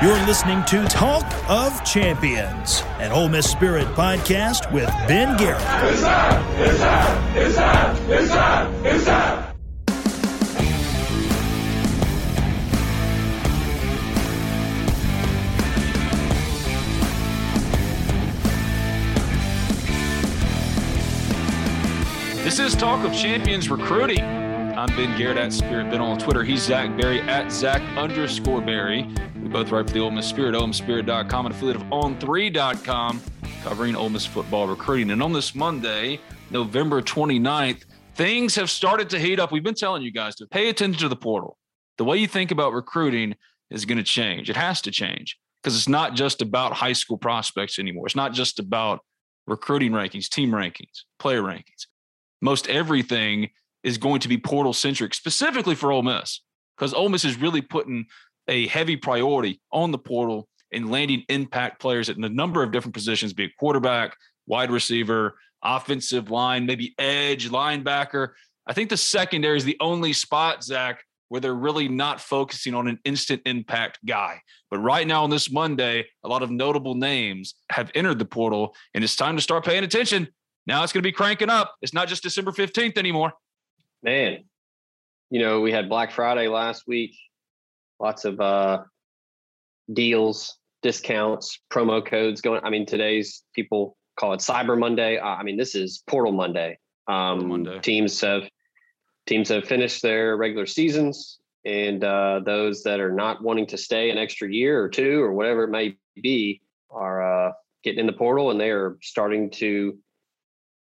You're 0.00 0.14
listening 0.26 0.64
to 0.66 0.84
Talk 0.84 1.24
of 1.50 1.82
Champions, 1.84 2.84
an 3.00 3.10
Ole 3.10 3.28
Miss 3.28 3.50
Spirit 3.50 3.88
podcast 3.96 4.72
with 4.72 4.86
Ben 5.08 5.36
Garrett. 5.36 5.60
It's 5.60 6.02
time! 6.02 6.60
It's 6.60 6.78
time! 6.78 7.36
It's 7.36 7.56
time! 7.56 7.96
It's 8.08 8.30
time! 8.30 8.86
It's 8.86 9.04
time! 9.04 9.54
This 22.44 22.60
is 22.60 22.76
Talk 22.76 23.04
of 23.04 23.12
Champions 23.12 23.68
Recruiting. 23.68 24.37
I'm 24.78 24.94
Ben 24.94 25.18
Garrett 25.18 25.38
at 25.38 25.52
Spirit 25.52 25.90
Ben 25.90 26.00
on 26.00 26.20
Twitter. 26.20 26.44
He's 26.44 26.62
Zach 26.62 26.96
Berry 26.96 27.20
at 27.22 27.50
Zach 27.50 27.82
underscore 27.98 28.60
Berry. 28.60 29.12
We 29.42 29.48
both 29.48 29.72
write 29.72 29.88
for 29.88 29.92
the 29.94 29.98
Ole 29.98 30.12
Miss 30.12 30.28
Spirit, 30.28 30.54
OleMissSpirit.com, 30.54 31.46
an 31.46 31.50
affiliate 31.50 31.78
of 31.78 31.82
On3.com, 31.88 33.20
covering 33.64 33.96
Ole 33.96 34.08
Miss 34.08 34.24
football 34.24 34.68
recruiting. 34.68 35.10
And 35.10 35.20
on 35.20 35.32
this 35.32 35.52
Monday, 35.52 36.20
November 36.52 37.02
29th, 37.02 37.86
things 38.14 38.54
have 38.54 38.70
started 38.70 39.10
to 39.10 39.18
heat 39.18 39.40
up. 39.40 39.50
We've 39.50 39.64
been 39.64 39.74
telling 39.74 40.02
you 40.04 40.12
guys 40.12 40.36
to 40.36 40.46
pay 40.46 40.68
attention 40.68 41.00
to 41.00 41.08
the 41.08 41.16
portal. 41.16 41.58
The 41.96 42.04
way 42.04 42.18
you 42.18 42.28
think 42.28 42.52
about 42.52 42.72
recruiting 42.72 43.34
is 43.70 43.84
going 43.84 43.98
to 43.98 44.04
change. 44.04 44.48
It 44.48 44.54
has 44.54 44.80
to 44.82 44.92
change 44.92 45.36
because 45.60 45.76
it's 45.76 45.88
not 45.88 46.14
just 46.14 46.40
about 46.40 46.72
high 46.72 46.92
school 46.92 47.18
prospects 47.18 47.80
anymore. 47.80 48.06
It's 48.06 48.14
not 48.14 48.32
just 48.32 48.60
about 48.60 49.00
recruiting 49.48 49.90
rankings, 49.90 50.28
team 50.28 50.52
rankings, 50.52 51.02
player 51.18 51.42
rankings 51.42 51.86
most 52.40 52.68
everything 52.68 53.50
is 53.82 53.98
going 53.98 54.20
to 54.20 54.28
be 54.28 54.38
portal 54.38 54.72
centric, 54.72 55.14
specifically 55.14 55.74
for 55.74 55.92
Ole 55.92 56.02
Miss, 56.02 56.42
because 56.76 56.94
Ole 56.94 57.08
Miss 57.08 57.24
is 57.24 57.40
really 57.40 57.62
putting 57.62 58.06
a 58.48 58.66
heavy 58.68 58.96
priority 58.96 59.60
on 59.72 59.90
the 59.90 59.98
portal 59.98 60.48
and 60.72 60.90
landing 60.90 61.24
impact 61.28 61.80
players 61.80 62.08
at 62.08 62.16
a 62.16 62.28
number 62.28 62.62
of 62.62 62.72
different 62.72 62.94
positions, 62.94 63.32
be 63.32 63.44
it 63.44 63.56
quarterback, 63.58 64.16
wide 64.46 64.70
receiver, 64.70 65.38
offensive 65.62 66.30
line, 66.30 66.66
maybe 66.66 66.94
edge, 66.98 67.50
linebacker. 67.50 68.30
I 68.66 68.72
think 68.72 68.90
the 68.90 68.96
secondary 68.96 69.56
is 69.56 69.64
the 69.64 69.76
only 69.80 70.12
spot, 70.12 70.62
Zach, 70.62 71.02
where 71.28 71.40
they're 71.40 71.54
really 71.54 71.88
not 71.88 72.20
focusing 72.20 72.74
on 72.74 72.88
an 72.88 72.98
instant 73.04 73.42
impact 73.44 73.98
guy. 74.06 74.40
But 74.70 74.78
right 74.78 75.06
now 75.06 75.24
on 75.24 75.30
this 75.30 75.50
Monday, 75.50 76.06
a 76.24 76.28
lot 76.28 76.42
of 76.42 76.50
notable 76.50 76.94
names 76.94 77.54
have 77.70 77.90
entered 77.94 78.18
the 78.18 78.24
portal, 78.24 78.74
and 78.94 79.02
it's 79.02 79.16
time 79.16 79.36
to 79.36 79.42
start 79.42 79.64
paying 79.64 79.84
attention 79.84 80.28
now 80.68 80.84
it's 80.84 80.92
going 80.92 81.02
to 81.02 81.08
be 81.08 81.12
cranking 81.12 81.48
up. 81.48 81.74
It's 81.80 81.94
not 81.94 82.08
just 82.08 82.22
December 82.22 82.52
15th 82.52 82.98
anymore. 82.98 83.32
Man, 84.02 84.44
you 85.30 85.40
know, 85.40 85.60
we 85.60 85.72
had 85.72 85.88
Black 85.88 86.12
Friday 86.12 86.46
last 86.46 86.86
week, 86.86 87.16
lots 87.98 88.24
of 88.24 88.40
uh, 88.40 88.82
deals, 89.92 90.56
discounts, 90.82 91.60
promo 91.70 92.04
codes 92.04 92.40
going. 92.40 92.60
I 92.62 92.70
mean, 92.70 92.86
today's 92.86 93.42
people 93.54 93.96
call 94.18 94.34
it 94.34 94.40
Cyber 94.40 94.78
Monday. 94.78 95.18
Uh, 95.18 95.26
I 95.26 95.42
mean, 95.42 95.56
this 95.56 95.74
is 95.74 96.02
Portal 96.06 96.32
Monday. 96.32 96.78
Um, 97.08 97.48
Monday. 97.48 97.78
Teams 97.80 98.20
have 98.20 98.48
teams 99.26 99.48
have 99.48 99.64
finished 99.64 100.02
their 100.02 100.36
regular 100.36 100.66
seasons, 100.66 101.40
and 101.64 102.04
uh, 102.04 102.40
those 102.44 102.84
that 102.84 103.00
are 103.00 103.12
not 103.12 103.42
wanting 103.42 103.66
to 103.66 103.76
stay 103.76 104.10
an 104.10 104.18
extra 104.18 104.48
year 104.48 104.82
or 104.82 104.88
two 104.88 105.20
or 105.20 105.32
whatever 105.32 105.64
it 105.64 105.70
may 105.70 105.96
be 106.14 106.60
are 106.90 107.48
uh, 107.48 107.52
getting 107.82 108.00
in 108.00 108.06
the 108.06 108.12
portal, 108.12 108.50
and 108.50 108.60
they 108.60 108.70
are 108.70 108.96
starting 109.02 109.50
to 109.50 109.98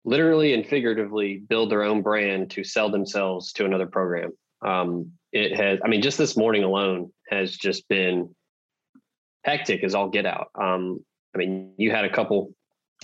literally 0.03 0.53
and 0.53 0.66
figuratively 0.66 1.38
build 1.38 1.71
their 1.71 1.83
own 1.83 2.02
brand 2.02 2.52
to 2.52 2.63
sell 2.63 2.89
themselves 2.89 3.53
to 3.53 3.66
another 3.66 3.88
program. 3.88 4.31
Um, 4.66 5.11
it 5.31 5.55
has, 5.57 5.80
I 5.83 5.88
mean, 5.88 6.02
just 6.02 6.17
this 6.17 6.35
morning 6.35 6.63
alone 6.63 7.11
has 7.30 7.55
just 7.55 7.88
been 7.88 8.35
hectic 9.44 9.83
as 9.83 9.95
all 9.95 10.09
get 10.09 10.25
out. 10.25 10.49
Um, 10.55 11.03
I 11.33 11.38
mean, 11.38 11.73
you 11.77 11.91
had 11.91 12.05
a 12.05 12.13
couple 12.13 12.53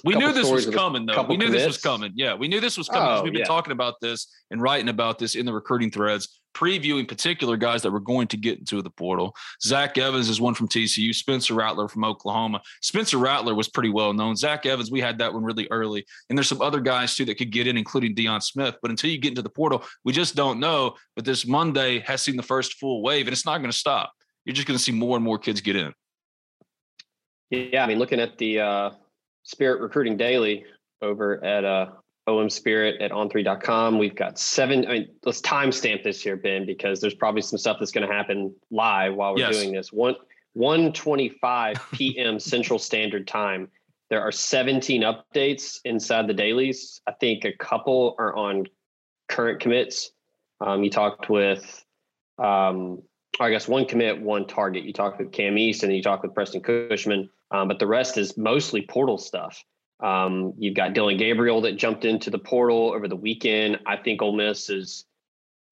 we 0.04 0.16
knew 0.16 0.32
this 0.32 0.50
was 0.50 0.68
coming, 0.68 1.06
though. 1.06 1.24
We 1.24 1.38
knew 1.38 1.46
commits. 1.46 1.64
this 1.64 1.68
was 1.68 1.82
coming. 1.82 2.12
Yeah, 2.16 2.36
we 2.36 2.48
knew 2.48 2.60
this 2.60 2.78
was 2.78 2.88
coming 2.88 3.08
because 3.08 3.22
oh, 3.22 3.24
we've 3.24 3.34
been 3.34 3.40
yeah. 3.40 3.46
talking 3.46 3.72
about 3.72 3.96
this 4.02 4.28
and 4.52 4.62
writing 4.62 4.90
about 4.90 5.18
this 5.18 5.36
in 5.36 5.46
the 5.46 5.54
recruiting 5.54 5.90
threads, 5.90 6.40
previewing 6.56 7.08
particular 7.08 7.58
guys 7.58 7.82
that 7.82 7.92
were 7.92 8.00
going 8.00 8.28
to 8.28 8.38
get 8.38 8.60
into 8.60 8.82
the 8.82 8.90
portal. 8.92 9.36
Zach 9.62 9.98
Evans 9.98 10.30
is 10.30 10.40
one 10.40 10.54
from 10.54 10.68
TCU. 10.68 11.16
Spencer 11.16 11.56
Rattler 11.56 11.88
from 11.88 12.04
Oklahoma. 12.04 12.62
Spencer 12.82 13.18
Rattler 13.18 13.56
was 13.56 13.70
pretty 13.70 13.90
well 13.90 14.14
known. 14.14 14.36
Zach 14.36 14.66
Evans, 14.68 14.92
we 14.92 15.02
had 15.02 15.18
that 15.18 15.34
one 15.34 15.44
really 15.44 15.68
early, 15.72 16.06
and 16.30 16.38
there's 16.38 16.50
some 16.50 16.62
other 16.62 16.80
guys 16.80 17.16
too 17.16 17.26
that 17.26 17.38
could 17.40 17.52
get 17.52 17.66
in, 17.66 17.76
including 17.76 18.16
Deion 18.16 18.42
Smith. 18.44 18.76
But 18.82 18.92
until 18.92 19.10
you 19.10 19.18
get 19.18 19.30
into 19.30 19.42
the 19.42 19.50
portal, 19.50 19.84
we 20.04 20.14
just 20.14 20.36
don't 20.36 20.60
know. 20.60 20.96
But 21.16 21.26
this 21.26 21.48
Monday 21.48 22.00
has 22.02 22.22
seen 22.22 22.38
the 22.38 22.44
first 22.44 22.76
full 22.76 23.02
wave, 23.02 23.26
and 23.28 23.34
it's 23.34 23.46
not 23.46 23.58
going 23.58 23.72
to 23.72 23.78
stop. 23.78 24.14
You're 24.46 24.54
just 24.54 24.68
going 24.68 24.78
to 24.78 24.84
see 24.84 24.92
more 24.92 25.18
and 25.18 25.26
more 25.26 25.40
kids 25.40 25.60
get 25.60 25.76
in. 25.76 25.92
Yeah, 27.50 27.84
I 27.84 27.88
mean, 27.88 27.98
looking 27.98 28.20
at 28.20 28.38
the 28.38 28.60
uh, 28.60 28.90
Spirit 29.48 29.80
Recruiting 29.80 30.18
Daily 30.18 30.66
over 31.02 31.42
at 31.44 31.64
uh, 31.64 31.88
OM 32.28 32.50
Spirit 32.50 33.02
at 33.02 33.12
on3.com. 33.12 33.98
We've 33.98 34.14
got 34.16 34.38
seven. 34.38 34.86
I 34.86 34.92
mean, 34.92 35.10
let's 35.24 35.40
timestamp 35.40 36.04
this 36.04 36.22
here, 36.22 36.36
Ben, 36.36 36.66
because 36.66 37.00
there's 37.00 37.14
probably 37.14 37.42
some 37.42 37.58
stuff 37.58 37.78
that's 37.80 37.94
going 37.94 38.06
to 38.06 38.14
happen 38.14 38.54
live 38.72 39.16
while 39.16 39.34
we're 39.34 39.40
yes. 39.40 39.58
doing 39.58 39.72
this. 39.72 39.94
One 39.94 40.16
125 40.54 41.78
p.m. 41.94 42.40
Central 42.40 42.78
Standard 42.78 43.26
Time. 43.26 43.70
There 44.10 44.22
are 44.22 44.34
17 44.34 45.04
updates 45.04 45.80
inside 45.86 46.28
the 46.28 46.34
dailies. 46.34 47.02
I 47.08 47.14
think 47.14 47.46
a 47.46 47.54
couple 47.54 48.16
are 48.20 48.36
on 48.36 48.66
current 49.30 49.62
commits. 49.62 50.12
Um, 50.60 50.84
you 50.84 50.90
talked 50.90 51.30
with, 51.30 51.86
um, 52.38 53.02
I 53.40 53.50
guess, 53.50 53.68
one 53.68 53.86
commit, 53.86 54.22
one 54.22 54.46
target. 54.46 54.84
You 54.84 54.92
talked 54.92 55.20
with 55.20 55.32
Cam 55.32 55.58
East, 55.58 55.84
and 55.84 55.96
you 55.96 56.04
talked 56.04 56.24
with 56.24 56.34
Preston 56.34 56.62
Cushman. 56.62 57.30
Um, 57.52 57.68
but 57.68 57.80
the 57.80 57.88
rest 57.88 58.18
is 58.18 58.38
mostly 58.38 58.82
portal 58.82 59.18
stuff. 59.18 59.64
Um, 60.00 60.54
you've 60.58 60.76
got 60.76 60.94
Dillon 60.94 61.18
Gabriel 61.18 61.62
that 61.62 61.78
jumped 61.78 62.06
into 62.06 62.30
the 62.30 62.38
portal 62.38 62.94
over 62.94 63.08
the 63.08 63.16
weekend. 63.16 63.80
I 63.86 63.98
think 63.98 64.22
Ole 64.22 64.36
Miss 64.36 64.70
is 64.70 65.06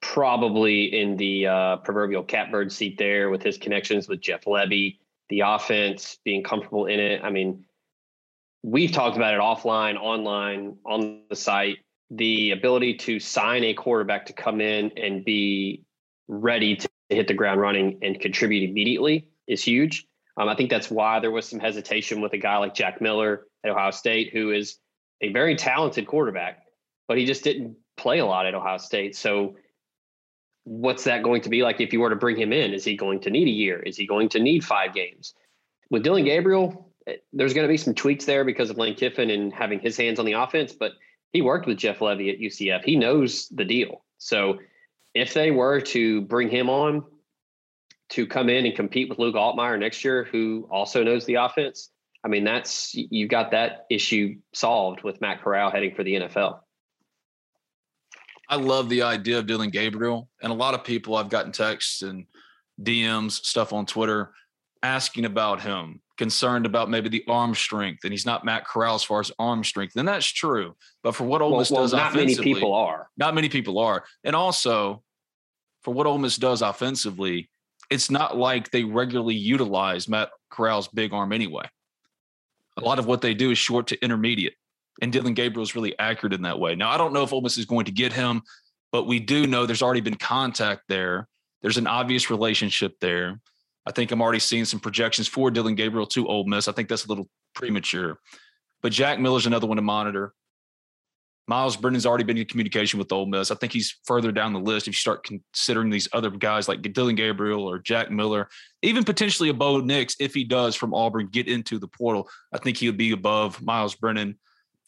probably 0.01 0.85
in 0.99 1.17
the 1.17 1.47
uh, 1.47 1.77
proverbial 1.77 2.23
catbird 2.23 2.71
seat 2.71 2.97
there 2.97 3.29
with 3.29 3.43
his 3.43 3.57
connections 3.57 4.07
with 4.07 4.21
Jeff 4.21 4.45
Lebby, 4.45 4.97
the 5.29 5.41
offense, 5.41 6.17
being 6.23 6.43
comfortable 6.43 6.85
in 6.85 6.99
it. 6.99 7.21
I 7.23 7.29
mean, 7.29 7.65
we've 8.63 8.91
talked 8.91 9.15
about 9.15 9.33
it 9.33 9.39
offline, 9.39 9.95
online, 9.97 10.77
on 10.85 11.21
the 11.29 11.35
site. 11.35 11.77
The 12.11 12.51
ability 12.51 12.95
to 12.95 13.19
sign 13.19 13.63
a 13.63 13.73
quarterback 13.73 14.27
to 14.27 14.33
come 14.33 14.61
in 14.61 14.91
and 14.97 15.25
be 15.25 15.83
ready 16.27 16.75
to 16.75 16.89
hit 17.09 17.27
the 17.27 17.33
ground 17.33 17.61
running 17.61 17.99
and 18.01 18.19
contribute 18.19 18.67
immediately 18.69 19.27
is 19.47 19.63
huge. 19.63 20.05
Um, 20.37 20.49
I 20.49 20.55
think 20.55 20.69
that's 20.69 20.91
why 20.91 21.19
there 21.19 21.31
was 21.31 21.47
some 21.47 21.59
hesitation 21.59 22.21
with 22.21 22.33
a 22.33 22.37
guy 22.37 22.57
like 22.57 22.73
Jack 22.73 23.01
Miller 23.01 23.45
at 23.63 23.71
Ohio 23.71 23.91
State, 23.91 24.31
who 24.33 24.51
is 24.51 24.77
a 25.21 25.31
very 25.31 25.55
talented 25.55 26.07
quarterback, 26.07 26.63
but 27.07 27.17
he 27.17 27.25
just 27.25 27.43
didn't 27.43 27.77
play 27.97 28.19
a 28.19 28.25
lot 28.25 28.45
at 28.45 28.53
Ohio 28.53 28.77
State. 28.77 29.15
So, 29.15 29.55
what's 30.65 31.03
that 31.03 31.23
going 31.23 31.41
to 31.41 31.49
be 31.49 31.61
like 31.61 31.79
if 31.79 31.93
you 31.93 31.99
were 31.99 32.09
to 32.09 32.15
bring 32.15 32.37
him 32.37 32.51
in? 32.51 32.73
Is 32.73 32.83
he 32.83 32.97
going 32.97 33.21
to 33.21 33.29
need 33.29 33.47
a 33.47 33.51
year? 33.51 33.79
Is 33.79 33.97
he 33.97 34.05
going 34.05 34.29
to 34.29 34.39
need 34.39 34.63
five 34.63 34.93
games? 34.93 35.33
With 35.89 36.03
Dillon 36.03 36.25
Gabriel, 36.25 36.91
eh, 37.07 37.17
there's 37.31 37.53
going 37.53 37.65
to 37.65 37.71
be 37.71 37.77
some 37.77 37.93
tweaks 37.93 38.25
there 38.25 38.43
because 38.43 38.69
of 38.69 38.77
Lane 38.77 38.95
Kiffin 38.95 39.29
and 39.29 39.53
having 39.53 39.79
his 39.79 39.95
hands 39.95 40.19
on 40.19 40.25
the 40.25 40.33
offense, 40.33 40.73
but 40.73 40.93
he 41.31 41.41
worked 41.41 41.67
with 41.67 41.77
Jeff 41.77 41.99
Lebby 41.99 42.33
at 42.33 42.39
UCF. 42.39 42.83
He 42.83 42.95
knows 42.95 43.47
the 43.49 43.65
deal. 43.65 44.03
So, 44.17 44.59
if 45.13 45.33
they 45.33 45.51
were 45.51 45.79
to 45.79 46.21
bring 46.21 46.49
him 46.49 46.69
on, 46.69 47.05
to 48.09 48.27
come 48.27 48.49
in 48.49 48.65
and 48.65 48.75
compete 48.75 49.09
with 49.09 49.19
Luke 49.19 49.35
Altmyer 49.35 49.79
next 49.79 50.03
year, 50.03 50.25
who 50.31 50.67
also 50.71 51.03
knows 51.03 51.25
the 51.25 51.35
offense. 51.35 51.89
I 52.23 52.27
mean, 52.27 52.43
that's 52.43 52.93
you 52.93 53.27
got 53.27 53.51
that 53.51 53.85
issue 53.89 54.35
solved 54.53 55.03
with 55.03 55.21
Matt 55.21 55.43
Corral 55.43 55.71
heading 55.71 55.93
for 55.95 56.03
the 56.03 56.15
NFL. 56.15 56.59
I 58.49 58.57
love 58.57 58.89
the 58.89 59.01
idea 59.03 59.39
of 59.39 59.47
Dillon 59.47 59.69
Gabriel, 59.69 60.29
and 60.41 60.51
a 60.51 60.55
lot 60.55 60.73
of 60.73 60.83
people 60.83 61.15
I've 61.15 61.29
gotten 61.29 61.51
texts 61.51 62.01
and 62.01 62.25
DMs 62.81 63.43
stuff 63.43 63.73
on 63.73 63.85
Twitter 63.85 64.31
asking 64.83 65.25
about 65.25 65.61
him, 65.61 66.01
concerned 66.17 66.65
about 66.65 66.89
maybe 66.89 67.09
the 67.09 67.23
arm 67.27 67.55
strength, 67.55 68.03
and 68.03 68.13
he's 68.13 68.25
not 68.25 68.45
Matt 68.45 68.65
Corral 68.65 68.95
as 68.95 69.03
far 69.03 69.19
as 69.19 69.31
arm 69.39 69.63
strength, 69.63 69.95
and 69.95 70.07
that's 70.07 70.27
true. 70.27 70.75
But 71.03 71.15
for 71.15 71.23
what 71.23 71.41
Ole 71.41 71.57
Miss 71.57 71.71
well, 71.71 71.81
does 71.81 71.93
not 71.93 72.13
many 72.13 72.35
people 72.35 72.73
are. 72.73 73.09
Not 73.17 73.33
many 73.33 73.49
people 73.49 73.79
are, 73.79 74.03
and 74.23 74.35
also 74.35 75.03
for 75.83 75.93
what 75.93 76.07
Ole 76.07 76.17
Miss 76.17 76.37
does 76.37 76.61
offensively, 76.61 77.49
it's 77.89 78.09
not 78.09 78.37
like 78.37 78.71
they 78.71 78.83
regularly 78.83 79.35
utilize 79.35 80.07
Matt 80.07 80.29
Corral's 80.49 80.87
big 80.87 81.13
arm 81.13 81.31
anyway. 81.31 81.65
A 82.77 82.81
lot 82.81 82.99
of 82.99 83.05
what 83.05 83.21
they 83.21 83.33
do 83.33 83.51
is 83.51 83.57
short 83.57 83.87
to 83.87 84.03
intermediate, 84.03 84.55
and 85.01 85.11
Dillon 85.11 85.33
Gabriel 85.33 85.63
is 85.63 85.75
really 85.75 85.97
accurate 85.97 86.33
in 86.33 86.41
that 86.43 86.59
way. 86.59 86.75
Now, 86.75 86.89
I 86.89 86.97
don't 86.97 87.13
know 87.13 87.23
if 87.23 87.31
Ole 87.31 87.41
Miss 87.41 87.57
is 87.57 87.65
going 87.65 87.85
to 87.85 87.91
get 87.91 88.11
him, 88.11 88.41
but 88.91 89.07
we 89.07 89.19
do 89.19 89.47
know 89.47 89.65
there's 89.65 89.81
already 89.81 90.01
been 90.01 90.15
contact 90.15 90.81
there. 90.89 91.27
There's 91.61 91.77
an 91.77 91.87
obvious 91.87 92.29
relationship 92.29 92.93
there. 92.99 93.39
I 93.85 93.91
think 93.91 94.11
I'm 94.11 94.21
already 94.21 94.39
seeing 94.39 94.65
some 94.65 94.79
projections 94.79 95.27
for 95.27 95.51
Dillon 95.51 95.75
Gabriel 95.75 96.07
to 96.07 96.27
Ole 96.27 96.45
Miss. 96.45 96.67
I 96.67 96.71
think 96.71 96.89
that's 96.89 97.05
a 97.05 97.09
little 97.09 97.29
premature. 97.53 98.19
But 98.81 98.91
Jack 98.91 99.19
Miller's 99.19 99.45
another 99.45 99.67
one 99.67 99.77
to 99.77 99.81
monitor. 99.81 100.33
Myles 101.47 101.77
Brennan's 101.77 102.05
already 102.05 102.23
been 102.23 102.37
in 102.37 102.45
communication 102.45 102.97
with 102.97 103.11
Ole 103.11 103.27
Miss. 103.27 103.51
I 103.51 103.55
think 103.55 103.71
he's 103.71 103.99
further 104.05 104.31
down 104.31 104.53
the 104.53 104.59
list 104.59 104.87
if 104.87 104.93
you 104.93 104.97
start 104.97 105.23
considering 105.23 105.91
these 105.91 106.07
other 106.11 106.31
guys 106.31 106.67
like 106.67 106.81
Dillon 106.81 107.15
Gabriel 107.15 107.69
or 107.69 107.77
Jack 107.77 108.09
Miller, 108.09 108.49
even 108.81 109.03
potentially 109.03 109.49
a 109.49 109.53
Bo 109.53 109.79
Nix, 109.79 110.15
if 110.19 110.33
he 110.33 110.43
does 110.43 110.75
from 110.75 110.93
Auburn 110.93 111.27
get 111.27 111.47
into 111.47 111.77
the 111.77 111.87
portal. 111.87 112.27
I 112.51 112.57
think 112.57 112.77
he 112.77 112.87
would 112.87 112.97
be 112.97 113.11
above 113.11 113.61
Myles 113.61 113.95
Brennan. 113.95 114.39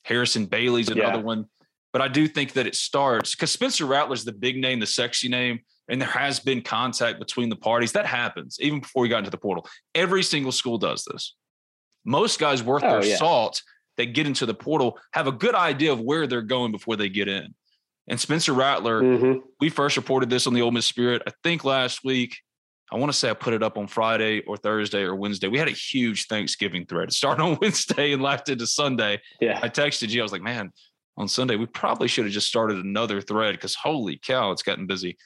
Harrison 0.03 0.45
Bailey's 0.45 0.89
another 0.89 1.19
yeah. 1.19 1.23
one. 1.23 1.45
But 1.93 2.01
I 2.01 2.07
do 2.07 2.27
think 2.27 2.53
that 2.53 2.65
it 2.67 2.75
starts 2.75 3.35
because 3.35 3.51
Spencer 3.51 3.85
Rattler's 3.85 4.25
the 4.25 4.31
big 4.31 4.57
name, 4.57 4.79
the 4.79 4.87
sexy 4.87 5.29
name, 5.29 5.59
and 5.89 6.01
there 6.01 6.09
has 6.09 6.39
been 6.39 6.61
contact 6.61 7.19
between 7.19 7.49
the 7.49 7.55
parties. 7.55 7.91
That 7.91 8.05
happens 8.05 8.57
even 8.59 8.79
before 8.79 9.03
he 9.03 9.09
got 9.09 9.19
into 9.19 9.31
the 9.31 9.37
portal. 9.37 9.67
Every 9.95 10.23
single 10.23 10.51
school 10.51 10.77
does 10.77 11.05
this. 11.05 11.35
Most 12.03 12.39
guys 12.39 12.63
worth 12.63 12.83
oh, 12.83 12.99
their 12.99 13.05
yeah. 13.05 13.17
salt 13.17 13.61
that 13.97 14.13
get 14.13 14.27
into 14.27 14.45
the 14.45 14.53
portal 14.53 14.97
have 15.11 15.27
a 15.27 15.31
good 15.31 15.55
idea 15.55 15.91
of 15.91 15.99
where 15.99 16.27
they're 16.27 16.41
going 16.41 16.71
before 16.71 16.95
they 16.95 17.09
get 17.09 17.27
in. 17.27 17.53
And 18.07 18.19
Spencer 18.19 18.53
Rattler, 18.53 19.01
mm-hmm. 19.01 19.39
we 19.59 19.69
first 19.69 19.97
reported 19.97 20.29
this 20.29 20.47
on 20.47 20.53
the 20.53 20.61
Ole 20.61 20.71
Miss 20.71 20.85
Spirit, 20.85 21.21
I 21.27 21.31
think 21.43 21.63
last 21.63 22.03
week. 22.03 22.37
I 22.89 22.95
want 22.95 23.11
to 23.11 23.17
say 23.17 23.29
I 23.29 23.33
put 23.33 23.53
it 23.53 23.61
up 23.61 23.77
on 23.77 23.87
Friday 23.87 24.41
or 24.47 24.55
Thursday 24.55 25.01
or 25.01 25.13
Wednesday. 25.13 25.49
We 25.49 25.57
had 25.57 25.67
a 25.67 25.71
huge 25.71 26.27
Thanksgiving 26.27 26.85
thread. 26.85 27.09
It 27.09 27.13
started 27.13 27.43
on 27.43 27.57
Wednesday 27.61 28.13
and 28.13 28.21
lasted 28.21 28.59
to 28.59 28.67
Sunday. 28.67 29.19
Yeah. 29.41 29.59
I 29.61 29.67
texted 29.67 30.09
you. 30.09 30.21
I 30.21 30.23
was 30.23 30.31
like, 30.31 30.41
man, 30.41 30.71
on 31.17 31.27
Sunday, 31.27 31.57
we 31.57 31.65
probably 31.65 32.07
should 32.07 32.23
have 32.23 32.33
just 32.33 32.47
started 32.47 32.77
another 32.77 33.19
thread 33.19 33.55
because 33.55 33.75
holy 33.75 34.17
cow, 34.23 34.51
it's 34.51 34.63
gotten 34.63 34.87
busy. 34.87 35.17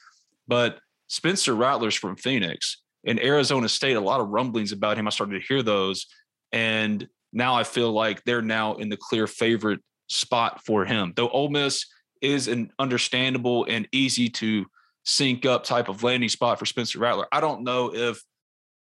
But 0.48 0.80
Spencer 1.06 1.54
Rattler's 1.54 1.94
from 1.94 2.16
Phoenix 2.16 2.82
in 3.04 3.20
Arizona 3.20 3.68
State, 3.68 3.96
a 3.96 4.00
lot 4.00 4.20
of 4.20 4.28
rumblings 4.28 4.72
about 4.72 4.98
him. 4.98 5.06
I 5.06 5.10
started 5.10 5.40
to 5.40 5.46
hear 5.46 5.62
those. 5.62 6.06
And 6.50 7.06
now 7.32 7.54
I 7.54 7.64
feel 7.64 7.92
like 7.92 8.22
they're 8.24 8.42
now 8.42 8.74
in 8.74 8.88
the 8.88 8.96
clear 8.96 9.26
favorite 9.26 9.80
spot 10.08 10.64
for 10.64 10.84
him. 10.84 11.12
Though 11.16 11.28
Ole 11.28 11.48
Miss 11.48 11.86
is 12.20 12.48
an 12.48 12.70
understandable 12.78 13.66
and 13.68 13.88
easy 13.92 14.28
to 14.28 14.66
sync 15.04 15.44
up 15.44 15.64
type 15.64 15.88
of 15.88 16.02
landing 16.02 16.28
spot 16.28 16.58
for 16.58 16.66
Spencer 16.66 16.98
Rattler. 16.98 17.26
I 17.32 17.40
don't 17.40 17.64
know 17.64 17.92
if 17.92 18.22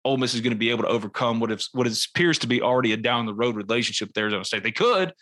Ole 0.05 0.17
Miss 0.17 0.33
is 0.33 0.41
going 0.41 0.51
to 0.51 0.57
be 0.57 0.69
able 0.69 0.83
to 0.83 0.89
overcome 0.89 1.39
what 1.39 1.51
is 1.51 1.69
what 1.73 1.87
appears 1.87 2.39
to 2.39 2.47
be 2.47 2.61
already 2.61 2.93
a 2.93 2.97
down 2.97 3.25
the 3.25 3.33
road 3.33 3.55
relationship 3.55 4.09
with 4.09 4.17
Arizona 4.17 4.45
State. 4.45 4.63
They 4.63 4.71
could. 4.71 5.13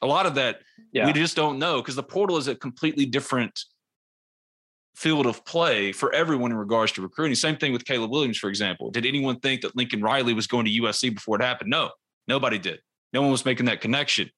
A 0.00 0.06
lot 0.06 0.26
of 0.26 0.36
that 0.36 0.60
yeah. 0.92 1.06
we 1.06 1.12
just 1.12 1.34
don't 1.34 1.58
know 1.58 1.80
because 1.80 1.96
the 1.96 2.04
portal 2.04 2.36
is 2.36 2.46
a 2.46 2.54
completely 2.54 3.04
different 3.04 3.58
field 4.94 5.26
of 5.26 5.44
play 5.44 5.92
for 5.92 6.12
everyone 6.12 6.50
in 6.50 6.56
regards 6.56 6.92
to 6.92 7.02
recruiting. 7.02 7.34
Same 7.34 7.56
thing 7.56 7.72
with 7.72 7.84
Caleb 7.84 8.10
Williams, 8.10 8.38
for 8.38 8.48
example. 8.48 8.90
Did 8.90 9.06
anyone 9.06 9.38
think 9.40 9.62
that 9.62 9.76
Lincoln 9.76 10.02
Riley 10.02 10.34
was 10.34 10.46
going 10.46 10.64
to 10.66 10.70
USC 10.70 11.14
before 11.14 11.36
it 11.36 11.42
happened? 11.42 11.70
No, 11.70 11.90
Nobody 12.28 12.58
did. 12.58 12.80
No 13.12 13.22
one 13.22 13.30
was 13.30 13.44
making 13.44 13.66
that 13.66 13.80
connection. 13.80 14.30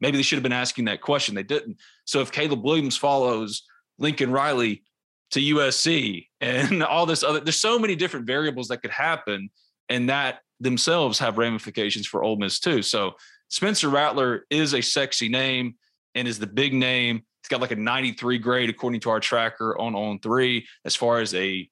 Maybe 0.00 0.16
they 0.16 0.22
should 0.22 0.36
have 0.36 0.42
been 0.44 0.52
asking 0.52 0.84
that 0.84 1.00
question. 1.00 1.34
They 1.34 1.42
didn't. 1.42 1.78
So 2.04 2.20
if 2.20 2.30
Caleb 2.30 2.62
Williams 2.62 2.96
follows 2.96 3.62
Lincoln 3.98 4.30
Riley 4.30 4.84
to 5.32 5.40
USC 5.40 6.26
and 6.40 6.82
all 6.84 7.06
this 7.06 7.22
other, 7.22 7.40
there's 7.40 7.60
so 7.60 7.78
many 7.78 7.96
different 7.96 8.26
variables 8.26 8.68
that 8.68 8.82
could 8.82 8.90
happen, 8.90 9.50
and 9.88 10.08
that 10.10 10.40
themselves 10.60 11.18
have 11.18 11.38
ramifications 11.38 12.06
for 12.06 12.22
Ole 12.22 12.36
Miss 12.36 12.60
too. 12.60 12.82
So 12.82 13.12
Spencer 13.48 13.88
Rattler 13.88 14.44
is 14.50 14.74
a 14.74 14.80
sexy 14.80 15.28
name 15.28 15.76
and 16.14 16.28
is 16.28 16.38
the 16.38 16.46
big 16.46 16.74
name. 16.74 17.22
He's 17.42 17.48
got 17.48 17.60
like 17.60 17.70
a 17.70 17.76
93 17.76 18.38
grade 18.38 18.68
according 18.68 19.00
to 19.00 19.10
our 19.10 19.20
tracker 19.20 19.78
on 19.78 19.94
on 19.94 20.18
three 20.18 20.66
as 20.84 20.94
far 20.94 21.20
as 21.20 21.34
a 21.34 21.68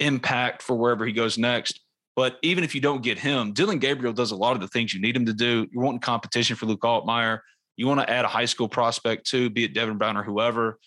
impact 0.00 0.62
for 0.62 0.76
wherever 0.76 1.06
he 1.06 1.12
goes 1.12 1.38
next. 1.38 1.80
But 2.16 2.38
even 2.42 2.62
if 2.62 2.74
you 2.74 2.80
don't 2.80 3.02
get 3.02 3.18
him, 3.18 3.52
Dillon 3.52 3.78
Gabriel 3.78 4.12
does 4.12 4.30
a 4.30 4.36
lot 4.36 4.54
of 4.54 4.60
the 4.60 4.68
things 4.68 4.94
you 4.94 5.00
need 5.00 5.16
him 5.16 5.26
to 5.26 5.32
do. 5.32 5.66
You 5.72 5.80
want 5.80 6.00
competition 6.00 6.56
for 6.56 6.66
Luke 6.66 6.82
Altmyer. 6.82 7.40
You 7.76 7.88
want 7.88 8.00
to 8.00 8.10
add 8.10 8.24
a 8.24 8.28
high 8.28 8.44
school 8.44 8.68
prospect 8.68 9.26
too, 9.26 9.50
be 9.50 9.64
it 9.64 9.74
Devin 9.74 9.98
Brown 9.98 10.16
or 10.16 10.22
whoever. 10.22 10.78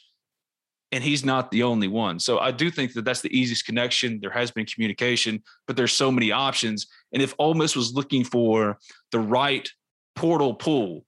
And 0.94 1.03
he's 1.03 1.25
not 1.25 1.51
the 1.51 1.63
only 1.63 1.89
one. 1.89 2.18
So 2.18 2.39
I 2.39 2.51
do 2.51 2.71
think 2.71 2.94
that 2.94 3.03
that's 3.03 3.19
the 3.19 3.38
easiest 3.38 3.65
connection. 3.65 4.21
There 4.21 4.29
has 4.29 4.51
been 4.51 4.65
communication, 4.65 5.44
but 5.65 5.75
there's 5.75 5.91
so 5.91 6.09
many 6.09 6.31
options. 6.31 6.88
And 7.12 7.21
if 7.21 7.33
Ole 7.39 7.56
Miss 7.56 7.75
was 7.75 7.94
looking 7.94 8.24
for 8.24 8.77
the 9.12 9.19
right 9.19 9.69
portal 10.15 10.53
pool 10.53 11.03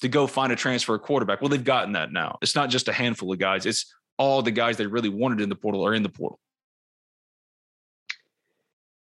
to 0.00 0.08
go 0.08 0.26
find 0.26 0.52
a 0.52 0.56
transfer 0.56 0.98
quarterback, 0.98 1.40
well, 1.40 1.48
they've 1.48 1.62
gotten 1.62 1.92
that 1.92 2.10
now. 2.10 2.38
It's 2.42 2.56
not 2.56 2.70
just 2.70 2.88
a 2.88 2.92
handful 2.92 3.32
of 3.32 3.38
guys. 3.38 3.66
It's 3.66 3.94
all 4.18 4.42
the 4.42 4.50
guys 4.50 4.76
they 4.76 4.86
really 4.86 5.08
wanted 5.08 5.40
in 5.40 5.48
the 5.48 5.54
portal 5.54 5.86
are 5.86 5.94
in 5.94 6.02
the 6.02 6.08
portal. 6.08 6.40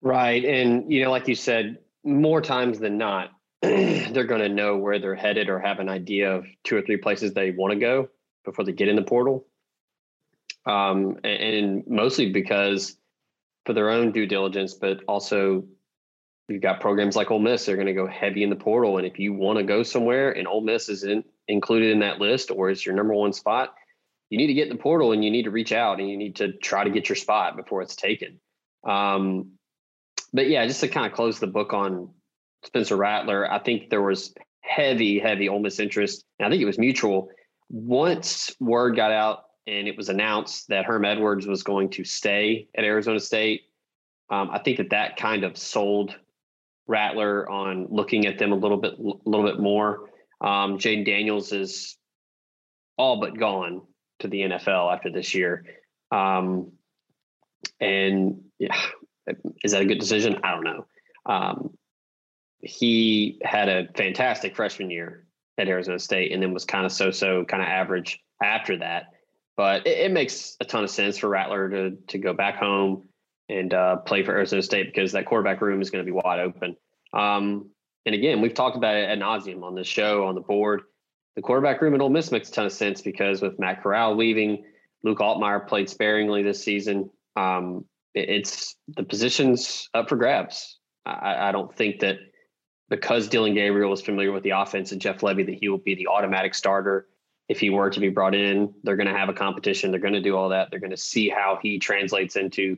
Right. 0.08 0.46
And, 0.46 0.90
you 0.90 1.04
know, 1.04 1.12
like 1.12 1.28
you 1.28 1.36
said, 1.36 1.80
more 2.06 2.42
times 2.42 2.80
than 2.80 2.98
not, 2.98 3.32
they're 3.62 4.24
going 4.24 4.40
to 4.40 4.48
know 4.48 4.78
where 4.78 5.00
they're 5.00 5.16
headed 5.16 5.50
or 5.50 5.60
have 5.60 5.80
an 5.80 5.90
idea 5.90 6.34
of 6.34 6.46
two 6.64 6.78
or 6.78 6.82
three 6.82 6.96
places 6.96 7.34
they 7.34 7.52
want 7.52 7.74
to 7.74 7.80
go 7.80 8.08
before 8.46 8.64
they 8.64 8.72
get 8.72 8.88
in 8.88 8.96
the 8.96 9.02
portal. 9.02 9.46
Um, 10.66 11.18
and, 11.26 11.44
and 11.44 11.88
mostly 11.88 12.32
because 12.32 12.96
for 13.66 13.74
their 13.74 13.90
own 13.90 14.14
due 14.14 14.26
diligence, 14.26 14.76
but 14.76 15.04
also 15.10 15.66
you've 16.48 16.62
got 16.62 16.80
programs 16.80 17.18
like 17.18 17.30
Ole 17.30 17.40
Miss, 17.40 17.66
they're 17.66 17.76
going 17.76 17.88
to 17.88 17.94
go 17.94 18.08
heavy 18.08 18.44
in 18.44 18.50
the 18.50 18.56
portal. 18.56 18.98
And 19.00 19.06
if 19.06 19.20
you 19.20 19.34
want 19.34 19.58
to 19.58 19.66
go 19.66 19.84
somewhere 19.84 20.32
and 20.32 20.48
Ole 20.48 20.62
Miss 20.62 20.88
isn't 20.88 21.26
included 21.50 21.92
in 21.92 22.00
that 22.00 22.22
list 22.22 22.50
or 22.50 22.70
it's 22.70 22.86
your 22.86 22.96
number 22.96 23.14
one 23.14 23.34
spot, 23.34 23.76
you 24.30 24.38
need 24.38 24.48
to 24.48 24.54
get 24.54 24.70
in 24.70 24.78
the 24.78 24.82
portal 24.82 25.12
and 25.12 25.22
you 25.26 25.32
need 25.32 25.44
to 25.44 25.52
reach 25.52 25.74
out 25.74 26.00
and 26.00 26.10
you 26.10 26.16
need 26.16 26.38
to 26.38 26.54
try 26.54 26.86
to 26.86 26.92
get 26.92 27.10
your 27.10 27.18
spot 27.18 27.58
before 27.58 27.82
it's 27.82 27.98
taken. 27.98 28.40
Um, 28.86 29.57
but 30.38 30.50
yeah, 30.50 30.68
just 30.68 30.82
to 30.82 30.88
kind 30.88 31.08
of 31.08 31.14
close 31.14 31.40
the 31.40 31.48
book 31.48 31.74
on 31.74 32.12
Spencer 32.64 32.96
Rattler, 32.96 33.52
I 33.52 33.58
think 33.58 33.90
there 33.90 34.04
was 34.04 34.36
heavy, 34.62 35.18
heavy 35.18 35.50
Ole 35.50 35.60
Miss 35.60 35.80
interest, 35.80 36.24
and 36.38 36.46
I 36.46 36.50
think 36.52 36.62
it 36.62 36.66
was 36.66 36.78
mutual. 36.78 37.30
Once 37.70 38.56
word 38.60 38.96
got 38.96 39.12
out 39.12 39.46
and 39.66 39.88
it 39.88 39.98
was 39.98 40.10
announced 40.10 40.68
that 40.68 40.86
Herm 40.86 41.06
Edwards 41.06 41.48
was 41.48 41.64
going 41.64 41.90
to 41.90 42.04
stay 42.04 42.68
at 42.78 42.84
Arizona 42.84 43.20
State, 43.20 43.64
um, 44.30 44.52
I 44.52 44.60
think 44.60 44.78
that 44.78 44.92
that 44.92 45.18
kind 45.18 45.44
of 45.44 45.58
sold 45.58 46.16
Rattler 46.86 47.50
on 47.50 47.88
looking 47.90 48.28
at 48.28 48.38
them 48.38 48.52
a 48.52 48.58
little 48.58 48.78
bit, 48.78 48.94
a 48.94 49.30
little 49.30 49.46
bit 49.46 49.60
more. 49.60 50.12
Um, 50.40 50.78
Jayden 50.78 51.04
Daniels 51.04 51.52
is 51.52 51.98
all 52.96 53.20
but 53.20 53.40
gone 53.40 53.82
to 54.20 54.28
the 54.28 54.42
NFL 54.42 54.94
after 54.94 55.10
this 55.10 55.34
year, 55.34 55.66
um, 56.12 56.74
and 57.80 58.44
yeah, 58.60 58.78
is 59.64 59.72
that 59.72 59.82
a 59.82 59.86
good 59.86 60.00
decision? 60.00 60.40
I 60.44 60.52
don't 60.52 60.64
know. 60.64 60.86
Um, 61.26 61.78
he 62.62 63.40
had 63.44 63.70
a 63.70 63.88
fantastic 63.96 64.56
freshman 64.56 64.90
year 64.90 65.26
at 65.58 65.68
Arizona 65.68 66.00
State 66.00 66.32
and 66.32 66.42
then 66.42 66.54
was 66.54 66.66
kind 66.66 66.86
of 66.86 66.92
so 66.92 67.12
so, 67.12 67.46
kind 67.46 67.62
of 67.62 67.70
average 67.70 68.24
after 68.42 68.78
that. 68.78 69.14
But 69.56 69.88
it, 69.88 69.98
it, 69.98 70.12
makes 70.12 70.56
a 70.60 70.66
ton 70.66 70.84
of 70.84 70.90
sense 70.90 71.18
for 71.18 71.30
Rattler 71.30 71.70
to 71.70 71.98
to 72.08 72.18
go 72.18 72.34
back 72.34 72.58
home 72.58 73.08
and 73.50 73.74
uh, 73.74 73.98
play 73.98 74.24
for 74.24 74.32
Arizona 74.32 74.62
State 74.62 74.88
because 74.88 75.12
that 75.14 75.26
quarterback 75.26 75.62
room 75.62 75.82
is 75.82 75.90
going 75.90 76.06
to 76.06 76.12
be 76.12 76.12
wide 76.12 76.40
open. 76.40 76.76
Um, 77.14 77.70
and 78.06 78.14
again, 78.14 78.42
we've 78.42 78.54
talked 78.54 78.78
about 78.78 78.96
it 78.96 79.10
ad 79.10 79.20
nauseum 79.20 79.64
on 79.64 79.76
this 79.76 79.88
show, 79.88 80.26
on 80.26 80.36
the 80.36 80.42
board. 80.42 80.82
The 81.36 81.42
quarterback 81.42 81.82
room 81.82 81.94
at 81.94 82.02
Ole 82.02 82.10
Miss 82.10 82.32
makes 82.32 82.50
a 82.50 82.52
ton 82.52 82.66
of 82.66 82.72
sense 82.72 83.02
because 83.02 83.42
with 83.42 83.60
Matt 83.60 83.84
Corral 83.84 84.16
leaving, 84.16 84.66
Luke 85.04 85.20
Altmyer 85.20 85.68
played 85.68 85.90
sparingly 85.90 86.42
this 86.42 86.64
season. 86.64 87.10
Um, 87.36 87.86
it's 88.18 88.76
the 88.88 89.04
position's 89.04 89.90
up 89.94 90.10
for 90.10 90.16
grabs. 90.16 90.80
I, 91.06 91.50
I 91.50 91.52
don't 91.52 91.74
think 91.76 92.00
that 92.00 92.18
because 92.90 93.28
Dillon 93.28 93.54
Gabriel 93.54 93.94
is 93.94 94.02
familiar 94.02 94.32
with 94.32 94.44
the 94.44 94.52
offense 94.52 94.92
and 94.92 95.02
Jeff 95.02 95.22
Lebby, 95.22 95.46
that 95.46 95.58
he 95.60 95.70
will 95.70 95.78
be 95.78 95.96
the 95.96 96.08
automatic 96.08 96.56
starter 96.56 97.08
if 97.50 97.60
he 97.60 97.70
were 97.70 97.90
to 97.90 98.00
be 98.00 98.10
brought 98.10 98.36
in. 98.36 98.74
They're 98.84 98.96
going 98.96 99.08
to 99.08 99.18
have 99.18 99.30
a 99.30 99.34
competition. 99.34 99.92
They're 99.92 100.00
going 100.00 100.14
to 100.14 100.22
do 100.22 100.36
all 100.36 100.50
that. 100.50 100.70
They're 100.70 100.80
going 100.80 100.92
to 100.92 100.98
see 100.98 101.30
how 101.30 101.60
he 101.62 101.80
translates 101.80 102.36
into 102.36 102.78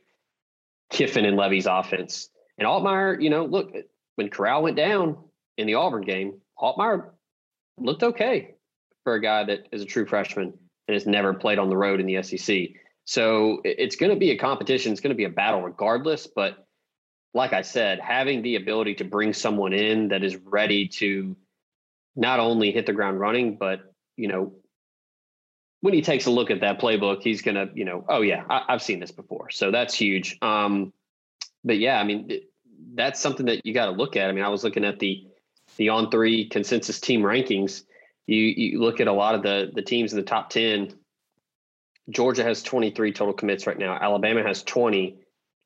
Kiffin 0.90 1.26
and 1.26 1.38
Lebby's 1.38 1.68
offense. 1.68 2.30
And 2.58 2.68
Altmyer, 2.68 3.22
you 3.22 3.30
know, 3.30 3.46
look, 3.46 3.74
when 4.16 4.30
Corral 4.30 4.64
went 4.64 4.76
down 4.76 5.18
in 5.58 5.68
the 5.68 5.76
Auburn 5.76 6.04
game, 6.04 6.40
Altmyer 6.58 7.12
looked 7.78 8.04
okay 8.04 8.56
for 9.04 9.14
a 9.14 9.22
guy 9.22 9.44
that 9.46 9.68
is 9.72 9.82
a 9.82 9.86
true 9.86 10.06
freshman 10.06 10.54
and 10.88 10.94
has 10.94 11.06
never 11.06 11.34
played 11.34 11.60
on 11.60 11.70
the 11.70 11.78
road 11.78 12.00
in 12.00 12.06
the 12.06 12.22
SEC. 12.22 12.70
So 13.10 13.62
it's 13.66 13.96
going 13.96 14.12
to 14.12 14.16
be 14.16 14.30
a 14.30 14.38
competition. 14.38 14.92
It's 14.92 15.02
going 15.02 15.10
to 15.10 15.18
be 15.18 15.24
a 15.24 15.32
battle 15.32 15.64
regardless. 15.64 16.28
But 16.28 16.64
like 17.34 17.54
I 17.54 17.64
said, 17.64 18.00
having 18.00 18.44
the 18.44 18.56
ability 18.56 18.94
to 18.96 19.04
bring 19.04 19.34
someone 19.34 19.74
in 19.74 20.10
that 20.10 20.24
is 20.24 20.36
ready 20.36 20.88
to 21.00 21.36
not 22.16 22.40
only 22.40 22.72
hit 22.72 22.86
the 22.86 22.94
ground 22.94 23.20
running, 23.20 23.58
but, 23.58 23.80
you 24.16 24.28
know, 24.28 24.54
when 25.82 25.96
he 25.96 26.04
takes 26.04 26.28
a 26.28 26.30
look 26.30 26.52
at 26.52 26.62
that 26.62 26.80
playbook, 26.80 27.24
he's 27.24 27.42
going 27.42 27.56
to, 27.56 27.72
you 27.74 27.84
know, 27.84 28.06
oh, 28.08 28.22
yeah, 28.22 28.44
I, 28.48 28.66
have 28.68 28.84
seen 28.84 29.00
this 29.00 29.12
before. 29.12 29.50
So 29.50 29.72
that's 29.72 29.96
huge. 29.96 30.38
Um, 30.44 30.94
but 31.64 31.80
yeah, 31.80 32.00
I 32.00 32.04
mean, 32.04 32.30
that's 32.94 33.20
something 33.20 33.48
that 33.48 33.66
you 33.66 33.74
got 33.74 33.88
to 33.88 33.92
look 33.94 34.18
at. 34.18 34.30
I 34.30 34.34
mean, 34.34 34.44
I 34.44 34.50
was 34.50 34.64
looking 34.64 34.86
at 34.86 35.00
the, 35.00 35.26
the 35.78 35.90
on 35.90 36.12
three 36.12 36.48
consensus 36.48 37.00
team 37.00 37.22
rankings. 37.22 37.86
You, 38.28 38.38
you 38.38 38.80
look 38.80 39.00
at 39.00 39.08
a 39.08 39.14
lot 39.14 39.34
of 39.34 39.42
the, 39.42 39.72
the 39.74 39.82
teams 39.82 40.14
in 40.14 40.20
the 40.20 40.26
top 40.26 40.52
10 40.52 40.94
Georgia 42.10 42.44
has 42.44 42.64
23 42.64 43.14
total 43.14 43.34
commits 43.34 43.68
right 43.68 43.78
now. 43.78 43.98
Alabama 44.00 44.44
has 44.44 44.64
20. 44.64 45.18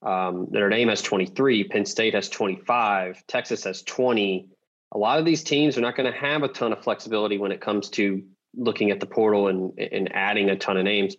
Um, 0.01 0.47
Notre 0.51 0.69
Dame 0.69 0.89
has 0.89 1.01
23. 1.01 1.65
Penn 1.65 1.85
State 1.85 2.13
has 2.13 2.29
25. 2.29 3.25
Texas 3.27 3.63
has 3.63 3.81
20. 3.83 4.49
A 4.91 4.97
lot 4.97 5.19
of 5.19 5.25
these 5.25 5.43
teams 5.43 5.77
are 5.77 5.81
not 5.81 5.95
going 5.95 6.11
to 6.11 6.17
have 6.17 6.43
a 6.43 6.47
ton 6.47 6.73
of 6.73 6.83
flexibility 6.83 7.37
when 7.37 7.51
it 7.51 7.61
comes 7.61 7.89
to 7.91 8.23
looking 8.55 8.91
at 8.91 8.99
the 8.99 9.05
portal 9.05 9.47
and 9.47 9.77
and 9.79 10.13
adding 10.13 10.49
a 10.49 10.55
ton 10.55 10.77
of 10.77 10.83
names. 10.83 11.15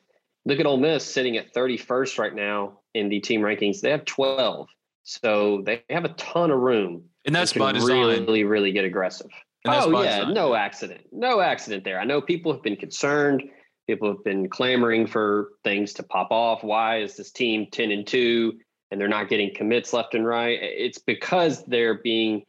Look 0.46 0.60
at 0.60 0.66
Ole 0.66 0.76
Miss 0.76 1.04
sitting 1.04 1.36
at 1.38 1.54
31st 1.54 2.18
right 2.18 2.34
now 2.34 2.80
in 2.92 3.08
the 3.08 3.20
team 3.20 3.40
rankings. 3.40 3.80
They 3.80 3.90
have 3.90 4.04
12, 4.04 4.68
so 5.02 5.62
they 5.64 5.82
have 5.88 6.04
a 6.04 6.10
ton 6.10 6.50
of 6.50 6.58
room. 6.58 7.04
And 7.24 7.34
that's 7.34 7.54
by 7.54 7.72
design. 7.72 7.88
Really, 7.98 8.44
really 8.44 8.72
get 8.72 8.84
aggressive. 8.84 9.30
oh 9.66 10.02
yeah, 10.02 10.18
design. 10.20 10.34
no 10.34 10.54
accident, 10.54 11.00
no 11.10 11.40
accident 11.40 11.84
there. 11.84 11.98
I 11.98 12.04
know 12.04 12.20
people 12.20 12.52
have 12.52 12.62
been 12.62 12.76
concerned. 12.76 13.42
People 13.86 14.08
have 14.08 14.24
been 14.24 14.48
clamoring 14.48 15.06
for 15.06 15.50
things 15.62 15.92
to 15.94 16.02
pop 16.02 16.30
off. 16.30 16.64
Why 16.64 17.00
is 17.00 17.16
this 17.16 17.30
team 17.30 17.66
10 17.70 17.90
and 17.90 18.06
2 18.06 18.58
and 18.90 19.00
they're 19.00 19.08
not 19.08 19.28
getting 19.28 19.54
commits 19.54 19.92
left 19.92 20.14
and 20.14 20.26
right? 20.26 20.58
It's 20.60 20.98
because 20.98 21.64
they're 21.64 22.00
being 22.02 22.44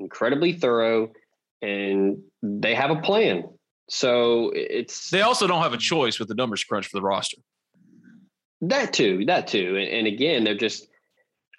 incredibly 0.00 0.52
thorough 0.52 1.12
and 1.62 2.22
they 2.42 2.74
have 2.74 2.90
a 2.90 3.00
plan. 3.00 3.44
So 3.88 4.52
it's 4.54 5.10
they 5.10 5.22
also 5.22 5.46
don't 5.46 5.62
have 5.62 5.72
a 5.72 5.78
choice 5.78 6.18
with 6.18 6.28
the 6.28 6.34
numbers 6.34 6.64
crunch 6.64 6.86
for 6.86 6.96
the 6.96 7.02
roster. 7.02 7.38
That 8.62 8.92
too, 8.92 9.24
that 9.26 9.46
too. 9.46 9.76
And, 9.76 9.88
and 9.88 10.06
again, 10.06 10.44
they're 10.44 10.54
just 10.54 10.86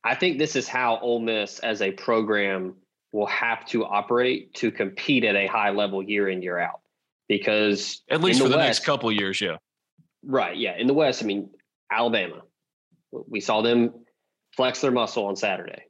I 0.04 0.16
think 0.16 0.40
this 0.40 0.56
is 0.56 0.68
how 0.68 1.00
Ole 1.00 1.20
Miss 1.20 1.60
as 1.60 1.82
a 1.82 1.92
program 1.92 2.76
will 3.12 3.28
have 3.28 3.66
to 3.68 3.86
operate 3.86 4.54
to 4.56 4.72
compete 4.72 5.24
at 5.24 5.36
a 5.36 5.48
high 5.48 5.70
level 5.70 6.02
year 6.02 6.30
in, 6.30 6.42
year 6.42 6.58
out 6.58 6.81
because 7.32 8.04
at 8.10 8.22
least 8.22 8.40
the 8.40 8.46
for 8.46 8.50
the 8.50 8.58
West, 8.58 8.68
next 8.68 8.86
couple 8.86 9.10
years, 9.10 9.40
yeah. 9.40 9.56
Right. 10.22 10.58
Yeah. 10.58 10.76
In 10.78 10.86
the 10.86 10.94
West, 10.94 11.24
I 11.24 11.26
mean, 11.26 11.50
Alabama, 11.90 12.42
we 13.26 13.40
saw 13.40 13.62
them 13.62 13.94
flex 14.54 14.82
their 14.82 14.92
muscle 14.92 15.26
on 15.28 15.38
Saturday. 15.38 15.84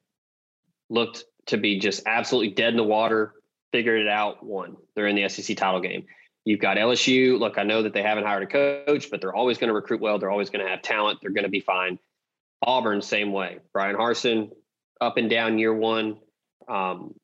Looked 0.91 1.23
to 1.47 1.57
be 1.57 1.79
just 1.79 2.03
absolutely 2.05 2.53
dead 2.53 2.69
in 2.69 2.77
the 2.77 2.83
water, 2.83 3.33
figured 3.71 4.01
it 4.01 4.07
out, 4.07 4.45
won. 4.45 4.77
They're 4.95 5.07
in 5.07 5.15
the 5.15 5.27
SEC 5.29 5.57
title 5.57 5.81
game. 5.81 6.05
You've 6.45 6.59
got 6.59 6.77
LSU. 6.77 7.39
Look, 7.39 7.57
I 7.57 7.63
know 7.63 7.81
that 7.81 7.93
they 7.93 8.03
haven't 8.03 8.25
hired 8.25 8.43
a 8.43 8.85
coach, 8.85 9.09
but 9.09 9.19
they're 9.19 9.33
always 9.33 9.57
going 9.57 9.69
to 9.69 9.73
recruit 9.73 9.99
well. 9.99 10.19
They're 10.19 10.29
always 10.29 10.51
going 10.51 10.63
to 10.63 10.69
have 10.69 10.83
talent. 10.83 11.19
They're 11.23 11.31
going 11.31 11.45
to 11.45 11.49
be 11.49 11.59
fine. 11.59 11.97
Auburn, 12.61 13.01
same 13.01 13.33
way. 13.33 13.57
Bryan 13.73 13.95
Harsin, 13.95 14.51
up 14.99 15.17
and 15.17 15.27
down 15.27 15.57
year 15.57 15.73
one. 15.73 16.19
Um, 16.67 17.15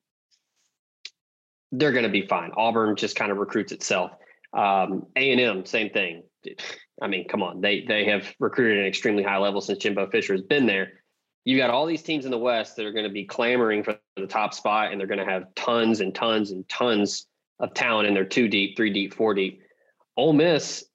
they're 1.71 1.91
going 1.91 2.03
to 2.03 2.09
be 2.09 2.25
fine. 2.27 2.51
Auburn 2.55 2.95
just 2.95 3.15
kind 3.15 3.31
of 3.31 3.37
recruits 3.37 3.71
itself. 3.71 4.11
Um, 4.53 5.07
A 5.15 5.31
and 5.31 5.41
M, 5.41 5.65
same 5.65 5.89
thing. 5.89 6.23
I 7.01 7.07
mean, 7.07 7.27
come 7.27 7.43
on, 7.43 7.61
they 7.61 7.83
they 7.87 8.05
have 8.05 8.33
recruited 8.39 8.79
an 8.79 8.85
extremely 8.85 9.23
high 9.23 9.37
level 9.37 9.61
since 9.61 9.79
Jimbo 9.79 10.09
Fisher 10.09 10.33
has 10.33 10.41
been 10.41 10.65
there. 10.65 10.93
You 11.43 11.57
got 11.57 11.69
all 11.69 11.85
these 11.85 12.01
teams 12.01 12.25
in 12.25 12.31
the 12.31 12.37
West 12.37 12.75
that 12.75 12.85
are 12.85 12.91
going 12.91 13.05
to 13.05 13.11
be 13.11 13.25
clamoring 13.25 13.83
for 13.83 13.97
the 14.15 14.27
top 14.27 14.53
spot, 14.53 14.91
and 14.91 14.99
they're 14.99 15.07
going 15.07 15.25
to 15.25 15.31
have 15.31 15.53
tons 15.55 15.99
and 15.99 16.13
tons 16.13 16.51
and 16.51 16.67
tons 16.67 17.25
of 17.59 17.73
talent, 17.73 18.07
and 18.07 18.15
they're 18.15 18.25
two 18.25 18.47
deep, 18.47 18.75
three 18.75 18.91
deep, 18.91 19.13
four 19.13 19.33
deep. 19.33 19.61
Ole 20.15 20.33
Miss 20.33 20.85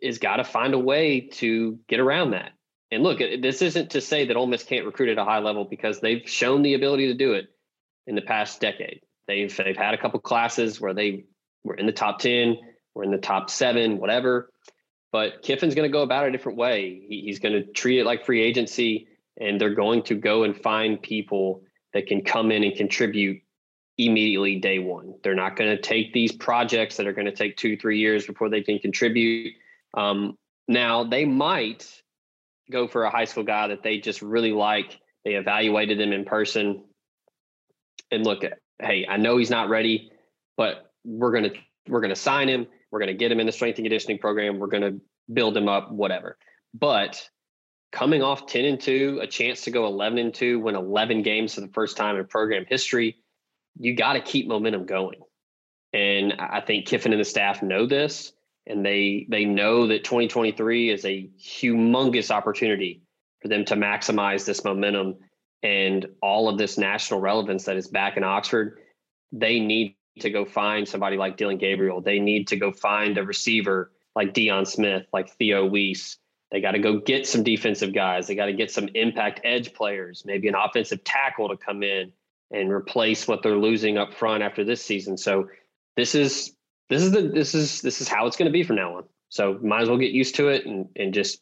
is 0.00 0.18
got 0.18 0.36
to 0.36 0.44
find 0.44 0.74
a 0.74 0.78
way 0.78 1.20
to 1.20 1.78
get 1.88 2.00
around 2.00 2.30
that. 2.30 2.52
And 2.92 3.02
look, 3.02 3.18
this 3.18 3.62
isn't 3.62 3.90
to 3.90 4.00
say 4.00 4.26
that 4.26 4.36
Ole 4.36 4.46
Miss 4.46 4.64
can't 4.64 4.86
recruit 4.86 5.10
at 5.10 5.18
a 5.18 5.24
high 5.24 5.38
level 5.38 5.64
because 5.64 6.00
they've 6.00 6.28
shown 6.28 6.62
the 6.62 6.74
ability 6.74 7.08
to 7.08 7.14
do 7.14 7.34
it 7.34 7.46
in 8.06 8.14
the 8.14 8.22
past 8.22 8.60
decade. 8.60 9.00
They've 9.30 9.56
they've 9.56 9.76
had 9.76 9.94
a 9.94 9.98
couple 9.98 10.18
classes 10.18 10.80
where 10.80 10.92
they 10.92 11.24
were 11.62 11.74
in 11.74 11.86
the 11.86 11.92
top 11.92 12.18
10, 12.18 12.58
were 12.94 13.04
in 13.04 13.12
the 13.12 13.18
top 13.18 13.48
seven, 13.48 13.98
whatever. 13.98 14.50
But 15.12 15.42
Kiffin's 15.42 15.76
going 15.76 15.88
to 15.88 15.92
go 15.92 16.02
about 16.02 16.24
it 16.24 16.30
a 16.30 16.32
different 16.32 16.58
way. 16.58 17.00
He, 17.08 17.22
he's 17.26 17.38
going 17.38 17.54
to 17.54 17.62
treat 17.62 18.00
it 18.00 18.06
like 18.06 18.26
free 18.26 18.42
agency, 18.42 19.06
and 19.40 19.60
they're 19.60 19.74
going 19.74 20.02
to 20.04 20.16
go 20.16 20.42
and 20.42 20.60
find 20.60 21.00
people 21.00 21.62
that 21.94 22.08
can 22.08 22.22
come 22.22 22.50
in 22.50 22.64
and 22.64 22.74
contribute 22.74 23.40
immediately 23.98 24.56
day 24.56 24.80
one. 24.80 25.14
They're 25.22 25.34
not 25.36 25.54
going 25.54 25.76
to 25.76 25.80
take 25.80 26.12
these 26.12 26.32
projects 26.32 26.96
that 26.96 27.06
are 27.06 27.12
going 27.12 27.26
to 27.26 27.32
take 27.32 27.56
two, 27.56 27.76
three 27.76 28.00
years 28.00 28.26
before 28.26 28.48
they 28.48 28.62
can 28.62 28.80
contribute. 28.80 29.54
Um, 29.94 30.36
now, 30.66 31.04
they 31.04 31.24
might 31.24 31.88
go 32.68 32.88
for 32.88 33.04
a 33.04 33.10
high 33.10 33.26
school 33.26 33.44
guy 33.44 33.68
that 33.68 33.84
they 33.84 33.98
just 33.98 34.22
really 34.22 34.52
like. 34.52 34.98
They 35.24 35.34
evaluated 35.34 36.00
them 36.00 36.12
in 36.12 36.24
person 36.24 36.82
and 38.10 38.24
look 38.24 38.42
at 38.42 38.58
hey, 38.80 39.06
I 39.08 39.16
know 39.16 39.36
he's 39.36 39.50
not 39.50 39.68
ready, 39.68 40.10
but 40.56 40.92
we're 41.04 41.32
gonna 41.32 41.52
we're 41.88 42.00
gonna 42.00 42.16
sign 42.16 42.48
him. 42.48 42.66
We're 42.90 43.00
gonna 43.00 43.14
get 43.14 43.32
him 43.32 43.40
in 43.40 43.46
the 43.46 43.52
strength 43.52 43.78
and 43.78 43.84
conditioning 43.84 44.18
program. 44.18 44.58
We're 44.58 44.68
gonna 44.68 44.98
build 45.32 45.56
him 45.56 45.68
up, 45.68 45.90
whatever. 45.90 46.38
But 46.74 47.28
coming 47.92 48.22
off 48.22 48.46
10 48.46 48.64
and 48.64 48.80
2, 48.80 49.20
a 49.22 49.26
chance 49.26 49.62
to 49.62 49.70
go 49.70 49.86
11 49.86 50.18
and 50.18 50.34
2, 50.34 50.60
win 50.60 50.76
11 50.76 51.22
games 51.22 51.54
for 51.54 51.60
the 51.60 51.68
first 51.68 51.96
time 51.96 52.16
in 52.16 52.26
program 52.26 52.64
history, 52.68 53.16
you 53.78 53.94
got 53.94 54.12
to 54.14 54.20
keep 54.20 54.46
momentum 54.46 54.86
going. 54.86 55.20
And 55.92 56.34
I 56.38 56.60
think 56.60 56.86
Kiffin 56.86 57.12
and 57.12 57.20
the 57.20 57.24
staff 57.24 57.62
know 57.62 57.86
this, 57.86 58.32
and 58.66 58.84
they 58.86 59.26
they 59.28 59.44
know 59.44 59.88
that 59.88 60.04
2023 60.04 60.90
is 60.90 61.04
a 61.04 61.28
humongous 61.40 62.30
opportunity 62.30 63.02
for 63.42 63.48
them 63.48 63.64
to 63.64 63.74
maximize 63.74 64.44
this 64.44 64.64
momentum 64.64 65.16
and 65.62 66.06
all 66.22 66.48
of 66.48 66.58
this 66.58 66.78
national 66.78 67.20
relevance 67.20 67.64
that 67.64 67.76
is 67.76 67.88
back 67.88 68.16
in 68.16 68.24
Oxford, 68.24 68.80
they 69.32 69.60
need 69.60 69.96
to 70.20 70.30
go 70.30 70.44
find 70.44 70.88
somebody 70.88 71.16
like 71.16 71.36
Dillon 71.36 71.58
Gabriel. 71.58 72.00
They 72.00 72.18
need 72.18 72.48
to 72.48 72.56
go 72.56 72.72
find 72.72 73.18
a 73.18 73.24
receiver 73.24 73.92
like 74.16 74.34
Deion 74.34 74.66
Smith, 74.66 75.06
like 75.12 75.30
Theo 75.30 75.66
Wease. 75.66 76.18
They 76.50 76.60
got 76.60 76.72
to 76.72 76.78
go 76.78 76.98
get 76.98 77.26
some 77.26 77.44
defensive 77.44 77.94
guys. 77.94 78.26
They 78.26 78.34
got 78.34 78.46
to 78.46 78.52
get 78.52 78.70
some 78.70 78.88
impact 78.94 79.40
edge 79.44 79.72
players, 79.72 80.24
maybe 80.26 80.48
an 80.48 80.56
offensive 80.56 81.04
tackle 81.04 81.48
to 81.48 81.56
come 81.56 81.82
in 81.82 82.12
and 82.50 82.72
replace 82.72 83.28
what 83.28 83.42
they're 83.42 83.56
losing 83.56 83.98
up 83.98 84.12
front 84.12 84.42
after 84.42 84.64
this 84.64 84.82
season. 84.84 85.16
So 85.16 85.48
this 85.96 86.14
is 86.14 86.56
this 86.88 87.02
is 87.02 87.12
the 87.12 87.22
this 87.22 87.54
is 87.54 87.80
this 87.82 88.00
is 88.00 88.08
how 88.08 88.26
it's 88.26 88.36
going 88.36 88.50
to 88.50 88.52
be 88.52 88.64
from 88.64 88.76
now 88.76 88.96
on. 88.96 89.04
So 89.28 89.58
might 89.62 89.82
as 89.82 89.88
well 89.88 89.98
get 89.98 90.10
used 90.10 90.34
to 90.36 90.48
it 90.48 90.66
and 90.66 90.88
and 90.96 91.14
just 91.14 91.40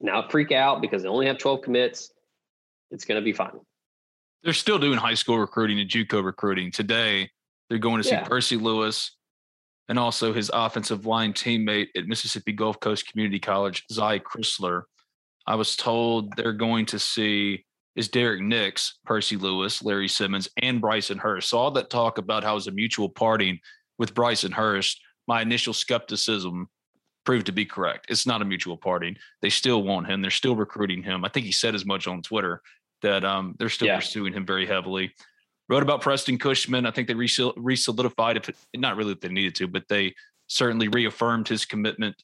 not 0.00 0.30
freak 0.30 0.52
out 0.52 0.82
because 0.82 1.02
they 1.02 1.08
only 1.08 1.26
have 1.26 1.38
12 1.38 1.62
commits 1.62 2.12
it's 2.90 3.04
going 3.04 3.20
to 3.20 3.24
be 3.24 3.32
fun. 3.32 3.52
They're 4.42 4.52
still 4.52 4.78
doing 4.78 4.98
high 4.98 5.14
school 5.14 5.38
recruiting 5.38 5.80
and 5.80 5.90
JUCO 5.90 6.24
recruiting 6.24 6.70
today. 6.70 7.30
They're 7.68 7.78
going 7.78 7.98
to 8.02 8.04
see 8.04 8.14
yeah. 8.14 8.24
Percy 8.24 8.56
Lewis 8.56 9.16
and 9.88 9.98
also 9.98 10.32
his 10.32 10.50
offensive 10.52 11.06
line 11.06 11.32
teammate 11.32 11.88
at 11.96 12.06
Mississippi 12.06 12.52
Gulf 12.52 12.78
Coast 12.80 13.06
Community 13.10 13.38
College, 13.38 13.84
Zy 13.90 14.20
Crisler. 14.20 14.82
I 15.46 15.54
was 15.54 15.76
told 15.76 16.36
they're 16.36 16.52
going 16.52 16.86
to 16.86 16.98
see 16.98 17.64
is 17.96 18.08
Derek 18.08 18.40
Nix, 18.40 18.98
Percy 19.04 19.36
Lewis, 19.36 19.82
Larry 19.82 20.06
Simmons, 20.06 20.48
and 20.62 20.80
Bryson 20.80 21.18
Hurst. 21.18 21.50
So 21.50 21.58
all 21.58 21.72
that 21.72 21.90
talk 21.90 22.18
about 22.18 22.44
how 22.44 22.56
it's 22.56 22.68
a 22.68 22.70
mutual 22.70 23.08
parting 23.08 23.58
with 23.98 24.14
Bryson 24.14 24.52
Hurst, 24.52 25.00
my 25.26 25.42
initial 25.42 25.72
skepticism 25.72 26.68
proved 27.24 27.46
to 27.46 27.52
be 27.52 27.64
correct. 27.64 28.06
It's 28.08 28.24
not 28.24 28.40
a 28.40 28.44
mutual 28.44 28.76
parting. 28.76 29.16
They 29.42 29.50
still 29.50 29.82
want 29.82 30.06
him. 30.06 30.22
They're 30.22 30.30
still 30.30 30.54
recruiting 30.54 31.02
him. 31.02 31.24
I 31.24 31.28
think 31.28 31.44
he 31.44 31.52
said 31.52 31.74
as 31.74 31.84
much 31.84 32.06
on 32.06 32.22
Twitter 32.22 32.62
that 33.02 33.24
um, 33.24 33.54
they're 33.58 33.68
still 33.68 33.88
yeah. 33.88 33.96
pursuing 33.96 34.32
him 34.32 34.46
very 34.46 34.66
heavily. 34.66 35.12
Wrote 35.68 35.82
about 35.82 36.00
Preston 36.00 36.38
Cushman. 36.38 36.86
I 36.86 36.90
think 36.90 37.08
they 37.08 37.14
re 37.14 37.76
solidified, 37.76 38.36
if 38.36 38.48
it, 38.48 38.56
not 38.74 38.96
really 38.96 39.12
if 39.12 39.20
they 39.20 39.28
needed 39.28 39.54
to, 39.56 39.68
but 39.68 39.88
they 39.88 40.14
certainly 40.46 40.88
reaffirmed 40.88 41.46
his 41.46 41.64
commitment. 41.64 42.16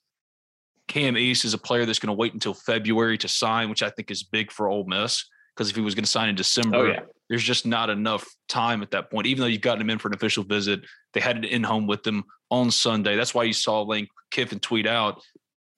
Cam 0.89 1.17
East 1.17 1.45
is 1.45 1.55
a 1.55 1.59
player 1.59 1.87
that's 1.87 1.99
going 1.99 2.09
to 2.09 2.19
wait 2.19 2.35
until 2.35 2.55
February 2.55 3.19
to 3.19 3.29
sign, 3.29 3.69
which 3.71 3.83
I 3.83 3.91
think 3.91 4.11
is 4.11 4.23
big 4.23 4.51
for 4.51 4.69
Ole 4.69 4.85
Miss 4.85 5.25
because 5.55 5.71
if 5.71 5.77
he 5.77 5.83
was 5.83 5.95
going 5.95 6.05
to 6.05 6.11
sign 6.11 6.29
in 6.29 6.35
December, 6.35 6.77
oh, 6.77 6.87
yeah. 6.87 7.01
there's 7.29 7.43
just 7.43 7.65
not 7.65 7.91
enough 7.91 8.27
time 8.49 8.83
at 8.83 8.91
that 8.91 9.11
point. 9.11 9.27
Even 9.27 9.43
though 9.43 9.47
you've 9.47 9.61
gotten 9.61 9.81
him 9.81 9.91
in 9.91 9.99
for 9.99 10.09
an 10.09 10.15
official 10.15 10.43
visit, 10.43 10.81
they 11.13 11.21
had 11.21 11.45
it 11.45 11.51
in 11.51 11.63
home 11.63 11.87
with 11.87 12.03
them 12.03 12.25
on 12.51 12.71
Sunday. 12.71 13.17
That's 13.17 13.35
why 13.35 13.45
you 13.45 13.53
saw 13.53 13.83
Lane 13.83 14.09
Kiffin 14.31 14.59
tweet 14.59 14.87
out 14.87 15.23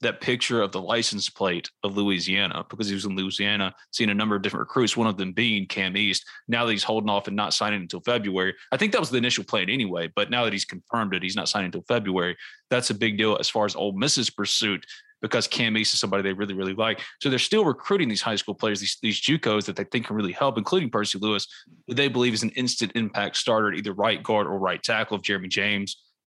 that 0.02 0.20
picture 0.20 0.60
of 0.60 0.72
the 0.72 0.80
license 0.80 1.30
plate 1.30 1.70
of 1.82 1.96
Louisiana 1.96 2.64
because 2.68 2.88
he 2.88 2.94
was 2.94 3.04
in 3.04 3.16
Louisiana, 3.16 3.74
seeing 3.92 4.10
a 4.10 4.14
number 4.14 4.36
of 4.36 4.42
different 4.42 4.66
recruits, 4.66 4.96
one 4.96 5.06
of 5.06 5.16
them 5.16 5.32
being 5.32 5.66
Cam 5.66 5.96
East. 5.96 6.24
Now 6.48 6.64
that 6.64 6.72
he's 6.72 6.84
holding 6.84 7.10
off 7.10 7.28
and 7.28 7.36
not 7.36 7.54
signing 7.54 7.80
until 7.80 8.00
February, 8.00 8.54
I 8.72 8.76
think 8.76 8.92
that 8.92 9.00
was 9.00 9.10
the 9.10 9.18
initial 9.18 9.44
plan 9.44 9.70
anyway. 9.70 10.10
But 10.14 10.30
now 10.30 10.44
that 10.44 10.52
he's 10.52 10.64
confirmed 10.64 11.14
it, 11.14 11.22
he's 11.22 11.36
not 11.36 11.48
signing 11.48 11.66
until 11.66 11.84
February. 11.88 12.36
That's 12.70 12.90
a 12.90 12.94
big 12.94 13.16
deal 13.16 13.36
as 13.38 13.48
far 13.48 13.64
as 13.64 13.74
Ole 13.74 13.92
Miss's 13.92 14.28
pursuit 14.28 14.84
because 15.22 15.46
Cam 15.48 15.76
East 15.78 15.94
is 15.94 16.00
somebody 16.00 16.22
they 16.22 16.34
really, 16.34 16.54
really 16.54 16.74
like. 16.74 17.00
So 17.20 17.30
they're 17.30 17.38
still 17.38 17.64
recruiting 17.64 18.08
these 18.08 18.20
high 18.20 18.36
school 18.36 18.54
players, 18.54 18.80
these 18.80 18.98
these 19.00 19.20
JUCOs 19.20 19.64
that 19.64 19.76
they 19.76 19.84
think 19.84 20.06
can 20.06 20.16
really 20.16 20.32
help, 20.32 20.58
including 20.58 20.90
Percy 20.90 21.18
Lewis, 21.18 21.46
who 21.86 21.94
they 21.94 22.08
believe 22.08 22.34
is 22.34 22.42
an 22.42 22.50
instant 22.50 22.92
impact 22.94 23.36
starter 23.38 23.72
either 23.72 23.92
right 23.92 24.22
guard 24.22 24.46
or 24.46 24.58
right 24.58 24.82
tackle 24.82 25.16
of 25.16 25.22
Jeremy 25.22 25.48
James 25.48 25.96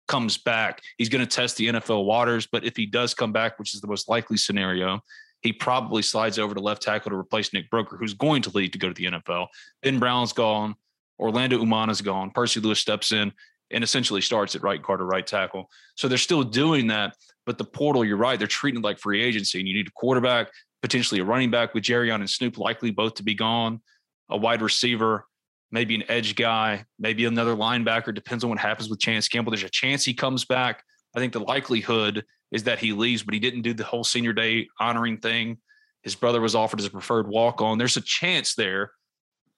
comes 0.09 0.37
back. 0.37 0.81
He's 0.97 1.07
going 1.07 1.25
to 1.25 1.29
test 1.29 1.55
the 1.55 1.67
NFL 1.67 2.03
waters, 2.03 2.47
but 2.51 2.65
if 2.65 2.75
he 2.75 2.85
does 2.85 3.13
come 3.13 3.31
back, 3.31 3.57
which 3.57 3.73
is 3.73 3.79
the 3.79 3.87
most 3.87 4.09
likely 4.09 4.35
scenario, 4.35 4.99
he 5.41 5.53
probably 5.53 6.01
slides 6.01 6.37
over 6.37 6.53
to 6.53 6.59
left 6.59 6.81
tackle 6.81 7.11
to 7.11 7.15
replace 7.15 7.53
Nick 7.53 7.69
Broeker, 7.69 7.97
who's 7.97 8.13
going 8.13 8.41
to 8.41 8.49
leave 8.49 8.71
to 8.71 8.77
go 8.77 8.89
to 8.89 8.93
the 8.93 9.05
NFL. 9.05 9.47
Ben 9.81 9.99
Brown's 9.99 10.33
gone. 10.33 10.75
Orlando 11.17 11.63
Umana's 11.63 12.01
gone. 12.01 12.31
Percy 12.31 12.59
Lewis 12.59 12.79
steps 12.79 13.13
in 13.13 13.31
and 13.71 13.83
essentially 13.83 14.19
starts 14.19 14.55
at 14.55 14.63
right 14.63 14.81
guard 14.81 14.99
or 14.99 15.05
right 15.05 15.25
tackle. 15.25 15.69
So 15.95 16.07
they're 16.07 16.17
still 16.17 16.43
doing 16.43 16.87
that. 16.87 17.15
But 17.45 17.57
the 17.57 17.65
portal, 17.65 18.03
you're 18.03 18.17
right, 18.17 18.37
they're 18.37 18.47
treating 18.47 18.81
it 18.81 18.83
like 18.83 18.99
free 18.99 19.23
agency. 19.23 19.59
And 19.59 19.67
you 19.67 19.73
need 19.73 19.87
a 19.87 19.91
quarterback, 19.91 20.49
potentially 20.81 21.21
a 21.21 21.23
running 21.23 21.51
back 21.51 21.73
with 21.73 21.83
Jerrion 21.83 22.15
and 22.15 22.29
Snoop 22.29 22.57
likely 22.57 22.91
both 22.91 23.15
to 23.15 23.23
be 23.23 23.35
gone, 23.35 23.81
a 24.29 24.37
wide 24.37 24.61
receiver, 24.61 25.25
maybe 25.71 25.95
an 25.95 26.03
edge 26.07 26.35
guy, 26.35 26.85
maybe 26.97 27.25
another 27.25 27.55
linebacker. 27.55 28.13
Depends 28.13 28.43
on 28.43 28.49
what 28.49 28.59
happens 28.59 28.89
with 28.89 28.99
Chance 28.99 29.27
Campbell. 29.27 29.51
There's 29.51 29.63
a 29.63 29.69
chance 29.69 30.03
he 30.03 30.13
comes 30.13 30.45
back, 30.45 30.83
I 31.15 31.19
think 31.19 31.33
the 31.33 31.39
likelihood 31.39 32.25
is 32.51 32.63
that 32.63 32.79
he 32.79 32.93
leaves, 32.93 33.23
but 33.23 33.33
he 33.33 33.39
didn't 33.39 33.61
do 33.61 33.73
the 33.73 33.83
whole 33.83 34.03
senior 34.03 34.33
day 34.33 34.67
honoring 34.79 35.17
thing. 35.17 35.57
His 36.03 36.15
brother 36.15 36.41
was 36.41 36.55
offered 36.55 36.79
as 36.79 36.85
a 36.85 36.91
preferred 36.91 37.27
walk 37.27 37.61
on. 37.61 37.77
There's 37.77 37.97
a 37.97 38.01
chance 38.01 38.55
there, 38.55 38.91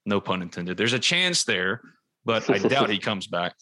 no 0.05 0.19
pun 0.19 0.41
intended. 0.41 0.77
There's 0.77 0.93
a 0.93 0.99
chance 0.99 1.43
there, 1.43 1.81
but 2.25 2.49
I 2.49 2.57
doubt 2.57 2.89
he 2.89 2.99
comes 2.99 3.27
back. 3.27 3.53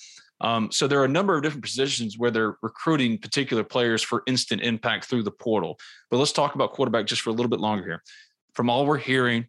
Um, 0.42 0.72
so 0.72 0.88
there 0.88 1.02
are 1.02 1.06
a 1.06 1.10
number 1.10 1.36
of 1.36 1.44
different 1.44 1.66
positions 1.66 2.18
where 2.18 2.32
they're 2.32 2.56
recruiting 2.62 3.18
particular 3.18 3.64
players 3.64 4.02
for 4.02 4.24
instant 4.26 4.62
impact 4.62 5.06
through 5.06 5.24
the 5.24 5.32
portal. 5.32 5.78
But 6.10 6.18
let's 6.18 6.32
talk 6.32 6.56
about 6.56 6.72
quarterback 6.72 7.08
just 7.08 7.22
for 7.22 7.30
a 7.30 7.34
little 7.34 7.50
bit 7.50 7.60
longer 7.60 7.86
here. 7.86 8.04
From 8.54 8.70
all 8.70 8.86
we're 8.86 8.98
hearing, 8.98 9.48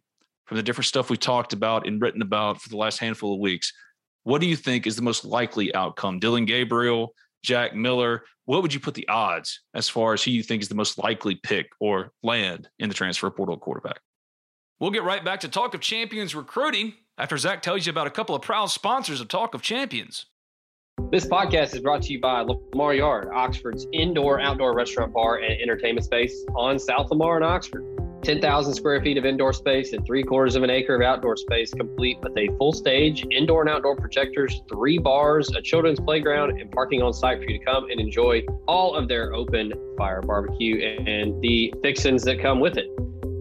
from 0.51 0.57
the 0.57 0.63
different 0.63 0.87
stuff 0.87 1.09
we 1.09 1.15
talked 1.15 1.53
about 1.53 1.87
and 1.87 2.01
written 2.01 2.21
about 2.21 2.61
for 2.61 2.67
the 2.67 2.75
last 2.75 2.99
handful 2.99 3.33
of 3.33 3.39
weeks, 3.39 3.71
what 4.23 4.41
do 4.41 4.47
you 4.47 4.57
think 4.57 4.85
is 4.85 4.97
the 4.97 5.01
most 5.01 5.23
likely 5.23 5.73
outcome? 5.73 6.19
Dillon 6.19 6.43
Gabriel, 6.43 7.13
Jack 7.41 7.73
Miller. 7.73 8.25
What 8.43 8.61
would 8.61 8.73
you 8.73 8.81
put 8.81 8.93
the 8.93 9.07
odds 9.07 9.61
as 9.73 9.87
far 9.87 10.11
as 10.11 10.21
who 10.21 10.31
you 10.31 10.43
think 10.43 10.61
is 10.61 10.67
the 10.67 10.75
most 10.75 10.97
likely 10.97 11.35
pick 11.35 11.67
or 11.79 12.11
land 12.21 12.67
in 12.79 12.89
the 12.89 12.93
transfer 12.93 13.29
portal 13.29 13.55
quarterback? 13.55 14.01
We'll 14.81 14.91
get 14.91 15.03
right 15.03 15.23
back 15.23 15.39
to 15.39 15.47
Talk 15.47 15.73
of 15.73 15.79
Champions 15.79 16.35
recruiting 16.35 16.95
after 17.17 17.37
Zach 17.37 17.61
tells 17.61 17.85
you 17.85 17.91
about 17.91 18.07
a 18.07 18.11
couple 18.11 18.35
of 18.35 18.41
proud 18.41 18.65
sponsors 18.65 19.21
of 19.21 19.29
Talk 19.29 19.55
of 19.55 19.61
Champions. 19.61 20.25
This 21.13 21.25
podcast 21.25 21.73
is 21.73 21.79
brought 21.79 22.01
to 22.01 22.11
you 22.11 22.19
by 22.19 22.41
Lamar 22.41 22.93
Yard, 22.93 23.29
Oxford's 23.33 23.87
indoor 23.93 24.41
outdoor 24.41 24.75
restaurant 24.75 25.13
bar 25.13 25.37
and 25.37 25.61
entertainment 25.61 26.03
space 26.03 26.45
on 26.55 26.77
South 26.77 27.09
Lamar 27.09 27.37
in 27.37 27.43
Oxford. 27.43 28.00
10,000 28.23 28.73
square 28.73 29.01
feet 29.01 29.17
of 29.17 29.25
indoor 29.25 29.51
space 29.53 29.93
and 29.93 30.05
three 30.05 30.23
quarters 30.23 30.55
of 30.55 30.63
an 30.63 30.69
acre 30.69 30.95
of 30.95 31.01
outdoor 31.01 31.35
space, 31.35 31.73
complete 31.73 32.17
with 32.21 32.37
a 32.37 32.47
full 32.57 32.71
stage, 32.71 33.25
indoor 33.31 33.61
and 33.61 33.69
outdoor 33.69 33.95
projectors, 33.95 34.61
three 34.69 34.97
bars, 34.97 35.49
a 35.55 35.61
children's 35.61 35.99
playground, 35.99 36.59
and 36.59 36.71
parking 36.71 37.01
on 37.01 37.13
site 37.13 37.39
for 37.39 37.49
you 37.49 37.57
to 37.57 37.65
come 37.65 37.89
and 37.89 37.99
enjoy 37.99 38.43
all 38.67 38.95
of 38.95 39.07
their 39.07 39.33
open 39.33 39.73
fire 39.97 40.21
barbecue 40.21 40.79
and 40.81 41.41
the 41.41 41.73
fixins 41.81 42.23
that 42.23 42.39
come 42.39 42.59
with 42.59 42.77
it. 42.77 42.87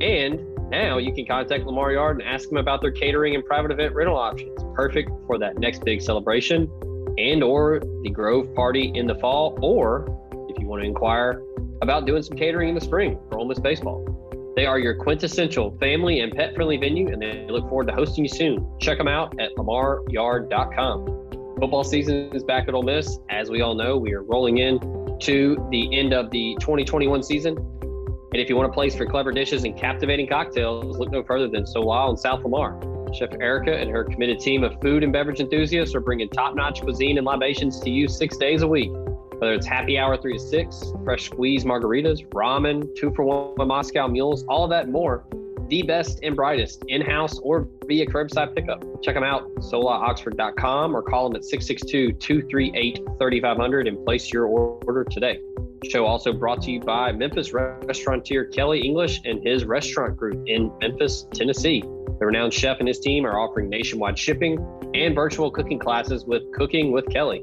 And 0.01 0.41
now 0.71 0.99
you 0.99 1.13
can 1.13 1.27
contact 1.27 1.65
Lamar 1.65 1.93
Yard 1.93 2.21
and 2.21 2.29
ask 2.29 2.49
them 2.49 2.59
about 2.59 2.81
their 2.81 2.93
catering 2.93 3.35
and 3.35 3.45
private 3.45 3.71
event 3.71 3.95
rental 3.95 4.17
options. 4.17 4.59
Perfect 4.75 5.11
for 5.27 5.39
that 5.39 5.59
next 5.59 5.85
big 5.85 6.01
celebration 6.01 6.71
and 7.19 7.43
or 7.43 7.81
the 8.03 8.11
Grove 8.11 8.55
party 8.55 8.93
in 8.95 9.07
the 9.07 9.17
fall, 9.17 9.59
or 9.61 10.07
if 10.49 10.59
you 10.59 10.67
want 10.67 10.83
to 10.83 10.89
inquire 10.89 11.43
about 11.83 12.07
doing 12.07 12.23
some 12.23 12.37
catering 12.37 12.69
in 12.69 12.75
the 12.75 12.81
spring 12.81 13.19
for 13.29 13.39
Ole 13.39 13.47
Miss 13.47 13.59
baseball. 13.59 14.20
They 14.61 14.67
are 14.67 14.79
your 14.79 14.95
quintessential 14.95 15.75
family 15.79 16.21
and 16.21 16.35
pet 16.35 16.55
friendly 16.55 16.77
venue, 16.77 17.09
and 17.09 17.23
they 17.23 17.47
look 17.49 17.67
forward 17.71 17.87
to 17.87 17.95
hosting 17.95 18.25
you 18.25 18.29
soon. 18.29 18.71
Check 18.79 18.99
them 18.99 19.09
out 19.09 19.41
at 19.41 19.57
lamaryard.com. 19.57 21.07
Football 21.59 21.83
season 21.83 22.31
is 22.35 22.45
back 22.45 22.69
at 22.69 22.75
Ole 22.75 22.83
Miss. 22.83 23.21
As 23.31 23.49
we 23.49 23.63
all 23.63 23.75
know, 23.75 23.97
we 23.97 24.13
are 24.13 24.23
rolling 24.23 24.59
in 24.59 24.79
to 25.21 25.67
the 25.71 25.99
end 25.99 26.13
of 26.13 26.31
the 26.31 26.59
2021 26.61 27.23
season. 27.23 27.57
And 27.57 28.35
if 28.35 28.51
you 28.51 28.57
want 28.57 28.69
a 28.69 28.73
place 28.75 28.95
for 28.95 29.07
clever 29.07 29.33
dishes 29.33 29.65
and 29.65 29.75
captivating 29.75 30.27
cocktails, 30.27 30.99
look 30.99 31.11
no 31.11 31.23
further 31.23 31.49
than 31.49 31.65
Solal 31.65 32.11
in 32.11 32.19
South 32.19 32.45
Lamar. 32.45 32.79
Chef 33.15 33.31
Erica 33.41 33.75
and 33.75 33.89
her 33.89 34.05
committed 34.05 34.41
team 34.41 34.63
of 34.63 34.79
food 34.83 35.03
and 35.03 35.11
beverage 35.11 35.41
enthusiasts 35.41 35.95
are 35.95 36.01
bringing 36.01 36.29
top 36.29 36.55
notch 36.55 36.83
cuisine 36.83 37.17
and 37.17 37.27
libations 37.27 37.81
to 37.81 37.89
you 37.89 38.09
six 38.09 38.37
days 38.37 38.61
a 38.61 38.69
week. 38.69 38.91
Whether 39.41 39.55
it's 39.55 39.67
happy 39.67 39.97
hour 39.97 40.19
three 40.19 40.35
to 40.35 40.39
six, 40.39 40.93
fresh 41.03 41.25
squeeze 41.25 41.65
margaritas, 41.65 42.29
ramen, 42.29 42.95
two 42.95 43.11
for 43.15 43.25
one 43.25 43.67
Moscow 43.67 44.07
mules, 44.07 44.45
all 44.51 44.69
that 44.69 44.91
more. 44.91 45.25
The 45.69 45.83
best 45.83 46.21
and 46.23 46.37
brightest 46.37 46.85
in 46.89 47.01
house 47.01 47.39
or 47.39 47.67
via 47.87 48.05
curbside 48.05 48.55
pickup. 48.55 48.85
Check 49.03 49.15
them 49.15 49.25
out, 49.25 49.51
solaoxford.com 49.55 50.95
or 50.95 51.03
call 51.03 51.31
them 51.31 51.37
at 51.37 51.45
662 51.45 52.13
238 52.13 53.01
3500 53.19 53.89
and 53.89 54.05
place 54.05 54.31
your 54.31 54.45
order 54.45 55.05
today. 55.05 55.41
Show 55.89 56.05
also 56.05 56.35
brought 56.35 56.61
to 56.63 56.71
you 56.71 56.81
by 56.81 57.11
Memphis 57.11 57.55
restaurateur 57.55 58.45
Kelly 58.45 58.83
English 58.83 59.23
and 59.25 59.43
his 59.43 59.65
restaurant 59.65 60.19
group 60.19 60.47
in 60.49 60.71
Memphis, 60.83 61.27
Tennessee. 61.33 61.81
The 61.81 62.27
renowned 62.27 62.53
chef 62.53 62.77
and 62.81 62.87
his 62.87 63.01
team 63.01 63.25
are 63.25 63.39
offering 63.39 63.71
nationwide 63.71 64.19
shipping 64.19 64.59
and 64.93 65.15
virtual 65.15 65.51
cooking 65.51 65.79
classes 65.79 66.27
with 66.27 66.43
Cooking 66.53 66.93
with 66.93 67.09
Kelly. 67.09 67.43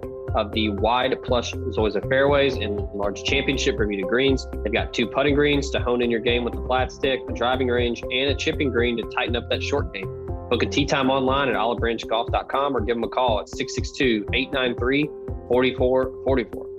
of 0.35 0.51
the 0.51 0.69
wide 0.69 1.15
plush 1.23 1.53
Zoysia 1.53 2.07
fairways 2.09 2.55
and 2.55 2.79
large 2.93 3.23
championship 3.23 3.77
Bermuda 3.77 4.07
greens. 4.07 4.47
They've 4.63 4.73
got 4.73 4.93
two 4.93 5.07
putting 5.07 5.35
greens 5.35 5.69
to 5.71 5.79
hone 5.79 6.01
in 6.01 6.09
your 6.09 6.19
game 6.19 6.43
with 6.43 6.53
the 6.53 6.61
flat 6.61 6.91
stick, 6.91 7.19
a 7.27 7.33
driving 7.33 7.67
range, 7.67 8.01
and 8.03 8.29
a 8.29 8.35
chipping 8.35 8.71
green 8.71 8.97
to 8.97 9.03
tighten 9.15 9.35
up 9.35 9.49
that 9.49 9.61
short 9.61 9.93
game. 9.93 10.07
Book 10.49 10.63
a 10.63 10.65
tee 10.65 10.85
time 10.85 11.09
online 11.09 11.49
at 11.49 11.55
olivebranchgolf.com 11.55 12.75
or 12.75 12.81
give 12.81 12.95
them 12.95 13.03
a 13.03 13.07
call 13.07 13.39
at 13.39 13.49
662 13.49 14.25
893 14.33 15.07
4444. 15.47 16.71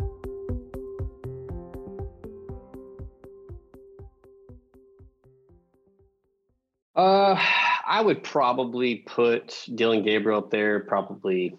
Uh, 6.94 7.42
I 7.86 8.02
would 8.02 8.22
probably 8.22 8.96
put 8.96 9.64
Dillon 9.74 10.02
Gabriel 10.02 10.38
up 10.38 10.50
there, 10.50 10.80
probably 10.80 11.58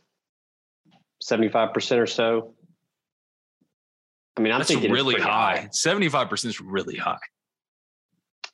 75% 1.30 1.98
or 2.00 2.08
so. 2.08 2.54
I 4.38 4.42
mean, 4.42 4.52
I'm 4.52 4.60
That's 4.60 4.70
thinking 4.72 4.92
really 4.92 5.20
high. 5.20 5.58
high. 5.58 5.70
75% 5.74 6.46
is 6.46 6.60
really 6.60 6.96
high. 6.98 7.20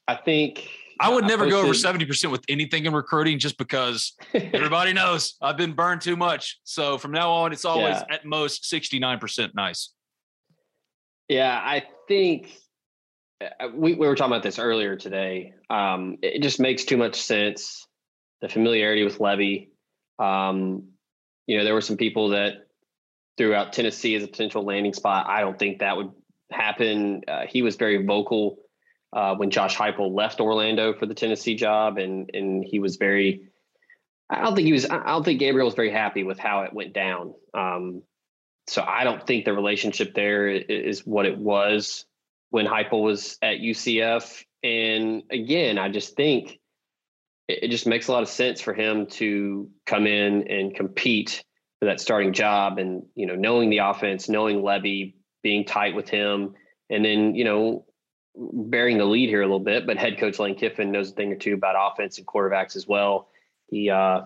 I 0.07 0.15
think 0.15 0.67
I 0.99 1.09
would 1.09 1.25
never 1.25 1.47
go 1.49 1.61
over 1.61 1.73
70% 1.73 2.29
with 2.31 2.43
anything 2.49 2.85
in 2.85 2.93
recruiting 2.93 3.39
just 3.39 3.57
because 3.57 4.13
everybody 4.33 4.91
knows 4.91 5.35
I've 5.41 5.55
been 5.55 5.73
burned 5.73 6.01
too 6.01 6.17
much. 6.17 6.59
So 6.63 6.97
from 6.97 7.11
now 7.11 7.31
on, 7.31 7.53
it's 7.53 7.63
always 7.63 7.95
Yeah. 7.95 8.15
at 8.15 8.25
most 8.25 8.63
69% 8.63 9.55
nice. 9.55 9.93
Yeah, 11.29 11.57
I 11.63 11.83
think 12.07 12.51
uh, 13.39 13.69
we, 13.73 13.93
we 13.93 14.07
were 14.07 14.15
talking 14.15 14.33
about 14.33 14.43
this 14.43 14.59
earlier 14.59 14.95
today. 14.97 15.53
Um, 15.69 16.17
it 16.21 16.41
just 16.41 16.59
makes 16.59 16.83
too 16.83 16.97
much 16.97 17.15
sense. 17.21 17.85
The 18.41 18.49
familiarity 18.49 19.03
with 19.03 19.19
Lebby. 19.19 19.69
Um, 20.17 20.88
you 21.49 21.57
know, 21.57 21.63
there 21.63 21.73
were 21.73 21.81
some 21.81 21.97
people 21.97 22.29
that 22.29 22.67
threw 23.35 23.55
out 23.55 23.73
Tennessee 23.73 24.13
as 24.13 24.23
a 24.23 24.27
potential 24.27 24.63
landing 24.63 24.93
spot. 24.93 25.25
I 25.27 25.41
don't 25.41 25.57
think 25.57 25.79
that 25.79 25.97
would 25.97 26.11
happen. 26.51 27.23
Uh, 27.27 27.47
he 27.47 27.63
was 27.63 27.75
very 27.75 28.05
vocal 28.05 28.59
uh, 29.13 29.33
when 29.33 29.49
Josh 29.49 29.75
Heupel 29.75 30.13
left 30.13 30.41
Orlando 30.41 30.93
for 30.93 31.07
the 31.07 31.15
Tennessee 31.15 31.55
job, 31.55 31.97
and 31.97 32.29
and 32.35 32.63
he 32.63 32.77
was 32.77 32.97
very. 32.97 33.47
I 34.29 34.43
don't 34.43 34.55
think 34.55 34.67
he 34.67 34.73
was. 34.73 34.85
I 34.85 35.07
don't 35.07 35.25
think 35.25 35.39
Gabriel 35.39 35.65
was 35.65 35.73
very 35.73 35.91
happy 35.91 36.23
with 36.23 36.37
how 36.37 36.61
it 36.61 36.73
went 36.73 36.93
down. 36.93 37.33
Um, 37.55 38.03
so 38.67 38.83
I 38.83 39.03
don't 39.03 39.25
think 39.25 39.45
the 39.45 39.53
relationship 39.53 40.13
there 40.13 40.49
is 40.49 41.03
what 41.03 41.25
it 41.25 41.39
was 41.39 42.05
when 42.51 42.67
Heupel 42.67 43.01
was 43.01 43.39
at 43.41 43.57
UCF. 43.57 44.43
And 44.61 45.23
again, 45.31 45.79
I 45.79 45.89
just 45.89 46.15
think 46.15 46.58
it, 47.49 47.63
it 47.63 47.71
just 47.71 47.87
makes 47.87 48.07
a 48.07 48.11
lot 48.11 48.23
of 48.23 48.29
sense 48.29 48.61
for 48.61 48.73
him 48.73 49.07
to 49.07 49.69
come 49.85 50.07
in 50.07 50.47
and 50.47 50.75
compete 50.75 51.43
for 51.79 51.85
that 51.85 51.99
starting 51.99 52.31
job. 52.31 52.77
And 52.77 53.03
you 53.15 53.25
know, 53.25 53.35
knowing 53.35 53.69
the 53.69 53.79
offense, 53.79 54.29
knowing 54.29 54.61
Lebby, 54.61 55.15
being 55.43 55.65
tight 55.65 55.95
with 55.95 56.07
him, 56.07 56.53
and 56.89 57.03
then 57.03 57.35
you 57.35 57.43
know, 57.43 57.85
bearing 58.35 58.97
the 58.97 59.05
lead 59.05 59.29
here 59.29 59.41
a 59.41 59.45
little 59.45 59.59
bit. 59.59 59.85
But 59.85 59.97
head 59.97 60.19
coach 60.19 60.39
Lane 60.39 60.55
Kiffin 60.55 60.91
knows 60.91 61.11
a 61.11 61.13
thing 61.13 61.33
or 61.33 61.35
two 61.35 61.55
about 61.55 61.75
offense 61.91 62.17
and 62.19 62.27
quarterbacks 62.27 62.75
as 62.75 62.87
well. 62.87 63.27
He, 63.67 63.89
uh, 63.89 64.21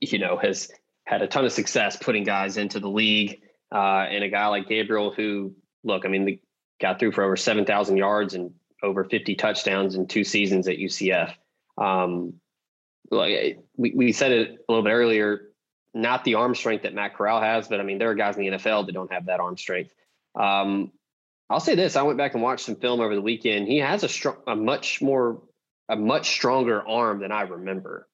you 0.00 0.18
know, 0.18 0.36
has 0.38 0.70
had 1.06 1.22
a 1.22 1.26
ton 1.26 1.44
of 1.44 1.52
success 1.52 1.96
putting 1.96 2.24
guys 2.24 2.56
into 2.56 2.80
the 2.80 2.88
league. 2.88 3.42
Uh, 3.72 4.06
and 4.08 4.22
a 4.24 4.28
guy 4.28 4.46
like 4.46 4.68
Gabriel, 4.68 5.12
who, 5.12 5.54
look, 5.82 6.04
I 6.04 6.08
mean, 6.08 6.24
the 6.24 6.40
got 6.80 6.98
through 6.98 7.12
for 7.12 7.24
over 7.24 7.36
7,000 7.36 7.96
yards 7.96 8.34
and 8.34 8.52
over 8.82 9.04
50 9.04 9.34
touchdowns 9.36 9.94
in 9.94 10.06
two 10.06 10.24
seasons 10.24 10.68
at 10.68 10.76
UCF. 10.76 11.34
Um, 11.78 12.34
like 13.10 13.58
we, 13.76 13.92
we 13.94 14.12
said 14.12 14.32
it 14.32 14.50
a 14.68 14.72
little 14.72 14.84
bit 14.84 14.92
earlier, 14.92 15.50
not 15.92 16.24
the 16.24 16.34
arm 16.34 16.54
strength 16.54 16.82
that 16.82 16.94
Matt 16.94 17.14
Corral 17.14 17.40
has, 17.40 17.68
but 17.68 17.80
I 17.80 17.82
mean, 17.82 17.98
there 17.98 18.10
are 18.10 18.14
guys 18.14 18.36
in 18.36 18.42
the 18.42 18.56
NFL 18.56 18.86
that 18.86 18.92
don't 18.92 19.12
have 19.12 19.26
that 19.26 19.40
arm 19.40 19.56
strength. 19.56 19.92
Um, 20.34 20.92
I'll 21.50 21.60
say 21.60 21.74
this: 21.74 21.96
I 21.96 22.02
went 22.02 22.18
back 22.18 22.34
and 22.34 22.42
watched 22.42 22.64
some 22.64 22.76
film 22.76 23.00
over 23.00 23.14
the 23.14 23.20
weekend. 23.20 23.68
He 23.68 23.78
has 23.78 24.02
a 24.02 24.08
strong, 24.08 24.36
a 24.46 24.56
much 24.56 25.02
more, 25.02 25.42
a 25.88 25.96
much 25.96 26.30
stronger 26.30 26.86
arm 26.86 27.20
than 27.20 27.32
I 27.32 27.42
remember. 27.42 28.08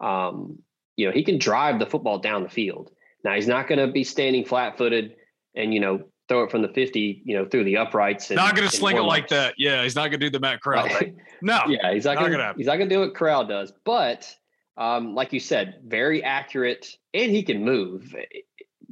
Um, 0.00 0.60
you 0.96 1.06
know, 1.06 1.12
he 1.12 1.24
can 1.24 1.38
drive 1.38 1.78
the 1.78 1.86
football 1.86 2.18
down 2.18 2.42
the 2.42 2.48
field. 2.48 2.90
Now 3.22 3.34
he's 3.34 3.46
not 3.46 3.68
going 3.68 3.78
to 3.78 3.92
be 3.92 4.04
standing 4.04 4.44
flat-footed 4.44 5.16
and 5.54 5.74
you 5.74 5.80
know 5.80 6.04
throw 6.30 6.44
it 6.44 6.50
from 6.50 6.62
the 6.62 6.68
50, 6.68 7.22
you 7.24 7.36
know, 7.36 7.44
through 7.44 7.64
the 7.64 7.76
uprights. 7.76 8.30
And, 8.30 8.36
not 8.36 8.54
going 8.54 8.68
to 8.68 8.74
sling 8.74 8.96
it 8.96 9.02
like 9.02 9.26
that. 9.28 9.54
Yeah, 9.58 9.82
he's 9.82 9.96
not 9.96 10.02
going 10.02 10.20
to 10.20 10.26
do 10.26 10.30
the 10.30 10.38
Matt 10.38 10.62
Corral 10.62 10.88
thing. 10.88 11.20
No. 11.42 11.58
yeah, 11.68 11.94
he's 11.94 12.04
not, 12.04 12.16
not 12.16 12.24
gonna, 12.24 12.36
gonna 12.36 12.54
he's 12.54 12.66
not 12.66 12.76
gonna 12.76 12.90
do 12.90 13.00
what 13.00 13.14
Corral 13.14 13.46
does. 13.46 13.72
But 13.84 14.36
um, 14.76 15.14
like 15.14 15.32
you 15.32 15.40
said, 15.40 15.80
very 15.86 16.22
accurate, 16.22 16.98
and 17.14 17.32
he 17.32 17.42
can 17.42 17.64
move. 17.64 18.14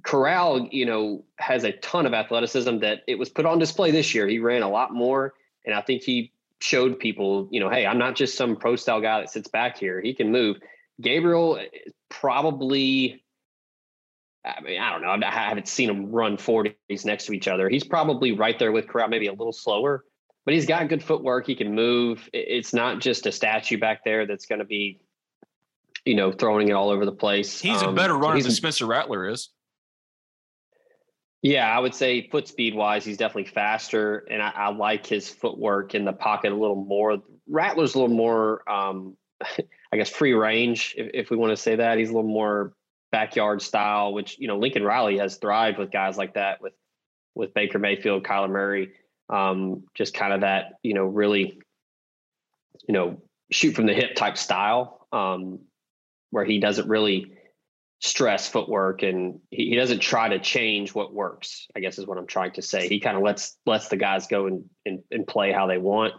Corral, 0.02 0.66
you 0.72 0.86
know, 0.86 1.24
has 1.36 1.64
a 1.64 1.72
ton 1.72 2.06
of 2.06 2.14
athleticism 2.14 2.78
that 2.78 3.02
it 3.06 3.16
was 3.16 3.28
put 3.28 3.44
on 3.44 3.58
display 3.58 3.90
this 3.90 4.14
year. 4.14 4.26
He 4.26 4.38
ran 4.38 4.62
a 4.62 4.70
lot 4.70 4.94
more, 4.94 5.34
and 5.66 5.74
I 5.74 5.82
think 5.82 6.02
he 6.02 6.32
showed 6.58 6.98
people, 6.98 7.48
you 7.50 7.60
know, 7.60 7.68
hey, 7.68 7.84
I'm 7.84 7.98
not 7.98 8.16
just 8.16 8.34
some 8.34 8.56
pro 8.56 8.76
style 8.76 9.02
guy 9.02 9.20
that 9.20 9.30
sits 9.30 9.48
back 9.48 9.78
here. 9.78 10.00
He 10.00 10.14
can 10.14 10.32
move. 10.32 10.56
Gabriel 11.02 11.56
is 11.56 11.92
probably. 12.08 13.22
I 14.56 14.60
mean, 14.62 14.80
I 14.80 14.90
don't 14.90 15.02
know. 15.02 15.26
I 15.26 15.30
haven't 15.30 15.68
seen 15.68 15.90
him 15.90 16.10
run 16.10 16.36
40s 16.36 17.04
next 17.04 17.26
to 17.26 17.32
each 17.32 17.48
other. 17.48 17.68
He's 17.68 17.84
probably 17.84 18.32
right 18.32 18.58
there 18.58 18.72
with 18.72 18.88
Corral, 18.88 19.08
maybe 19.08 19.26
a 19.26 19.32
little 19.32 19.52
slower, 19.52 20.04
but 20.44 20.54
he's 20.54 20.66
got 20.66 20.88
good 20.88 21.02
footwork. 21.02 21.46
He 21.46 21.54
can 21.54 21.74
move. 21.74 22.28
It's 22.32 22.72
not 22.72 23.00
just 23.00 23.26
a 23.26 23.32
statue 23.32 23.78
back 23.78 24.04
there 24.04 24.26
that's 24.26 24.46
going 24.46 24.60
to 24.60 24.64
be, 24.64 25.00
you 26.04 26.14
know, 26.14 26.32
throwing 26.32 26.68
it 26.68 26.72
all 26.72 26.88
over 26.90 27.04
the 27.04 27.12
place. 27.12 27.60
He's 27.60 27.82
a 27.82 27.88
Um, 27.88 27.94
better 27.94 28.16
runner 28.16 28.40
than 28.40 28.52
Spencer 28.52 28.86
Rattler 28.86 29.28
is. 29.28 29.50
Yeah, 31.42 31.68
I 31.68 31.78
would 31.78 31.94
say 31.94 32.28
foot 32.28 32.48
speed 32.48 32.74
wise, 32.74 33.04
he's 33.04 33.16
definitely 33.16 33.50
faster, 33.52 34.26
and 34.28 34.42
I, 34.42 34.50
I 34.56 34.70
like 34.70 35.06
his 35.06 35.28
footwork 35.28 35.94
in 35.94 36.04
the 36.04 36.12
pocket 36.12 36.50
a 36.52 36.56
little 36.56 36.84
more. 36.84 37.18
Rattler's 37.48 37.94
a 37.94 38.00
little 38.00 38.16
more, 38.16 38.68
um, 38.68 39.16
I 39.92 39.96
guess, 39.96 40.10
free 40.10 40.32
range, 40.32 40.94
if, 40.98 41.10
if 41.14 41.30
we 41.30 41.36
want 41.36 41.50
to 41.50 41.56
say 41.56 41.76
that. 41.76 41.98
He's 41.98 42.10
a 42.10 42.12
little 42.12 42.28
more 42.28 42.72
backyard 43.10 43.62
style, 43.62 44.12
which 44.12 44.38
you 44.38 44.48
know 44.48 44.58
Lincoln 44.58 44.82
Riley 44.82 45.18
has 45.18 45.36
thrived 45.36 45.78
with 45.78 45.90
guys 45.90 46.16
like 46.16 46.34
that, 46.34 46.60
with 46.60 46.74
with 47.34 47.54
Baker 47.54 47.78
Mayfield, 47.78 48.24
Kyler 48.24 48.50
Murray, 48.50 48.92
um, 49.30 49.84
just 49.94 50.14
kind 50.14 50.32
of 50.32 50.40
that 50.42 50.74
you 50.82 50.94
know 50.94 51.04
really, 51.04 51.60
you 52.86 52.94
know, 52.94 53.22
shoot 53.50 53.74
from 53.74 53.86
the 53.86 53.94
hip 53.94 54.14
type 54.14 54.36
style, 54.36 55.06
um, 55.12 55.60
where 56.30 56.44
he 56.44 56.58
doesn't 56.58 56.88
really 56.88 57.32
stress 58.00 58.48
footwork 58.48 59.02
and 59.02 59.40
he, 59.50 59.70
he 59.70 59.76
doesn't 59.76 59.98
try 59.98 60.28
to 60.28 60.38
change 60.38 60.94
what 60.94 61.12
works 61.12 61.66
i 61.74 61.80
guess 61.80 61.98
is 61.98 62.06
what 62.06 62.16
i'm 62.16 62.28
trying 62.28 62.52
to 62.52 62.62
say. 62.62 62.86
He 62.86 63.00
kind 63.00 63.16
of 63.16 63.24
lets 63.24 63.56
lets 63.66 63.88
the 63.88 63.96
guys 63.96 64.28
go 64.28 64.46
and, 64.46 64.64
and 64.86 65.02
and 65.10 65.26
play 65.26 65.52
how 65.52 65.66
they 65.66 65.78
want. 65.78 66.14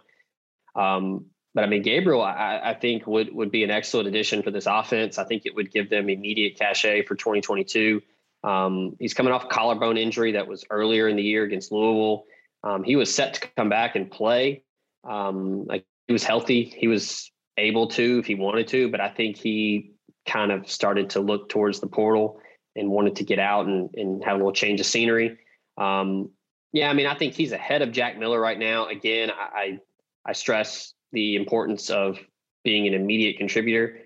Um 0.76 1.28
but 1.54 1.64
i 1.64 1.68
mean 1.68 1.82
gabriel 1.82 2.22
i 2.22 2.60
i 2.64 2.74
think 2.74 3.06
would 3.08 3.34
would 3.34 3.52
be 3.52 3.64
an 3.64 3.72
excellent 3.72 4.08
addition 4.08 4.42
for 4.42 4.52
this 4.52 4.66
offense. 4.66 5.18
I 5.18 5.24
think 5.24 5.46
it 5.46 5.56
would 5.56 5.72
give 5.72 5.90
them 5.90 6.10
immediate 6.10 6.58
cachet 6.58 7.04
for 7.04 7.16
2022 7.16 8.02
um 8.44 8.96
he's 9.00 9.14
coming 9.14 9.34
off 9.34 9.50
collarbone 9.50 9.98
injury 9.98 10.32
that 10.34 10.48
was 10.48 10.64
earlier 10.70 11.08
in 11.08 11.16
the 11.16 11.24
year 11.24 11.44
against 11.44 11.72
louisville. 11.72 12.26
Um 12.64 12.84
he 12.84 12.96
was 12.96 13.14
set 13.14 13.36
to 13.36 13.48
come 13.56 13.70
back 13.70 13.96
and 13.96 14.10
play. 14.10 14.64
Um 15.04 15.66
like 15.66 15.86
he 16.08 16.14
was 16.14 16.24
healthy. 16.24 16.64
He 16.64 16.88
was 16.88 17.32
able 17.58 17.88
to 17.88 18.20
if 18.20 18.26
he 18.26 18.36
wanted 18.36 18.68
to 18.70 18.90
but 18.90 19.02
i 19.02 19.10
think 19.10 19.36
he 19.36 19.92
kind 20.26 20.52
of 20.52 20.70
started 20.70 21.10
to 21.10 21.20
look 21.20 21.50
towards 21.50 21.80
the 21.80 21.88
portal 21.88 22.40
and 22.76 22.90
wanted 22.90 23.16
to 23.18 23.24
get 23.24 23.40
out 23.40 23.66
and, 23.66 23.90
and 23.96 24.24
have 24.24 24.36
a 24.36 24.38
little 24.38 24.52
change 24.52 24.80
of 24.80 24.86
scenery. 24.86 25.38
Um, 25.78 26.30
yeah, 26.72 26.90
I 26.90 26.94
mean, 26.94 27.08
I 27.08 27.16
think 27.16 27.34
he's 27.34 27.52
ahead 27.52 27.82
of 27.82 27.92
Jack 27.92 28.18
Miller 28.18 28.40
right 28.40 28.58
now. 28.58 28.88
Again, 28.88 29.32
I, 29.32 29.60
I, 29.60 29.80
I 30.26 30.34
stress 30.34 30.94
the 31.12 31.36
importance 31.36 31.90
of 31.90 32.20
being 32.64 32.88
an 32.88 32.94
immediate 32.94 33.38
contributor. 33.38 34.00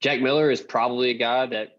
Jack 0.00 0.20
Miller 0.20 0.50
is 0.50 0.60
probably 0.60 1.10
a 1.10 1.14
guy 1.14 1.46
that, 1.46 1.78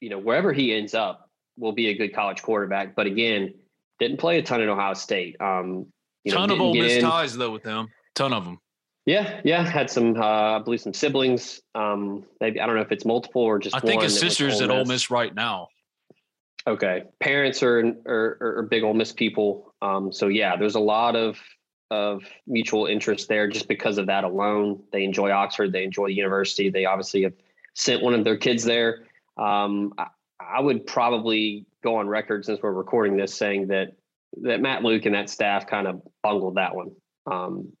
you 0.00 0.08
know, 0.08 0.18
wherever 0.18 0.52
he 0.52 0.74
ends 0.74 0.94
up, 0.94 1.28
will 1.56 1.72
be 1.72 1.88
a 1.88 1.94
good 1.94 2.14
college 2.14 2.42
quarterback. 2.42 2.96
But 2.96 3.06
again, 3.06 3.54
didn't 4.00 4.18
play 4.18 4.38
a 4.38 4.42
ton 4.42 4.60
at 4.60 4.68
Ohio 4.68 4.94
State. 4.94 5.36
Um, 5.40 5.86
you 6.24 6.32
know, 6.32 6.38
Ton 6.38 6.50
of 6.50 6.58
didn't 6.58 6.66
Ole 6.66 6.74
Miss 6.74 6.92
in. 6.94 7.02
ties 7.02 7.36
though 7.36 7.50
with 7.50 7.62
them. 7.62 7.88
Ton 8.14 8.32
of 8.32 8.44
them. 8.44 8.58
Yeah, 9.06 9.40
yeah, 9.44 9.62
had 9.62 9.90
some, 9.90 10.16
uh, 10.16 10.56
I 10.56 10.58
believe, 10.60 10.80
some 10.80 10.94
siblings. 10.94 11.60
Um, 11.74 12.24
maybe 12.40 12.58
I 12.58 12.66
don't 12.66 12.74
know 12.74 12.80
if 12.80 12.90
it's 12.90 13.04
multiple 13.04 13.42
or 13.42 13.58
just. 13.58 13.76
I 13.76 13.80
think 13.80 14.02
his 14.02 14.14
that 14.14 14.24
went 14.24 14.30
to 14.32 14.36
sister's 14.44 14.62
Ole 14.62 14.72
at 14.72 14.78
Ole 14.78 14.84
Miss 14.86 15.10
right 15.10 15.34
now. 15.34 15.68
Okay, 16.66 17.04
parents 17.20 17.62
are 17.62 17.94
are, 18.06 18.38
are 18.40 18.62
big 18.62 18.82
Ole 18.82 18.94
Miss 18.94 19.12
people. 19.12 19.74
Um, 19.82 20.10
so 20.10 20.28
yeah, 20.28 20.56
there's 20.56 20.76
a 20.76 20.80
lot 20.80 21.16
of 21.16 21.38
of 21.94 22.24
mutual 22.46 22.86
interest 22.86 23.28
there 23.28 23.48
just 23.48 23.68
because 23.68 23.98
of 23.98 24.06
that 24.06 24.24
alone. 24.24 24.82
They 24.92 25.04
enjoy 25.04 25.30
Oxford. 25.30 25.72
They 25.72 25.84
enjoy 25.84 26.08
the 26.08 26.14
university. 26.14 26.70
They 26.70 26.84
obviously 26.84 27.22
have 27.22 27.34
sent 27.74 28.02
one 28.02 28.14
of 28.14 28.24
their 28.24 28.36
kids 28.36 28.64
there. 28.64 29.06
Um, 29.36 29.92
I, 29.96 30.08
I 30.40 30.60
would 30.60 30.86
probably 30.86 31.66
go 31.82 31.96
on 31.96 32.08
record 32.08 32.44
since 32.44 32.60
we're 32.62 32.72
recording 32.72 33.16
this 33.16 33.34
saying 33.34 33.68
that 33.68 33.92
that 34.42 34.60
Matt 34.60 34.82
Luke 34.82 35.06
and 35.06 35.14
that 35.14 35.30
staff 35.30 35.66
kind 35.66 35.86
of 35.86 36.02
bungled 36.22 36.56
that 36.56 36.74
one. 36.74 36.90
Um, 37.30 37.72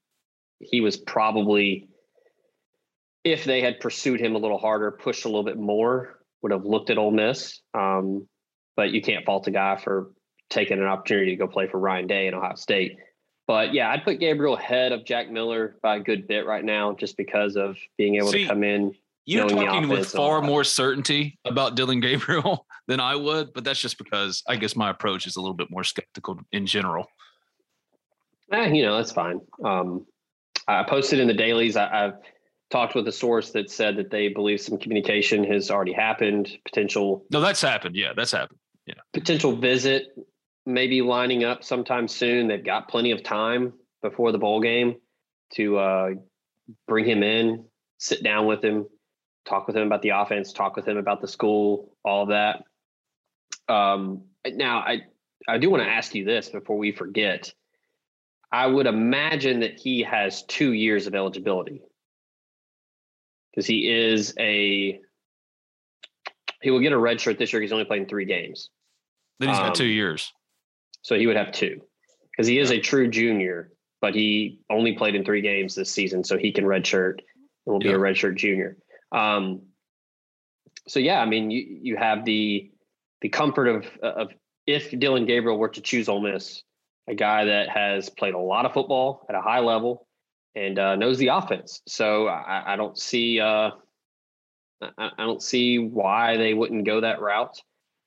he 0.60 0.80
was 0.80 0.96
probably, 0.96 1.88
if 3.24 3.44
they 3.44 3.60
had 3.60 3.80
pursued 3.80 4.20
him 4.20 4.36
a 4.36 4.38
little 4.38 4.58
harder, 4.58 4.90
pushed 4.92 5.24
a 5.24 5.28
little 5.28 5.44
bit 5.44 5.58
more, 5.58 6.20
would 6.42 6.52
have 6.52 6.64
looked 6.64 6.90
at 6.90 6.98
Ole 6.98 7.10
Miss. 7.10 7.60
Um, 7.74 8.28
but 8.76 8.90
you 8.90 9.02
can't 9.02 9.24
fault 9.24 9.48
a 9.48 9.50
guy 9.50 9.76
for 9.76 10.12
taking 10.50 10.78
an 10.78 10.86
opportunity 10.86 11.30
to 11.30 11.36
go 11.36 11.48
play 11.48 11.66
for 11.66 11.78
Ryan 11.80 12.06
Day 12.06 12.28
in 12.28 12.34
Ohio 12.34 12.54
State. 12.54 12.98
But 13.46 13.74
yeah, 13.74 13.90
I'd 13.90 14.04
put 14.04 14.20
Gabriel 14.20 14.56
ahead 14.56 14.92
of 14.92 15.04
Jack 15.04 15.30
Miller 15.30 15.76
by 15.82 15.96
a 15.96 16.00
good 16.00 16.26
bit 16.26 16.46
right 16.46 16.64
now, 16.64 16.94
just 16.94 17.16
because 17.16 17.56
of 17.56 17.76
being 17.98 18.16
able 18.16 18.32
See, 18.32 18.42
to 18.42 18.48
come 18.48 18.64
in. 18.64 18.94
You're 19.26 19.48
talking 19.48 19.88
with 19.88 20.00
offense 20.00 20.14
and 20.14 20.20
all 20.20 20.28
far 20.28 20.42
more 20.42 20.64
certainty 20.64 21.38
about 21.44 21.76
Dillon 21.76 22.00
Gabriel 22.00 22.66
than 22.88 23.00
I 23.00 23.16
would, 23.16 23.52
but 23.54 23.64
that's 23.64 23.80
just 23.80 23.98
because 23.98 24.42
I 24.46 24.56
guess 24.56 24.76
my 24.76 24.90
approach 24.90 25.26
is 25.26 25.36
a 25.36 25.40
little 25.40 25.54
bit 25.54 25.70
more 25.70 25.84
skeptical 25.84 26.40
in 26.52 26.66
general. 26.66 27.06
Eh, 28.52 28.68
you 28.68 28.82
know, 28.82 28.96
that's 28.96 29.12
fine. 29.12 29.40
Um, 29.64 30.06
I 30.68 30.82
posted 30.84 31.20
in 31.20 31.26
the 31.26 31.34
dailies. 31.34 31.76
I, 31.76 32.06
I've 32.06 32.14
talked 32.70 32.94
with 32.94 33.08
a 33.08 33.12
source 33.12 33.50
that 33.52 33.70
said 33.70 33.96
that 33.96 34.10
they 34.10 34.28
believe 34.28 34.60
some 34.60 34.78
communication 34.78 35.44
has 35.44 35.70
already 35.70 35.92
happened. 35.92 36.58
Potential 36.64 37.24
No, 37.30 37.40
that's 37.40 37.62
happened. 37.62 37.96
Yeah, 37.96 38.12
that's 38.14 38.32
happened. 38.32 38.58
Yeah. 38.86 38.94
Potential 39.12 39.56
visit 39.56 40.08
maybe 40.66 41.02
lining 41.02 41.44
up 41.44 41.64
sometime 41.64 42.08
soon. 42.08 42.48
They've 42.48 42.64
got 42.64 42.88
plenty 42.88 43.10
of 43.10 43.22
time 43.22 43.72
before 44.02 44.32
the 44.32 44.38
bowl 44.38 44.60
game 44.60 44.96
to 45.54 45.78
uh, 45.78 46.10
bring 46.86 47.04
him 47.04 47.22
in, 47.22 47.64
sit 47.98 48.22
down 48.22 48.46
with 48.46 48.62
him, 48.64 48.86
talk 49.44 49.66
with 49.66 49.76
him 49.76 49.86
about 49.86 50.02
the 50.02 50.10
offense, 50.10 50.52
talk 50.52 50.76
with 50.76 50.86
him 50.86 50.96
about 50.96 51.20
the 51.20 51.28
school, 51.28 51.96
all 52.04 52.22
of 52.22 52.28
that. 52.30 52.64
Um, 53.72 54.24
now, 54.46 54.78
I 54.78 55.02
I 55.46 55.58
do 55.58 55.70
want 55.70 55.82
to 55.82 55.88
ask 55.88 56.14
you 56.14 56.24
this 56.24 56.48
before 56.48 56.78
we 56.78 56.92
forget. 56.92 57.52
I 58.50 58.66
would 58.66 58.86
imagine 58.86 59.60
that 59.60 59.78
he 59.78 60.02
has 60.02 60.44
two 60.44 60.72
years 60.72 61.06
of 61.06 61.14
eligibility 61.14 61.82
because 63.50 63.66
he 63.66 63.90
is 63.90 64.34
a 64.38 65.00
he 66.62 66.70
will 66.70 66.80
get 66.80 66.92
a 66.92 66.98
red 66.98 67.20
shirt 67.20 67.38
this 67.38 67.52
year. 67.52 67.60
He's 67.60 67.72
only 67.72 67.84
playing 67.84 68.06
three 68.06 68.24
games. 68.24 68.70
Then 69.38 69.50
he's 69.50 69.58
got 69.58 69.68
Um, 69.68 69.74
two 69.74 69.84
years. 69.84 70.32
So 71.04 71.16
he 71.16 71.26
would 71.28 71.36
have 71.36 71.52
two 71.52 71.80
because 72.32 72.48
he 72.48 72.58
is 72.58 72.72
a 72.72 72.80
true 72.80 73.08
junior, 73.08 73.70
but 74.00 74.14
he 74.14 74.58
only 74.68 74.94
played 74.94 75.14
in 75.14 75.24
three 75.24 75.42
games 75.42 75.74
this 75.76 75.90
season. 75.92 76.24
So 76.24 76.36
he 76.36 76.50
can 76.50 76.64
redshirt 76.64 77.18
and 77.66 77.72
will 77.72 77.78
be 77.78 77.88
Yeah. 77.88 77.94
a 77.94 77.98
redshirt 77.98 78.36
junior. 78.36 78.78
Um, 79.12 79.62
so 80.88 80.98
yeah, 80.98 81.20
I 81.20 81.26
mean, 81.26 81.50
you, 81.50 81.78
you 81.82 81.96
have 81.96 82.24
the, 82.24 82.70
the 83.20 83.28
comfort 83.28 83.68
of, 83.68 83.86
of 84.02 84.28
if 84.66 84.98
Dillon 84.98 85.26
Gabriel 85.26 85.58
were 85.58 85.68
to 85.68 85.80
choose 85.80 86.08
Ole 86.08 86.22
Miss, 86.22 86.62
a 87.06 87.14
guy 87.14 87.44
that 87.44 87.68
has 87.68 88.08
played 88.08 88.34
a 88.34 88.38
lot 88.38 88.64
of 88.64 88.72
football 88.72 89.26
at 89.28 89.34
a 89.34 89.40
high 89.42 89.60
level 89.60 90.08
and 90.54 90.78
uh, 90.78 90.96
knows 90.96 91.18
the 91.18 91.28
offense. 91.28 91.82
So 91.86 92.28
I, 92.28 92.72
I 92.72 92.76
don't 92.76 92.98
see, 92.98 93.40
uh, 93.40 93.70
I, 94.80 95.10
I 95.18 95.24
don't 95.24 95.42
see 95.42 95.78
why 95.78 96.38
they 96.38 96.54
wouldn't 96.54 96.86
go 96.86 97.02
that 97.02 97.20
route. 97.20 97.60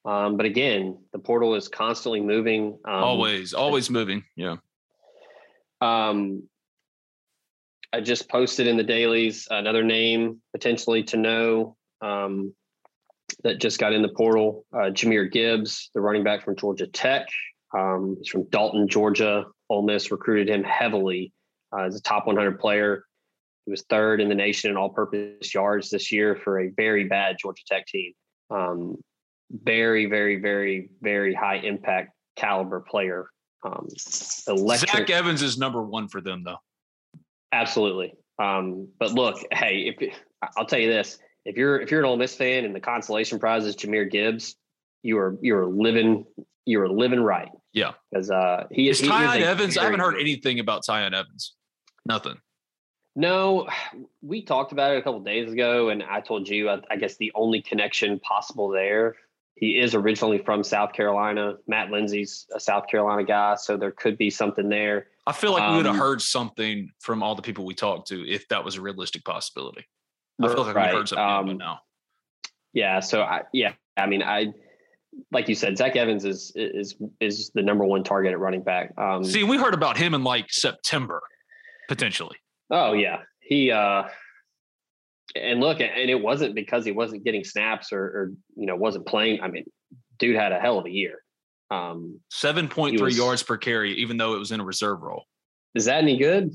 Um, 0.08 0.38
but 0.38 0.46
again, 0.46 0.98
the 1.12 1.20
portal 1.20 1.54
is 1.56 1.68
constantly 1.68 2.22
moving. 2.22 2.80
Um, 2.86 3.04
always, 3.04 3.54
always 3.54 3.90
moving. 3.90 4.24
Yeah. 4.38 4.56
Um, 5.82 6.44
I 7.92 8.00
just 8.00 8.30
posted 8.30 8.68
in 8.68 8.78
the 8.78 8.84
dailies 8.84 9.50
another 9.52 9.84
name 9.84 10.42
potentially 10.54 11.04
to 11.04 11.18
know 11.18 11.76
um, 12.02 12.54
that 13.44 13.60
just 13.60 13.80
got 13.80 13.92
in 13.92 14.02
the 14.02 14.10
portal. 14.10 14.66
Uh, 14.74 14.92
Jahmyr 14.92 15.30
Gibbs, 15.30 15.90
the 15.94 16.00
running 16.00 16.24
back 16.24 16.42
from 16.42 16.56
Georgia 16.56 16.88
Tech. 16.88 17.28
Um, 17.78 18.16
he's 18.18 18.30
from 18.30 18.44
Dalton, 18.50 18.88
Georgia. 18.88 19.46
Ole 19.70 19.84
Miss 19.84 20.10
recruited 20.10 20.48
him 20.48 20.64
heavily 20.64 21.34
uh, 21.78 21.84
as 21.84 21.98
a 21.98 22.02
top 22.02 22.28
100 22.28 22.62
player. 22.62 23.04
He 23.66 23.72
was 23.72 23.84
third 23.90 24.22
in 24.22 24.30
the 24.30 24.36
nation 24.36 24.72
in 24.72 24.78
all-purpose 24.78 25.54
yards 25.54 25.90
this 25.90 26.14
year 26.14 26.40
for 26.42 26.62
a 26.62 26.70
very 26.70 27.04
bad 27.04 27.36
Georgia 27.38 27.64
Tech 27.68 27.86
team. 27.88 28.14
Um, 28.50 28.96
very, 29.52 30.06
very, 30.06 30.38
very, 30.38 30.90
very 31.02 31.34
high 31.34 31.58
impact 31.58 32.12
caliber 32.36 32.80
player. 32.80 33.30
Um, 33.64 33.88
electric. 34.48 34.92
Zach 34.92 35.10
Evans 35.10 35.42
is 35.42 35.58
number 35.58 35.82
one 35.82 36.08
for 36.08 36.22
them, 36.22 36.44
though. 36.44 36.58
Absolutely. 37.52 38.14
Um, 38.40 38.90
but 39.00 39.14
look, 39.14 39.38
hey, 39.52 39.96
if 39.98 40.16
I'll 40.58 40.66
tell 40.66 40.80
you 40.80 40.92
this, 40.92 41.18
if 41.46 41.58
you're 41.58 41.80
if 41.80 41.90
you're 41.90 42.02
an 42.02 42.06
Ole 42.06 42.18
Miss 42.18 42.36
fan 42.36 42.66
and 42.66 42.76
the 42.76 42.80
consolation 42.80 43.40
prize 43.40 43.66
is 43.66 43.76
Jahmyr 43.76 44.10
Gibbs, 44.12 44.56
you 45.02 45.18
are 45.18 45.38
you 45.42 45.56
are 45.56 45.66
living 45.66 46.26
you 46.66 46.82
are 46.82 46.90
living 46.90 47.22
right. 47.22 47.50
Yeah. 47.74 47.94
Because 48.12 48.30
uh, 48.30 48.66
he 48.72 48.90
Is 48.90 49.00
he 49.00 49.08
Tyon 49.08 49.42
Evans? 49.42 49.78
I 49.78 49.86
haven't 49.86 50.02
heard 50.02 50.20
anything 50.20 50.60
about 50.60 50.84
Tyon 50.86 51.14
Evans. 51.14 51.56
Nothing. 52.06 52.38
No, 53.16 53.68
we 54.22 54.44
talked 54.44 54.74
about 54.74 54.94
it 54.94 55.00
a 55.00 55.02
couple 55.02 55.20
days 55.22 55.52
ago, 55.52 55.90
and 55.90 56.04
I 56.04 56.22
told 56.22 56.48
you, 56.48 56.70
I, 56.70 56.82
I 56.92 56.98
guess 56.98 57.18
the 57.18 57.32
only 57.34 57.64
connection 57.64 58.20
possible 58.20 58.70
there. 58.70 59.16
He 59.58 59.80
is 59.80 59.96
originally 59.96 60.38
from 60.38 60.64
South 60.64 60.94
Carolina. 60.94 61.56
Matt 61.68 61.90
Lindsay's 61.90 62.46
a 62.56 62.60
South 62.60 62.88
Carolina 62.88 63.24
guy, 63.24 63.56
so 63.56 63.76
there 63.76 63.92
could 63.92 64.18
be 64.18 64.30
something 64.30 64.70
there. 64.70 65.08
I 65.26 65.32
feel 65.32 65.52
like 65.52 65.70
we 65.72 65.78
would 65.78 65.86
have 65.88 65.96
Um, 65.96 66.00
heard 66.00 66.22
something 66.22 66.92
from 67.00 67.24
all 67.24 67.34
the 67.34 67.42
people 67.42 67.66
we 67.66 67.74
talked 67.74 68.08
to 68.10 68.28
if 68.30 68.48
that 68.50 68.64
was 68.64 68.76
a 68.76 68.82
realistic 68.82 69.26
possibility. 69.26 69.86
I 70.42 70.48
feel 70.48 70.58
like 70.58 70.68
we 70.68 70.74
Right, 70.74 70.94
heard 70.94 71.10
something, 71.10 71.52
um, 71.54 71.58
no. 71.58 71.76
Yeah, 72.74 73.00
so 73.00 73.24
I 73.24 73.44
yeah, 73.52 73.74
I 73.98 74.06
mean, 74.06 74.22
I 74.22 74.54
like 75.32 75.50
you 75.50 75.56
said, 75.56 75.76
Zach 75.76 75.96
Evans 75.96 76.24
is 76.24 76.52
is 76.56 76.96
is 77.20 77.50
the 77.56 77.64
number 77.64 77.84
one 77.84 78.04
target 78.04 78.34
at 78.34 78.40
running 78.40 78.62
back. 78.62 78.94
Um, 79.00 79.24
See, 79.24 79.44
we 79.44 79.58
heard 79.58 79.74
about 79.74 79.98
him 79.98 80.14
in 80.14 80.24
like 80.24 80.46
September, 80.52 81.22
potentially. 81.88 82.38
Oh 82.70 82.94
yeah, 82.94 83.22
he 83.40 83.72
uh, 83.72 84.04
and 85.36 85.60
look, 85.60 85.80
and 85.82 86.10
it 86.10 86.22
wasn't 86.22 86.56
because 86.56 86.86
he 86.86 86.92
wasn't 86.92 87.24
getting 87.24 87.44
snaps 87.44 87.92
or, 87.92 88.02
or 88.02 88.32
you 88.56 88.66
know 88.66 88.76
wasn't 88.76 89.06
playing. 89.06 89.42
I 89.42 89.48
mean, 89.50 89.66
dude 90.20 90.36
had 90.36 90.52
a 90.52 90.60
hell 90.60 90.80
of 90.80 90.86
a 90.86 90.92
year. 90.92 91.20
Um, 91.70 92.20
Seven 92.32 92.68
point 92.70 92.98
three 92.98 93.06
was- 93.06 93.18
yards 93.18 93.44
per 93.44 93.58
carry, 93.58 93.94
even 93.96 94.18
though 94.18 94.36
it 94.36 94.40
was 94.40 94.52
in 94.52 94.60
a 94.60 94.66
reserve 94.66 95.02
role. 95.02 95.24
is 95.76 95.86
that 95.86 96.02
any 96.02 96.18
good? 96.18 96.52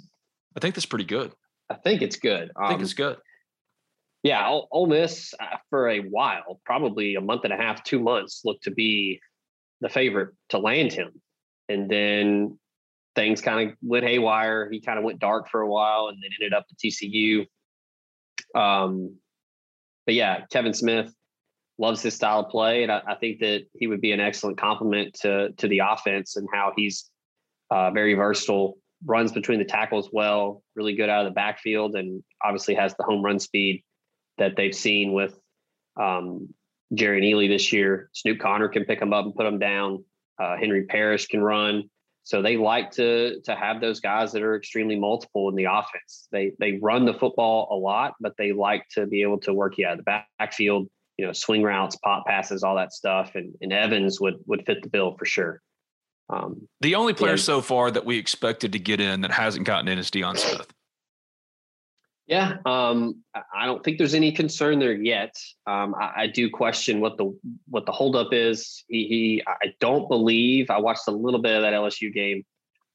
I 0.56 0.60
think 0.60 0.74
that's 0.74 0.86
pretty 0.86 1.04
good. 1.04 1.32
I 1.70 1.74
think 1.74 2.02
it's 2.02 2.16
good. 2.16 2.50
I 2.56 2.68
think 2.68 2.78
Um, 2.78 2.82
it's 2.84 2.92
good. 2.94 3.16
yeah, 4.22 4.46
Ole, 4.48 4.68
Ole 4.70 4.86
Miss 4.86 5.32
uh, 5.40 5.56
for 5.70 5.88
a 5.88 6.00
while, 6.00 6.60
probably 6.64 7.14
a 7.14 7.20
month 7.20 7.44
and 7.44 7.52
a 7.52 7.56
half, 7.56 7.82
two 7.84 7.98
months, 7.98 8.42
looked 8.44 8.64
to 8.64 8.70
be 8.70 9.20
the 9.80 9.88
favorite 9.88 10.34
to 10.50 10.58
land 10.58 10.92
him, 10.92 11.20
and 11.68 11.90
then 11.90 12.58
things 13.16 13.40
kind 13.40 13.68
of 13.70 13.76
went 13.82 14.04
haywire. 14.04 14.70
He 14.70 14.80
kind 14.80 14.98
of 14.98 15.04
went 15.04 15.18
dark 15.18 15.48
for 15.50 15.60
a 15.60 15.68
while, 15.68 16.08
and 16.08 16.18
then 16.22 16.30
ended 16.40 16.54
up 16.54 16.64
at 16.70 16.78
TCU. 16.78 17.46
Um, 18.54 19.16
but 20.06 20.14
yeah, 20.14 20.44
Kevin 20.50 20.74
Smith 20.74 21.12
loves 21.78 22.02
his 22.02 22.14
style 22.14 22.40
of 22.40 22.48
play, 22.48 22.82
and 22.82 22.92
I, 22.92 23.02
I 23.06 23.14
think 23.16 23.40
that 23.40 23.62
he 23.74 23.86
would 23.86 24.00
be 24.00 24.12
an 24.12 24.20
excellent 24.20 24.58
complement 24.58 25.14
to 25.22 25.52
to 25.52 25.68
the 25.68 25.80
offense 25.84 26.36
and 26.36 26.48
how 26.52 26.72
he's 26.76 27.10
uh, 27.70 27.90
very 27.90 28.14
versatile, 28.14 28.78
runs 29.04 29.32
between 29.32 29.58
the 29.58 29.64
tackles 29.64 30.10
well, 30.12 30.62
really 30.76 30.94
good 30.94 31.08
out 31.08 31.26
of 31.26 31.30
the 31.30 31.34
backfield, 31.34 31.94
and 31.94 32.22
obviously 32.44 32.74
has 32.74 32.94
the 32.96 33.04
home 33.04 33.22
run 33.24 33.38
speed 33.38 33.82
that 34.38 34.56
they've 34.56 34.74
seen 34.74 35.12
with 35.12 35.38
um, 36.00 36.48
Jerrion 36.94 37.24
Ealy 37.24 37.48
this 37.48 37.72
year. 37.72 38.10
Snoop 38.12 38.38
Conner 38.38 38.68
can 38.68 38.84
pick 38.84 39.00
him 39.00 39.12
up 39.12 39.24
and 39.24 39.34
put 39.34 39.46
him 39.46 39.58
down. 39.58 40.04
Uh, 40.40 40.56
Henry 40.56 40.84
Parrish 40.84 41.26
can 41.26 41.42
run. 41.42 41.88
So 42.24 42.40
they 42.40 42.56
like 42.56 42.90
to 42.92 43.40
to 43.44 43.54
have 43.54 43.80
those 43.80 44.00
guys 44.00 44.32
that 44.32 44.42
are 44.42 44.54
extremely 44.56 44.98
multiple 44.98 45.48
in 45.48 45.56
the 45.56 45.64
offense. 45.64 46.28
They 46.30 46.52
they 46.60 46.78
run 46.80 47.04
the 47.04 47.14
football 47.14 47.68
a 47.70 47.76
lot, 47.76 48.14
but 48.20 48.34
they 48.38 48.52
like 48.52 48.86
to 48.94 49.06
be 49.06 49.22
able 49.22 49.40
to 49.40 49.52
work 49.52 49.78
you 49.78 49.86
out 49.86 49.92
of 49.92 49.98
the 49.98 50.04
back- 50.04 50.28
backfield, 50.38 50.88
you 51.18 51.26
know, 51.26 51.32
swing 51.32 51.62
routes, 51.62 51.96
pop 51.96 52.24
passes, 52.26 52.62
all 52.62 52.76
that 52.76 52.92
stuff. 52.92 53.34
And, 53.34 53.54
and 53.60 53.72
Evans 53.72 54.20
would 54.20 54.36
would 54.46 54.64
fit 54.66 54.82
the 54.82 54.88
bill 54.88 55.16
for 55.18 55.24
sure. 55.24 55.60
Um, 56.30 56.68
The 56.80 56.94
only 56.94 57.12
player 57.12 57.32
yeah. 57.32 57.36
so 57.36 57.60
far 57.60 57.90
that 57.90 58.04
we 58.04 58.18
expected 58.18 58.72
to 58.72 58.78
get 58.78 59.00
in 59.00 59.22
that 59.22 59.32
hasn't 59.32 59.66
gotten 59.66 59.88
in 59.88 59.98
is 59.98 60.10
Deion 60.10 60.38
Smith. 60.38 60.71
Yeah, 62.32 62.56
um, 62.64 63.22
I- 63.54 63.66
don't 63.66 63.84
think 63.84 63.98
there's 63.98 64.14
any 64.14 64.32
concern 64.32 64.78
there 64.78 64.94
yet. 64.94 65.36
Um, 65.66 65.94
I, 65.94 66.22
I 66.22 66.26
do 66.28 66.48
question 66.48 66.98
what 66.98 67.18
the 67.18 67.38
what 67.68 67.84
the 67.84 67.92
holdup 67.92 68.32
is. 68.32 68.84
He, 68.88 69.06
he, 69.06 69.42
I 69.46 69.74
don't 69.80 70.08
believe. 70.08 70.70
I 70.70 70.78
watched 70.78 71.06
a 71.08 71.10
little 71.10 71.42
bit 71.42 71.54
of 71.54 71.60
that 71.60 71.74
LSU 71.74 72.10
game. 72.10 72.42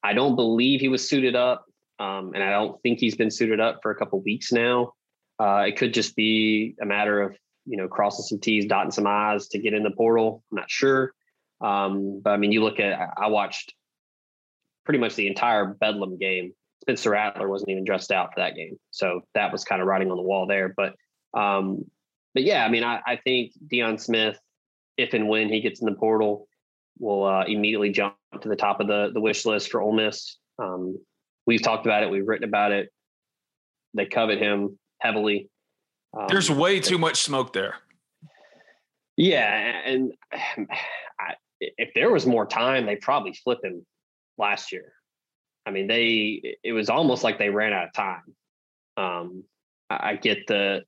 I 0.01 0.13
don't 0.13 0.35
believe 0.35 0.79
he 0.79 0.87
was 0.87 1.07
suited 1.07 1.35
up, 1.35 1.65
um, 1.99 2.31
and 2.33 2.43
I 2.43 2.49
don't 2.49 2.81
think 2.81 2.97
he's 2.97 3.13
been 3.13 3.29
suited 3.29 3.59
up 3.59 3.81
for 3.83 3.91
a 3.91 3.95
couple 3.95 4.19
weeks 4.23 4.51
now. 4.51 4.93
Uh, 5.39 5.65
it 5.67 5.77
could 5.77 5.93
just 5.93 6.15
be 6.15 6.73
a 6.81 6.85
matter 6.87 7.21
of 7.21 7.37
you 7.67 7.77
know 7.77 7.87
crossing 7.87 8.25
some 8.25 8.39
T's, 8.39 8.65
dotting 8.65 8.89
some 8.89 9.05
I's 9.05 9.49
to 9.49 9.59
get 9.59 9.75
in 9.75 9.83
the 9.83 9.91
portal. 9.91 10.43
I'm 10.51 10.55
not 10.55 10.71
sure, 10.71 11.13
um, 11.61 12.21
but 12.23 12.31
I 12.31 12.37
mean, 12.37 12.51
you 12.51 12.63
look 12.63 12.79
at. 12.79 13.11
I 13.15 13.27
watched 13.27 13.75
pretty 14.83 14.97
much 14.97 15.13
the 15.13 15.27
entire 15.27 15.75
Bedlam 15.75 16.17
game 16.17 16.53
Spencer 16.87 17.09
Rattler 17.09 17.49
wasn't 17.49 17.69
even 17.71 17.83
dressed 17.83 18.13
out 18.13 18.33
for 18.33 18.39
that 18.39 18.55
game. 18.55 18.77
So 18.91 19.19
that 19.33 19.51
was 19.51 19.65
kind 19.65 19.81
of 19.81 19.89
writing 19.89 20.09
on 20.09 20.15
the 20.15 20.23
wall 20.23 20.47
there. 20.47 20.73
But 20.75 20.95
um, 21.37 21.83
but 22.33 22.43
yeah, 22.43 22.63
I 22.63 22.69
mean, 22.69 22.85
I, 22.85 23.01
I 23.05 23.17
think 23.17 23.51
Deion 23.69 23.99
Smith, 23.99 24.39
if 24.95 25.13
and 25.13 25.27
when 25.27 25.49
he 25.49 25.59
gets 25.59 25.81
in 25.81 25.85
the 25.85 25.95
portal, 25.95 26.47
will 26.97 27.25
uh, 27.25 27.43
immediately 27.43 27.89
jump 27.89 28.15
to 28.41 28.47
the 28.47 28.55
top 28.55 28.79
of 28.79 28.87
the 28.87 29.11
the 29.13 29.19
wish 29.19 29.45
list 29.45 29.69
for 29.69 29.81
Ole 29.81 29.91
Miss. 29.91 30.37
Um, 30.59 30.97
we've 31.45 31.61
talked 31.61 31.85
about 31.85 32.03
it, 32.03 32.09
we've 32.09 32.27
written 32.27 32.47
about 32.47 32.71
it. 32.71 32.89
They 33.93 34.05
covet 34.05 34.39
him 34.39 34.79
heavily. 35.01 35.49
Um, 36.17 36.27
There's 36.29 36.49
way 36.49 36.79
too 36.79 36.97
much 36.97 37.21
smoke 37.21 37.51
there. 37.51 37.75
yeah, 39.17 39.81
and 39.83 40.13
I, 40.31 41.33
if 41.59 41.89
there 41.95 42.11
was 42.11 42.25
more 42.25 42.45
time, 42.45 42.85
they 42.85 42.95
probably 42.95 43.33
flip 43.33 43.59
him 43.61 43.85
last 44.37 44.71
year. 44.71 44.93
I 45.67 45.71
mean, 45.71 45.87
they 45.87 46.57
it 46.63 46.71
was 46.71 46.89
almost 46.89 47.25
like 47.25 47.37
they 47.37 47.49
ran 47.49 47.73
out 47.73 47.87
of 47.87 47.93
time. 47.93 48.23
Um, 48.95 49.43
I, 49.89 50.15
get 50.15 50.47
the 50.47 50.83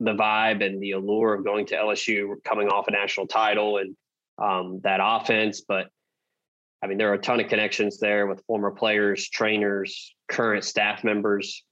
the 0.00 0.14
vibe 0.14 0.66
and 0.66 0.82
the 0.82 0.92
allure 0.92 1.34
of 1.34 1.44
going 1.44 1.66
to 1.66 1.76
LSU, 1.76 2.34
coming 2.44 2.68
off 2.68 2.88
a 2.88 2.90
national 2.90 3.28
title, 3.28 3.78
and 3.78 3.96
um, 4.36 4.80
that 4.82 4.98
offense, 5.00 5.60
but 5.60 5.86
I 6.82 6.88
mean, 6.88 6.98
there 6.98 7.10
are 7.10 7.14
a 7.14 7.18
ton 7.18 7.38
of 7.38 7.48
connections 7.48 8.00
there 8.00 8.26
with 8.26 8.44
former 8.46 8.72
players, 8.72 9.28
trainers, 9.28 10.12
current 10.28 10.64
staff 10.64 11.04
members. 11.04 11.62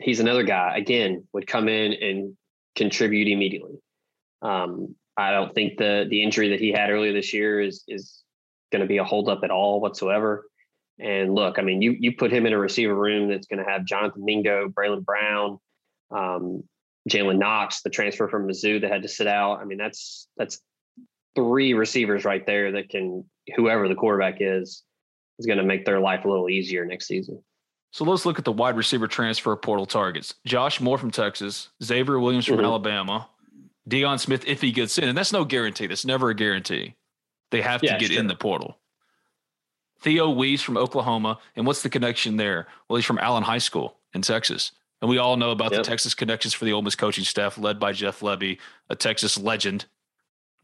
He's 0.00 0.20
another 0.20 0.44
guy, 0.44 0.76
again, 0.76 1.24
would 1.32 1.48
come 1.48 1.68
in 1.68 1.92
and 1.94 2.36
contribute 2.76 3.26
immediately. 3.26 3.74
Um, 4.40 4.94
I 5.16 5.32
don't 5.32 5.52
think 5.52 5.78
the 5.78 6.06
the 6.08 6.22
injury 6.22 6.50
that 6.50 6.60
he 6.60 6.70
had 6.70 6.90
earlier 6.90 7.12
this 7.12 7.34
year 7.34 7.60
is 7.60 7.82
is 7.88 8.22
going 8.70 8.82
to 8.82 8.86
be 8.86 8.98
a 8.98 9.04
holdup 9.04 9.42
at 9.42 9.50
all 9.50 9.80
whatsoever. 9.80 10.47
And 11.00 11.34
look, 11.34 11.58
I 11.58 11.62
mean, 11.62 11.80
you 11.82 11.96
you 11.98 12.16
put 12.16 12.32
him 12.32 12.46
in 12.46 12.52
a 12.52 12.58
receiver 12.58 12.94
room 12.94 13.28
that's 13.28 13.46
going 13.46 13.64
to 13.64 13.70
have 13.70 13.84
Jonathan 13.84 14.24
Mingo, 14.24 14.68
Braylon 14.68 15.04
Brown, 15.04 15.58
um, 16.10 16.64
Jalen 17.08 17.38
Knox, 17.38 17.82
the 17.82 17.90
transfer 17.90 18.28
from 18.28 18.48
Mizzou 18.48 18.80
that 18.80 18.90
had 18.90 19.02
to 19.02 19.08
sit 19.08 19.26
out. 19.26 19.60
I 19.60 19.64
mean, 19.64 19.78
that's 19.78 20.28
that's 20.36 20.60
three 21.36 21.74
receivers 21.74 22.24
right 22.24 22.44
there 22.46 22.72
that 22.72 22.88
can 22.88 23.24
whoever 23.56 23.88
the 23.88 23.94
quarterback 23.94 24.38
is 24.40 24.82
is 25.38 25.46
going 25.46 25.58
to 25.58 25.64
make 25.64 25.84
their 25.84 26.00
life 26.00 26.24
a 26.24 26.28
little 26.28 26.50
easier 26.50 26.84
next 26.84 27.06
season. 27.06 27.40
So 27.92 28.04
let's 28.04 28.26
look 28.26 28.38
at 28.38 28.44
the 28.44 28.52
wide 28.52 28.76
receiver 28.76 29.06
transfer 29.06 29.54
portal 29.56 29.86
targets. 29.86 30.34
Josh 30.44 30.80
Moore 30.80 30.98
from 30.98 31.10
Texas, 31.12 31.68
Xavier 31.82 32.18
Williams 32.18 32.44
from 32.44 32.58
Mhm. 32.58 32.64
Alabama, 32.64 33.30
Deion 33.88 34.18
Smith 34.18 34.44
if 34.46 34.60
he 34.60 34.72
gets 34.72 34.98
in, 34.98 35.08
and 35.08 35.16
that's 35.16 35.32
no 35.32 35.44
guarantee. 35.44 35.86
That's 35.86 36.04
never 36.04 36.28
a 36.30 36.34
guarantee. 36.34 36.96
They 37.50 37.62
have 37.62 37.80
to 37.80 37.86
Yeah, 37.86 37.98
get 37.98 38.10
in 38.10 38.26
the 38.26 38.34
portal. 38.34 38.78
Theo 40.00 40.30
Wease 40.30 40.62
from 40.62 40.76
Oklahoma, 40.76 41.38
and 41.56 41.66
what's 41.66 41.82
the 41.82 41.90
connection 41.90 42.36
there? 42.36 42.66
Well, 42.88 42.96
he's 42.96 43.04
from 43.04 43.18
Allen 43.18 43.42
High 43.42 43.58
School 43.58 43.96
in 44.14 44.22
Texas, 44.22 44.72
and 45.00 45.10
we 45.10 45.18
all 45.18 45.36
know 45.36 45.50
about 45.50 45.72
Yep. 45.72 45.82
the 45.82 45.88
Texas 45.88 46.14
connections 46.14 46.54
for 46.54 46.64
the 46.64 46.72
Ole 46.72 46.82
Miss 46.82 46.94
coaching 46.94 47.24
staff, 47.24 47.58
led 47.58 47.78
by 47.80 47.92
Jeff 47.92 48.20
Lebby, 48.20 48.58
a 48.88 48.94
Texas 48.96 49.36
legend. 49.38 49.86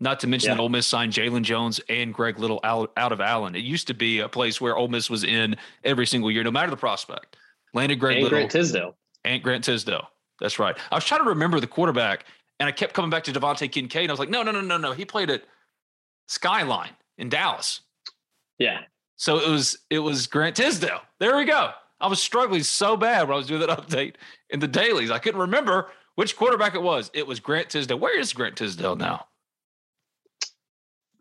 Not 0.01 0.21
to 0.21 0.27
mention 0.27 0.49
Yeah. 0.51 0.55
that 0.57 0.61
Ole 0.63 0.69
Miss 0.69 0.87
signed 0.87 1.13
Jalen 1.13 1.43
Jones 1.43 1.81
and 1.89 2.13
Greg 2.13 2.39
Little 2.39 2.61
out, 2.65 2.93
out 2.97 3.13
of 3.13 3.21
Allen. 3.21 3.55
It 3.55 3.61
used 3.65 3.87
to 3.89 3.95
be 3.95 4.19
a 4.21 4.29
place 4.29 4.61
where 4.61 4.77
Ole 4.77 4.89
Miss 4.89 5.09
was 5.09 5.25
in 5.25 5.57
every 5.85 6.07
single 6.07 6.31
year, 6.31 6.43
no 6.45 6.51
matter 6.51 6.71
the 6.71 6.77
prospect. 6.77 7.37
Landed 7.75 7.97
Greg 8.01 8.17
and 8.17 8.25
Little 8.25 8.39
Grant 8.39 8.51
Tisdale. 8.51 8.97
and 9.25 9.43
Grant 9.43 9.65
Tisdale. 9.65 10.11
That's 10.41 10.59
right. 10.59 10.77
I 10.91 10.95
was 10.97 11.05
trying 11.05 11.23
to 11.23 11.29
remember 11.29 11.61
the 11.61 11.67
quarterback, 11.69 12.25
and 12.61 12.69
I 12.69 12.73
kept 12.73 12.93
coming 12.93 13.11
back 13.11 13.25
to 13.25 13.33
DeVante 13.33 13.71
Kincade. 13.71 14.03
And 14.03 14.11
I 14.11 14.13
was 14.13 14.19
like, 14.21 14.31
no, 14.31 14.43
no, 14.43 14.51
no, 14.51 14.61
no, 14.61 14.77
no. 14.79 14.93
He 14.93 15.05
played 15.05 15.31
at 15.31 15.45
Skyline 16.27 16.91
in 17.19 17.29
Dallas. 17.29 17.81
Yeah. 18.59 18.81
So 19.17 19.39
it 19.39 19.49
was 19.49 19.79
it 19.91 19.99
was 20.01 20.27
Grant 20.27 20.57
Tisdale. 20.57 21.01
There 21.19 21.37
we 21.37 21.45
go. 21.45 21.71
I 22.01 22.09
was 22.09 22.21
struggling 22.21 22.63
so 22.63 22.97
bad 22.97 23.29
when 23.29 23.35
I 23.35 23.39
was 23.39 23.47
doing 23.47 23.61
that 23.61 23.69
update 23.89 24.15
in 24.51 24.61
the 24.61 24.69
dailies. 24.69 25.11
I 25.11 25.19
couldn't 25.19 25.41
remember 25.41 25.89
which 26.17 26.37
quarterback 26.37 26.75
it 26.75 26.83
was. 26.83 27.11
It 27.15 27.27
was 27.27 27.41
Grant 27.41 27.71
Tisdale. 27.71 27.99
Where 27.99 28.19
is 28.19 28.33
Grant 28.33 28.57
Tisdale 28.57 28.97
now? 28.97 29.27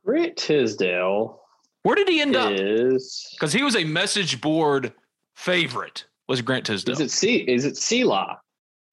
Grant 0.06 0.36
Tisdale 0.36 1.41
Where 1.84 1.95
did 1.95 2.10
he 2.10 2.21
end 2.21 2.36
up? 2.36 2.51
Because 2.51 3.53
he 3.53 3.63
was 3.63 3.75
a 3.75 3.84
message 3.86 4.41
board 4.41 4.93
favorite. 5.36 6.06
Was 6.27 6.41
Grant 6.41 6.65
Tisdale? 6.65 6.93
is 6.93 6.99
it 6.99 7.12
C 7.12 7.36
is 7.36 7.65
it 7.65 7.75
Sela? 7.75 8.38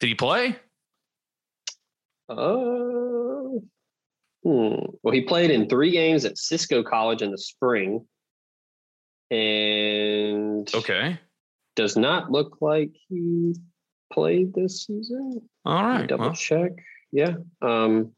did 0.01 0.09
he 0.09 0.15
play? 0.15 0.57
Uh, 2.29 3.59
hmm. 4.45 4.85
Well, 5.03 5.13
he 5.13 5.23
played 5.23 5.51
in 5.51 5.69
three 5.69 5.91
games 5.91 6.25
at 6.25 6.39
Cisco 6.39 6.83
College 6.83 7.23
in 7.23 7.31
the 7.31 7.39
spring, 7.39 8.07
and 9.31 10.69
Okay. 10.75 11.19
does 11.77 11.97
not 11.97 12.31
look 12.31 12.59
like 12.61 12.91
he 13.09 13.55
played 14.13 14.53
this 14.55 14.87
season. 14.87 15.49
All 15.65 15.83
Let 15.83 16.09
double 16.09 16.27
Well, 16.27 16.35
check. 16.35 16.73
Yeah. 17.13 17.37
Um, 17.63 18.13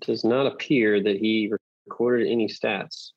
does 0.00 0.24
not 0.24 0.46
appear 0.46 1.02
that 1.02 1.16
he 1.18 1.52
recorded 1.86 2.28
any 2.28 2.48
stats. 2.48 3.10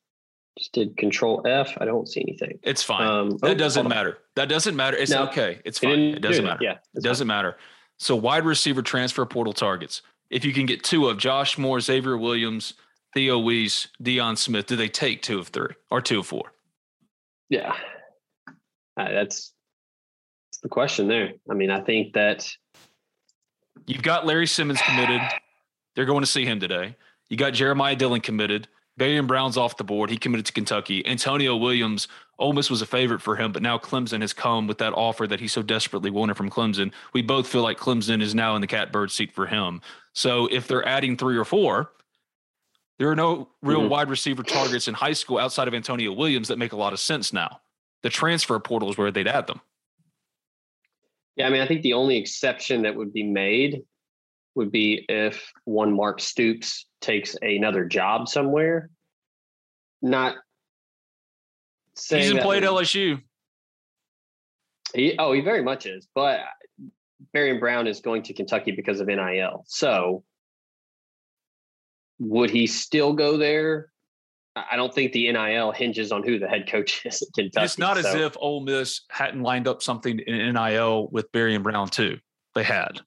Just 0.58 0.74
did 0.74 0.96
Control 0.98 1.41
F. 1.48 1.78
I 1.80 1.86
don't 1.86 2.08
see 2.08 2.22
anything. 2.22 2.60
It's 2.62 2.84
fine. 2.84 3.08
Um, 3.08 3.30
that 3.38 3.52
oh, 3.52 3.54
doesn't 3.56 3.86
on. 3.86 3.89
matter. 3.89 4.19
That 4.36 4.50
doesn't 4.50 4.76
matter. 4.76 4.98
It's 4.98 5.12
No, 5.12 5.24
okay. 5.28 5.60
It's 5.65 5.80
fine. 5.80 5.91
didn't 5.91 6.15
It 6.17 6.19
doesn't 6.22 6.46
matter. 6.46 6.63
Yeah, 6.63 6.78
It 6.93 7.04
doesn't 7.04 7.28
matter. 7.28 7.58
So 7.98 8.15
wide 8.15 8.46
receiver 8.46 8.82
transfer 8.82 9.26
portal 9.26 9.54
targets. 9.54 10.02
If 10.30 10.46
you 10.46 10.54
can 10.54 10.65
get 10.65 10.84
two 10.84 11.08
of 11.08 11.17
Josh 11.17 11.58
Moore, 11.58 11.80
Xavier 11.80 12.17
Williams, 12.17 12.74
Theo 13.13 13.38
Wease, 13.39 13.88
Deion 14.02 14.38
Smith, 14.38 14.65
do 14.65 14.76
they 14.76 14.89
take 14.89 15.21
two 15.21 15.39
of 15.39 15.47
three 15.49 15.76
or 15.91 16.02
two 16.02 16.19
of 16.19 16.28
four? 16.28 16.52
Yeah, 17.49 17.76
Uh, 18.97 19.12
that's 19.12 19.54
that's 20.52 20.62
the 20.62 20.69
question 20.69 21.08
there. 21.08 21.34
I 21.49 21.54
mean, 21.54 21.69
I 21.69 21.82
think 21.82 22.13
that 22.13 22.49
You've 23.86 24.02
got 24.04 24.26
Larry 24.26 24.47
Simmons 24.47 24.82
committed. 24.82 25.21
They're 25.95 26.06
going 26.06 26.21
to 26.21 26.28
see 26.28 26.45
him 26.45 26.60
today. 26.60 26.95
You 27.30 27.36
got 27.38 27.52
Jeremiah 27.54 27.95
Dillon 27.97 28.21
committed. 28.21 28.67
Barion 28.97 29.28
Brown's 29.28 29.58
off 29.58 29.76
the 29.76 29.84
board. 29.84 30.10
He 30.10 30.17
committed 30.17 30.45
to 30.45 30.54
Kentucky. 30.54 31.06
Antonio 31.06 31.58
Williams, 31.58 32.08
Ole 32.39 32.54
Miss 32.54 32.69
was 32.69 32.82
a 32.82 32.86
favorite 32.86 33.21
for 33.21 33.36
him, 33.36 33.52
but 33.52 33.62
now 33.62 33.78
Clemson 33.78 34.21
has 34.21 34.32
come 34.32 34.67
with 34.67 34.78
that 34.78 34.93
offer 34.93 35.28
that 35.28 35.39
he 35.41 35.47
so 35.47 35.62
desperately 35.63 36.12
wanted 36.12 36.38
from 36.38 36.49
Clemson. 36.49 36.93
We 37.12 37.21
both 37.23 37.47
feel 37.47 37.63
like 37.63 37.78
Clemson 37.78 38.21
is 38.21 38.34
now 38.34 38.56
in 38.56 38.62
the 38.62 38.67
catbird 38.67 39.12
seat 39.12 39.34
for 39.34 39.47
him. 39.47 39.82
So 40.13 40.47
if 40.52 40.67
they're 40.67 40.88
adding 40.88 41.17
three 41.17 41.36
or 41.36 41.45
four, 41.45 41.91
there 42.99 43.10
are 43.10 43.15
no 43.15 43.49
real 43.62 43.82
Mhm. 43.82 43.89
wide 43.89 44.10
receiver 44.10 44.43
targets 44.43 44.88
in 44.88 44.93
high 44.93 45.13
school 45.13 45.38
outside 45.38 45.67
of 45.67 45.73
Antonio 45.73 46.12
Williams 46.13 46.47
that 46.47 46.58
make 46.58 46.71
a 46.73 46.77
lot 46.77 46.93
of 46.93 46.99
sense 46.99 47.34
now. 47.34 47.62
The 48.01 48.10
transfer 48.10 48.60
portal 48.60 48.89
is 48.89 48.97
where 48.97 49.12
they'd 49.12 49.27
add 49.27 49.47
them. 49.47 49.62
Yeah, 51.36 51.47
I 51.47 51.49
mean, 51.49 51.62
I 51.62 51.67
think 51.67 51.82
the 51.82 51.93
only 51.93 52.17
exception 52.17 52.84
that 52.84 52.95
would 52.95 53.12
be 53.12 53.23
made 53.23 53.84
would 54.56 54.71
be 54.71 55.06
if 55.10 55.51
one 55.65 55.91
Mark 55.95 56.19
Stoops 56.19 56.86
takes 57.01 57.36
another 57.41 57.86
job 57.86 58.27
somewhere. 58.27 58.89
Not 60.01 60.38
saying 61.95 62.34
He's 62.36 62.43
played 62.43 62.63
LSU. 62.63 63.21
He, 64.93 65.17
oh, 65.17 65.32
he 65.34 65.41
very 65.41 65.63
much 65.63 65.88
is. 65.88 66.08
But 66.13 66.41
Barion 67.34 67.60
Brown 67.60 67.88
is 67.88 67.99
going 67.99 68.21
to 68.23 68.34
Kentucky 68.34 68.71
because 68.71 68.99
of 68.99 69.08
NIL. 69.08 69.63
So 69.67 70.23
would 72.28 72.50
he 72.50 72.68
still 72.68 73.14
go 73.14 73.38
there? 73.38 73.90
I 74.56 74.76
don't 74.76 74.94
think 74.94 75.14
the 75.14 75.32
NIL 75.32 75.72
hinges 75.72 76.12
on 76.12 76.24
who 76.24 76.38
the 76.38 76.48
head 76.48 76.70
coach 76.70 77.02
is 77.06 77.22
at 77.22 77.30
Kentucky. 77.34 77.66
It's 77.66 77.78
not 77.80 77.98
as 77.98 78.14
if 78.14 78.36
Ole 78.40 78.62
Miss 78.62 79.02
hadn't 79.10 79.42
lined 79.42 79.68
up 79.68 79.82
something 79.82 80.20
in 80.20 80.54
NIL 80.54 81.08
with 81.12 81.32
Barion 81.32 81.64
Brown 81.64 81.90
too. 81.90 82.20
They 82.56 82.64
had. 82.64 83.02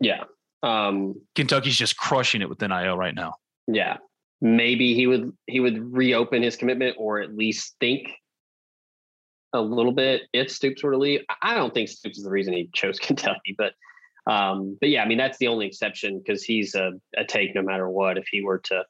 yeah. 0.00 0.24
Um, 0.64 1.14
Kentucky's 1.36 1.76
just 1.76 1.96
crushing 1.96 2.42
it 2.42 2.48
with 2.48 2.60
NIL 2.60 2.96
right 2.96 3.14
now. 3.14 3.34
yeah 3.68 3.98
maybe 4.40 4.94
he 4.94 5.06
would 5.06 5.32
he 5.46 5.60
would 5.60 5.92
reopen 5.92 6.42
his 6.42 6.56
commitment 6.56 6.96
or 6.98 7.20
at 7.20 7.34
least 7.34 7.76
think 7.80 8.10
a 9.52 9.60
little 9.60 9.92
bit 9.92 10.22
if 10.32 10.50
Stoops 10.50 10.82
were 10.82 10.92
to 10.92 10.98
leave. 10.98 11.20
I 11.42 11.54
don't 11.54 11.72
think 11.72 11.88
Stoops 11.88 12.18
is 12.18 12.24
the 12.24 12.30
reason 12.30 12.52
he 12.52 12.70
chose 12.74 12.98
Kentucky, 13.00 13.54
but 13.56 13.72
um, 14.28 14.76
but 14.80 14.90
yeah, 14.90 15.02
I 15.02 15.08
mean 15.08 15.18
that's 15.18 15.38
the 15.38 15.48
only 15.48 15.66
exception 15.66 16.18
because 16.18 16.44
he's 16.44 16.74
a, 16.74 16.92
a 17.16 17.24
take 17.24 17.54
no 17.54 17.62
matter 17.62 17.88
what 17.88 18.18
if 18.18 18.28
he 18.30 18.42
were 18.42 18.58
to 18.58 18.84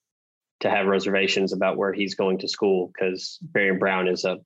to 0.61 0.71
have 0.71 0.87
reservations 0.87 1.53
about 1.53 1.77
where 1.77 1.93
he's 1.93 2.17
going 2.17 2.39
to 2.39 2.49
school 2.49 2.91
because 2.93 3.39
Barion 3.53 3.79
Brown 3.79 4.09
is 4.09 4.25
a 4.25 4.39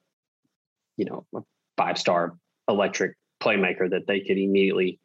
you 0.99 1.07
know 1.07 1.27
a 1.35 1.41
five 1.79 1.99
star 1.99 2.37
electric 2.69 3.17
playmaker 3.43 3.89
that 3.91 4.07
they 4.07 4.21
could 4.21 4.37
immediately 4.39 5.01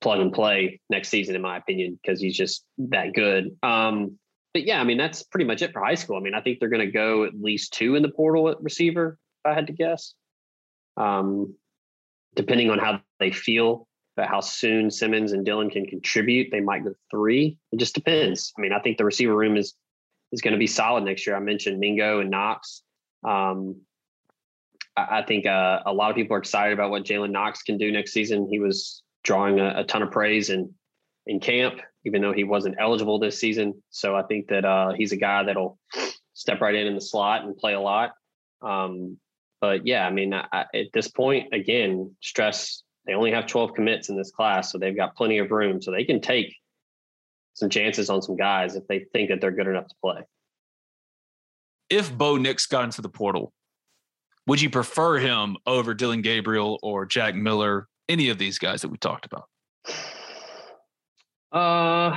plug 0.00 0.20
and 0.20 0.32
play 0.32 0.80
next 0.90 1.08
season, 1.08 1.34
in 1.34 1.42
my 1.42 1.56
opinion, 1.56 1.98
because 2.00 2.20
he's 2.20 2.36
just 2.36 2.64
that 2.76 3.14
good. 3.14 3.56
Um, 3.62 4.18
but 4.54 4.64
yeah, 4.64 4.80
I 4.80 4.84
mean, 4.84 4.98
that's 4.98 5.22
pretty 5.22 5.44
much 5.44 5.62
it 5.62 5.72
for 5.72 5.82
high 5.82 5.96
school. 5.96 6.16
I 6.16 6.20
mean, 6.20 6.34
I 6.34 6.40
think 6.40 6.60
they're 6.60 6.68
going 6.68 6.86
to 6.86 6.92
go 6.92 7.24
at 7.24 7.34
least 7.34 7.72
two 7.72 7.94
in 7.94 8.02
the 8.02 8.10
portal 8.10 8.48
at 8.48 8.62
receiver, 8.62 9.18
if 9.44 9.50
I 9.50 9.54
had 9.54 9.66
to 9.66 9.72
guess. 9.72 10.14
Um, 10.96 11.54
depending 12.34 12.70
on 12.70 12.78
how 12.78 13.00
they 13.18 13.32
feel 13.32 13.87
about 14.18 14.28
how 14.28 14.40
soon 14.40 14.90
Simmons 14.90 15.32
and 15.32 15.44
Dillon 15.44 15.70
can 15.70 15.86
contribute, 15.86 16.48
they 16.50 16.60
might 16.60 16.84
go 16.84 16.94
three. 17.10 17.56
It 17.72 17.78
just 17.78 17.94
depends. 17.94 18.52
I 18.58 18.60
mean, 18.60 18.72
I 18.72 18.80
think 18.80 18.98
the 18.98 19.04
receiver 19.04 19.34
room 19.34 19.56
is 19.56 19.74
is 20.32 20.42
going 20.42 20.52
to 20.52 20.58
be 20.58 20.66
solid 20.66 21.04
next 21.04 21.26
year. 21.26 21.36
I 21.36 21.40
mentioned 21.40 21.78
Mingo 21.78 22.20
and 22.20 22.30
Knox. 22.30 22.82
Um, 23.24 23.80
I, 24.96 25.20
I 25.20 25.22
think 25.22 25.46
uh, 25.46 25.80
a 25.86 25.92
lot 25.92 26.10
of 26.10 26.16
people 26.16 26.36
are 26.36 26.38
excited 26.40 26.74
about 26.74 26.90
what 26.90 27.04
Jalen 27.04 27.30
Knox 27.30 27.62
can 27.62 27.78
do 27.78 27.90
next 27.90 28.12
season. 28.12 28.46
He 28.50 28.58
was 28.58 29.02
drawing 29.24 29.58
a, 29.60 29.80
a 29.80 29.84
ton 29.84 30.02
of 30.02 30.10
praise 30.10 30.50
in 30.50 30.74
in 31.26 31.40
camp, 31.40 31.80
even 32.04 32.22
though 32.22 32.32
he 32.32 32.44
wasn't 32.44 32.74
eligible 32.78 33.18
this 33.18 33.38
season. 33.38 33.82
So 33.90 34.16
I 34.16 34.22
think 34.22 34.48
that 34.48 34.64
uh, 34.64 34.92
he's 34.96 35.12
a 35.12 35.16
guy 35.16 35.44
that'll 35.44 35.78
step 36.34 36.60
right 36.60 36.74
in 36.74 36.86
in 36.86 36.94
the 36.94 37.00
slot 37.00 37.44
and 37.44 37.56
play 37.56 37.74
a 37.74 37.80
lot. 37.80 38.12
Um, 38.62 39.18
but 39.60 39.86
yeah, 39.86 40.06
I 40.06 40.10
mean, 40.10 40.34
I- 40.34 40.66
at 40.74 40.86
this 40.92 41.08
point, 41.08 41.52
again, 41.52 42.14
stress. 42.20 42.82
They 43.08 43.14
only 43.14 43.32
have 43.32 43.46
12 43.46 43.72
commits 43.72 44.10
in 44.10 44.16
this 44.16 44.30
class, 44.30 44.70
so 44.70 44.76
they've 44.76 44.94
got 44.94 45.16
plenty 45.16 45.38
of 45.38 45.50
room, 45.50 45.80
so 45.80 45.90
they 45.90 46.04
can 46.04 46.20
take 46.20 46.54
some 47.54 47.70
chances 47.70 48.10
on 48.10 48.20
some 48.20 48.36
guys 48.36 48.76
if 48.76 48.86
they 48.86 49.06
think 49.12 49.30
that 49.30 49.40
they're 49.40 49.50
good 49.50 49.66
enough 49.66 49.88
to 49.88 49.94
play. 50.02 50.20
If 51.88 52.16
Bo 52.16 52.36
Nix 52.36 52.66
got 52.66 52.84
into 52.84 53.00
the 53.00 53.08
portal, 53.08 53.54
would 54.46 54.60
you 54.60 54.68
prefer 54.68 55.16
him 55.16 55.56
over 55.66 55.94
Dillon 55.94 56.20
Gabriel 56.20 56.78
or 56.82 57.06
Jack 57.06 57.34
Miller, 57.34 57.88
any 58.10 58.28
of 58.28 58.36
these 58.36 58.58
guys 58.58 58.82
that 58.82 58.88
we 58.88 58.98
talked 58.98 59.26
about? 59.26 59.48
Uh, 61.50 62.14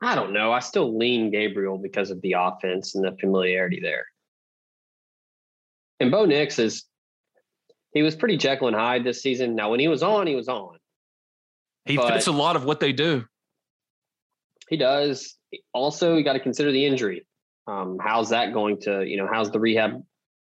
I 0.00 0.14
don't 0.14 0.32
know. 0.32 0.52
I 0.52 0.60
still 0.60 0.96
lean 0.96 1.32
Gabriel 1.32 1.76
because 1.78 2.12
of 2.12 2.22
the 2.22 2.36
offense 2.38 2.94
and 2.94 3.04
the 3.04 3.16
familiarity 3.18 3.80
there. 3.80 4.06
And 5.98 6.12
Bo 6.12 6.26
Nix 6.26 6.60
is, 6.60 6.84
he 7.92 8.02
was 8.02 8.16
pretty 8.16 8.36
Jekyll 8.36 8.68
and 8.68 8.76
Hyde 8.76 9.04
this 9.04 9.22
season. 9.22 9.54
Now, 9.54 9.70
when 9.70 9.80
he 9.80 9.88
was 9.88 10.02
on, 10.02 10.26
he 10.26 10.34
was 10.34 10.48
on. 10.48 10.78
He 11.84 11.96
But- 11.96 12.12
fits 12.12 12.26
a 12.26 12.32
lot 12.32 12.56
of 12.56 12.64
what 12.64 12.80
they 12.80 12.92
do. 12.92 13.24
He 14.68 14.76
does. 14.76 15.36
Also, 15.72 16.16
you 16.16 16.24
got 16.24 16.34
to 16.34 16.40
consider 16.40 16.70
the 16.70 16.84
injury. 16.84 17.26
Um, 17.66 17.98
how's 17.98 18.30
that 18.30 18.52
going 18.52 18.80
to, 18.82 19.02
you 19.06 19.16
know, 19.16 19.26
how's 19.30 19.50
the 19.50 19.60
rehab 19.60 19.92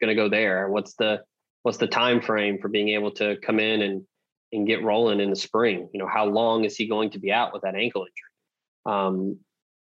going 0.01 0.09
to 0.09 0.15
go 0.15 0.29
there? 0.29 0.69
What's 0.69 0.95
the 0.95 1.23
what's 1.63 1.79
the 1.79 1.87
time 1.87 2.21
frame 2.21 2.59
for 2.59 2.69
being 2.69 2.91
able 2.91 3.13
to 3.13 3.37
come 3.43 3.59
in 3.59 3.83
and 3.83 4.07
and 4.53 4.67
get 4.67 4.83
rolling 4.83 5.21
in 5.21 5.31
the 5.31 5.37
spring? 5.37 5.89
You 5.93 5.99
know, 5.99 6.07
how 6.07 6.27
long 6.27 6.65
is 6.65 6.77
he 6.77 6.87
going 6.87 7.11
to 7.11 7.19
be 7.19 7.33
out 7.33 7.55
with 7.55 7.63
that 7.63 7.75
ankle 7.75 8.03
injury? 8.03 8.95
Um, 8.97 9.39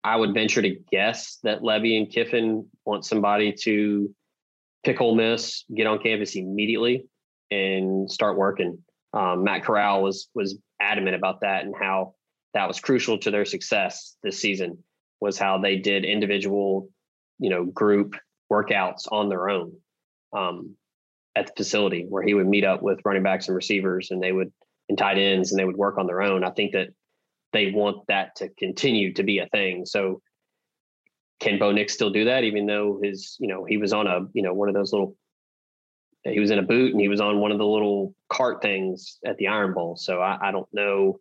I 0.02 0.16
would 0.16 0.34
venture 0.34 0.62
to 0.62 0.76
guess 0.90 1.38
that 1.42 1.60
Lebby 1.60 1.96
and 1.98 2.10
Kiffin 2.10 2.68
want 2.84 3.04
somebody 3.04 3.52
to 3.64 4.12
pick 4.84 5.00
Ole 5.00 5.14
Miss, 5.14 5.64
get 5.74 5.86
on 5.86 5.98
campus 6.00 6.34
immediately, 6.34 7.04
and 7.50 8.10
start 8.10 8.36
working. 8.36 8.78
Um, 9.12 9.44
Matt 9.44 9.64
Corral 9.64 10.02
was 10.02 10.28
was 10.34 10.58
adamant 10.80 11.16
about 11.16 11.40
that 11.40 11.64
and 11.64 11.74
how 11.78 12.14
that 12.54 12.68
was 12.68 12.80
crucial 12.80 13.18
to 13.18 13.30
their 13.30 13.44
success 13.44 14.16
this 14.22 14.40
season 14.40 14.78
was 15.20 15.38
how 15.38 15.58
they 15.58 15.76
did 15.76 16.04
individual, 16.04 16.88
you 17.38 17.50
know, 17.50 17.64
group 17.64 18.14
workouts 18.52 19.10
on 19.10 19.28
their 19.28 19.48
own 19.48 19.72
um, 20.36 20.76
at 21.36 21.46
the 21.46 21.52
facility 21.56 22.06
where 22.08 22.22
he 22.22 22.34
would 22.34 22.46
meet 22.46 22.64
up 22.64 22.82
with 22.82 23.00
running 23.04 23.22
backs 23.22 23.48
and 23.48 23.56
receivers 23.56 24.10
and 24.10 24.22
they 24.22 24.32
would 24.32 24.52
and 24.88 24.96
tight 24.96 25.18
ends 25.18 25.50
and 25.50 25.58
they 25.58 25.64
would 25.64 25.76
work 25.76 25.98
on 25.98 26.06
their 26.06 26.22
own. 26.22 26.44
I 26.44 26.50
think 26.50 26.72
that 26.72 26.88
they 27.52 27.70
want 27.70 28.06
that 28.08 28.36
to 28.36 28.48
continue 28.58 29.12
to 29.14 29.22
be 29.22 29.38
a 29.38 29.46
thing. 29.46 29.84
So 29.86 30.20
can 31.40 31.58
Bo 31.58 31.72
Nix 31.72 31.94
still 31.94 32.10
do 32.10 32.24
that, 32.26 32.44
even 32.44 32.66
though 32.66 33.00
his, 33.02 33.36
you 33.38 33.48
know, 33.48 33.64
he 33.64 33.76
was 33.76 33.92
on 33.92 34.06
a, 34.06 34.20
you 34.32 34.42
know, 34.42 34.54
one 34.54 34.68
of 34.68 34.74
those 34.74 34.92
little 34.92 35.16
he 36.30 36.40
was 36.40 36.50
in 36.50 36.58
a 36.58 36.62
boot 36.62 36.92
and 36.92 37.00
he 37.00 37.08
was 37.08 37.20
on 37.20 37.40
one 37.40 37.52
of 37.52 37.58
the 37.58 37.66
little 37.66 38.14
cart 38.28 38.62
things 38.62 39.18
at 39.24 39.36
the 39.38 39.48
Iron 39.48 39.74
Bowl. 39.74 39.96
So 39.96 40.20
I, 40.20 40.48
I 40.48 40.50
don't 40.50 40.68
know. 40.72 41.20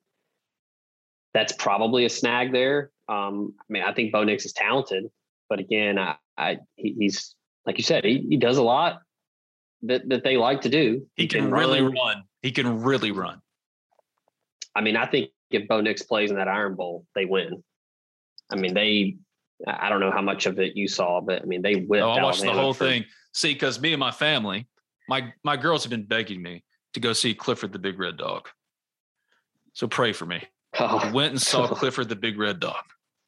That's 1.34 1.54
probably 1.54 2.06
a 2.06 2.10
snag 2.10 2.52
there. 2.52 2.92
Um, 3.08 3.54
I 3.60 3.64
mean, 3.70 3.84
I 3.84 3.94
think 3.94 4.12
Bo 4.12 4.24
Nix 4.24 4.46
is 4.46 4.54
talented, 4.54 5.06
but 5.50 5.60
again, 5.60 5.98
I, 5.98 6.16
I 6.38 6.58
he, 6.76 6.96
he's 6.98 7.36
like 7.66 7.78
you 7.78 7.84
said, 7.84 8.04
he, 8.04 8.26
he 8.30 8.38
does 8.38 8.58
a 8.58 8.64
lot 8.64 9.02
that 9.84 10.08
that 10.10 10.24
they 10.24 10.38
like 10.38 10.62
to 10.62 10.70
do. 10.70 11.06
He 11.16 11.28
can 11.28 11.52
really 11.52 11.82
run. 11.82 12.24
He 12.42 12.52
can 12.52 12.82
really 12.82 13.12
run. 13.12 13.42
I 14.76 14.82
mean, 14.82 14.96
I 14.96 15.06
think 15.06 15.30
if 15.52 15.68
Bo 15.68 15.82
Nix 15.82 16.02
plays 16.04 16.32
in 16.32 16.38
that 16.38 16.48
Iron 16.48 16.76
Bowl, 16.76 17.06
they 17.16 17.26
win. 17.26 17.64
I 18.52 18.56
mean, 18.56 18.74
they. 18.74 19.18
I 19.66 19.90
don't 19.90 20.00
know 20.00 20.12
how 20.12 20.22
much 20.22 20.46
of 20.46 20.60
it 20.60 20.76
you 20.76 20.88
saw, 20.88 21.20
but 21.20 21.42
I 21.42 21.46
mean, 21.46 21.64
they 21.64 21.76
whipped. 21.76 22.04
Oh, 22.04 22.12
I 22.12 22.22
watched 22.22 22.42
the 22.42 22.52
whole 22.52 22.74
for- 22.74 22.86
thing. 22.86 23.06
See, 23.34 23.54
because 23.54 23.80
me 23.80 23.94
and 23.94 24.00
my 24.00 24.12
family, 24.12 24.68
my 25.08 25.34
my 25.44 25.58
girls 25.58 25.84
have 25.84 25.90
been 25.92 26.06
begging 26.06 26.42
me 26.42 26.64
to 26.94 27.00
go 27.00 27.14
see 27.14 27.34
Clifford 27.34 27.72
the 27.74 27.80
Big 27.80 28.00
Red 28.00 28.18
Dog. 28.18 28.48
So 29.74 29.88
pray 29.88 30.14
for 30.14 30.26
me. 30.26 30.44
Oh. 30.80 30.86
I 30.86 31.10
Oh, 31.10 31.12
went 31.14 31.32
and 31.32 31.42
saw 31.42 31.68
Clifford 31.74 32.10
the 32.10 32.16
Big 32.16 32.38
Red 32.40 32.60
Dog. 32.60 32.84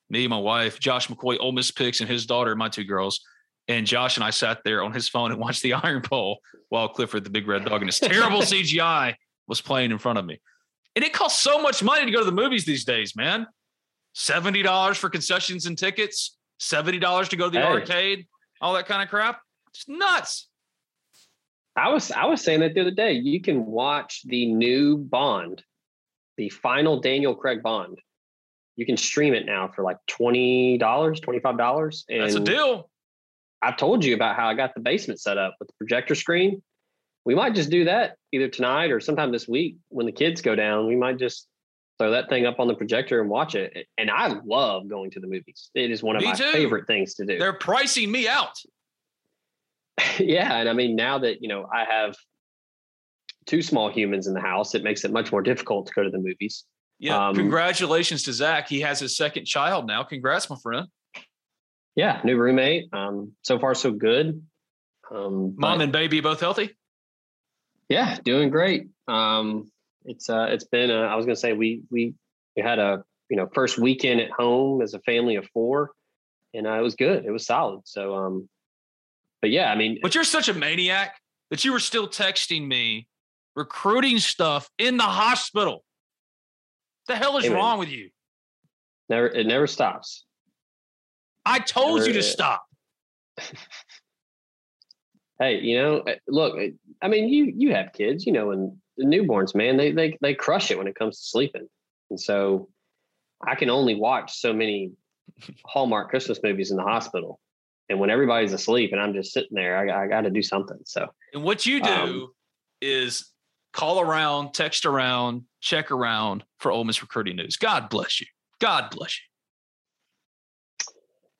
Me, 0.10 0.28
my 0.28 0.38
wife, 0.40 0.80
Josh 0.80 1.08
McCoy, 1.08 1.38
Ole 1.40 1.52
Miss 1.52 1.70
picks, 1.72 2.00
and 2.02 2.10
his 2.10 2.26
daughter, 2.26 2.56
my 2.56 2.70
two 2.70 2.84
girls. 2.84 3.20
And 3.68 3.86
Josh 3.86 4.18
and 4.18 4.24
I 4.24 4.32
sat 4.32 4.62
there 4.66 4.82
on 4.84 4.92
his 4.94 5.08
phone 5.08 5.32
and 5.32 5.40
watched 5.40 5.62
the 5.62 5.74
Iron 5.86 6.02
Bowl 6.10 6.40
while 6.70 6.88
Clifford 6.90 7.24
the 7.24 7.30
Big 7.30 7.48
Red 7.48 7.66
Dog 7.66 7.82
and 7.82 7.88
his 7.88 8.00
terrible 8.00 8.40
CGI 8.42 9.14
was 9.48 9.62
playing 9.62 9.92
in 9.92 10.00
front 10.00 10.18
of 10.18 10.26
me. 10.26 10.40
And 10.96 11.06
it 11.06 11.14
costs 11.14 11.42
so 11.44 11.62
much 11.62 11.84
money 11.84 12.04
to 12.06 12.12
go 12.12 12.20
to 12.20 12.26
the 12.26 12.32
movies 12.32 12.66
these 12.66 12.84
days, 12.84 13.16
man. 13.16 13.46
$70 14.16 14.96
for 14.98 15.10
concessions 15.10 15.66
and 15.68 15.78
tickets, 15.78 16.38
$70 16.60 17.30
to 17.30 17.36
go 17.36 17.46
to 17.46 17.52
the 17.52 17.60
Hey. 17.60 17.66
arcade, 17.68 18.28
all 18.60 18.74
that 18.74 18.88
kind 18.88 19.04
of 19.04 19.10
crap. 19.10 19.40
It's 19.70 19.88
nuts. 19.88 20.49
I 21.80 21.90
was 21.90 22.12
I 22.12 22.26
was 22.26 22.42
saying 22.42 22.60
that 22.60 22.74
the 22.74 22.82
other 22.82 22.92
day. 22.92 23.14
You 23.14 23.42
can 23.42 23.66
watch 23.66 24.22
the 24.26 24.46
new 24.52 24.98
Bond, 24.98 25.64
the 26.38 26.50
final 26.50 27.00
Daniel 27.00 27.36
Craig 27.36 27.64
Bond. 27.64 28.00
You 28.76 28.86
can 28.86 28.98
stream 28.98 29.34
it 29.34 29.46
now 29.46 29.70
for 29.74 29.84
like 29.84 29.98
twenty 30.08 30.78
dollars, 30.78 31.20
twenty 31.20 31.40
five 31.40 31.58
dollars. 31.58 32.06
And 32.10 32.24
That's 32.24 32.36
a 32.36 32.40
deal. 32.40 32.90
I've 33.62 33.78
told 33.78 34.06
you 34.06 34.14
about 34.16 34.36
how 34.36 34.48
I 34.48 34.54
got 34.54 34.74
the 34.74 34.80
basement 34.80 35.20
set 35.20 35.38
up 35.38 35.56
with 35.60 35.68
the 35.68 35.74
projector 35.78 36.16
screen. 36.16 36.62
We 37.26 37.36
might 37.36 37.56
just 37.56 37.70
do 37.70 37.86
that 37.86 38.16
either 38.32 38.48
tonight 38.48 38.92
or 38.92 39.00
sometime 39.00 39.32
this 39.32 39.48
week 39.48 39.76
when 39.90 40.06
the 40.06 40.12
kids 40.12 40.42
go 40.42 40.56
down. 40.56 40.88
We 40.88 40.96
might 40.96 41.18
just 41.18 41.48
throw 42.00 42.12
that 42.12 42.30
thing 42.30 42.46
up 42.46 42.60
on 42.60 42.68
the 42.68 42.74
projector 42.74 43.20
and 43.20 43.30
watch 43.30 43.56
it. 43.56 43.88
And 43.98 44.10
I 44.10 44.28
love 44.46 44.88
going 44.88 45.12
to 45.12 45.20
the 45.20 45.28
movies. 45.28 45.70
It 45.76 45.92
is 45.92 46.02
one 46.02 46.16
of 46.16 46.22
Me 46.22 46.30
my 46.30 46.34
too. 46.34 46.52
favorite 46.54 46.88
things 46.88 47.16
to 47.16 47.26
do. 47.26 47.38
They're 47.38 47.54
pricing 47.54 48.10
me 48.10 48.28
out. 48.28 48.58
yeah, 50.20 50.56
and 50.56 50.70
I 50.70 50.74
mean 50.74 50.96
now 50.96 51.20
that 51.20 51.42
you 51.42 51.50
know 51.50 51.68
I 51.74 51.86
have 51.86 52.16
two 53.46 53.62
small 53.62 53.90
humans 53.90 54.28
in 54.28 54.34
the 54.34 54.42
house, 54.42 54.76
it 54.76 54.84
makes 54.84 55.04
it 55.04 55.12
much 55.12 55.32
more 55.32 55.42
difficult 55.42 55.88
to 55.88 55.94
go 55.94 56.04
to 56.04 56.10
the 56.10 56.20
movies. 56.20 56.66
Yeah. 57.00 57.30
Um, 57.30 57.36
Congratulations 57.36 58.24
to 58.24 58.34
Zach. 58.34 58.68
He 58.68 58.82
has 58.82 59.00
his 59.00 59.16
second 59.16 59.46
child 59.46 59.88
now. 59.88 60.04
Congrats, 60.04 60.50
my 60.50 60.58
friend. 60.62 60.88
Yeah, 61.96 62.20
new 62.24 62.38
roommate. 62.38 62.94
Um, 62.94 63.34
so 63.42 63.58
far 63.58 63.74
so 63.74 63.92
good. 63.92 64.42
Um, 65.12 65.56
Mom 65.58 65.78
but- 65.78 65.82
and 65.82 65.92
baby 65.92 66.20
both 66.22 66.40
healthy. 66.40 66.76
Yeah, 67.88 68.20
doing 68.24 68.52
great. 68.52 68.88
Um, 69.08 69.72
it's 70.06 70.30
uh, 70.30 70.48
it's 70.52 70.66
been. 70.66 70.92
Uh, 70.92 71.02
I 71.02 71.16
was 71.16 71.26
gonna 71.26 71.36
say 71.36 71.54
we 71.54 71.82
we 71.90 72.14
we 72.56 72.62
had 72.62 72.78
a 72.78 73.04
you 73.30 73.38
know 73.38 73.48
first 73.54 73.80
weekend 73.80 74.22
at 74.22 74.30
home 74.30 74.82
as 74.82 74.94
a 74.94 75.00
family 75.00 75.36
of 75.38 75.48
four, 75.54 75.92
and 76.54 76.68
uh, 76.68 76.74
it 76.74 76.82
was 76.82 76.96
good. 76.96 77.26
It 77.26 77.32
was 77.32 77.46
solid. 77.48 77.82
So, 77.86 78.16
um, 78.16 78.50
but 79.42 79.50
yeah, 79.52 79.72
I 79.72 79.76
mean, 79.76 80.00
But 80.02 80.16
you're 80.16 80.24
such 80.24 80.50
a 80.50 80.54
maniac 80.54 81.16
that 81.52 81.64
you 81.66 81.72
were 81.72 81.80
still 81.80 82.08
texting 82.08 82.68
me 82.68 83.08
recruiting 83.56 84.20
stuff 84.20 84.70
in 84.78 84.98
the 84.98 85.04
hospital. 85.04 85.84
The 87.08 87.16
hell 87.16 87.38
is 87.38 87.50
wrong 87.50 87.80
with 87.80 87.90
you? 87.90 88.10
never 89.10 89.28
it 89.28 89.48
never 89.48 89.66
stops. 89.68 90.26
I 91.46 91.60
told 91.60 92.02
you 92.02 92.08
to 92.08 92.12
Never- 92.14 92.22
stop. 92.22 92.64
Hey, 95.40 95.60
you 95.62 95.78
know, 95.78 96.00
uh, 96.00 96.16
look. 96.28 96.58
uh, 96.58 96.68
I 97.02 97.08
mean, 97.08 97.30
you 97.30 97.54
you 97.56 97.74
have 97.74 97.94
kids, 97.94 98.26
you 98.26 98.34
know, 98.34 98.52
and 98.52 98.76
the 98.98 99.06
newborns, 99.06 99.56
man, 99.56 99.78
they 99.78 99.94
they 99.94 100.18
they 100.22 100.34
crush 100.34 100.70
it 100.70 100.78
when 100.78 100.88
it 100.88 100.96
comes 100.96 101.18
to 101.18 101.24
sleeping, 101.30 101.68
and 102.10 102.20
so 102.20 102.68
I 103.42 103.56
can 103.56 103.70
only 103.70 103.96
watch 103.96 104.38
so 104.38 104.52
many 104.52 104.92
Hallmark 105.66 106.10
Christmas 106.10 106.40
movies 106.44 106.72
in 106.72 106.78
the 106.78 106.84
hospital. 106.84 107.40
And 107.90 108.00
when 108.00 108.10
everybody's 108.10 108.54
asleep 108.54 108.92
and 108.92 109.02
I'm 109.02 109.14
just 109.14 109.34
sitting 109.34 109.54
there, 109.54 109.78
I, 109.78 110.04
I 110.04 110.08
got 110.08 110.22
to 110.22 110.30
do 110.30 110.44
something. 110.44 110.78
So 110.86 111.08
And 111.34 111.44
what 111.44 111.66
you 111.66 111.82
do 111.82 111.90
Um, 111.90 112.32
is 112.82 113.32
call 113.74 114.00
around, 114.00 114.54
text 114.54 114.86
around, 114.86 115.44
check 115.60 115.92
around 115.92 116.44
for 116.60 116.72
Ole 116.72 116.84
Miss 116.84 117.02
recruiting 117.02 117.36
news. 117.36 117.58
God 117.58 117.90
bless 117.90 118.22
you. 118.22 118.28
God 118.60 118.90
bless 118.92 119.18
you. 119.20 119.26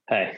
hey, 0.10 0.38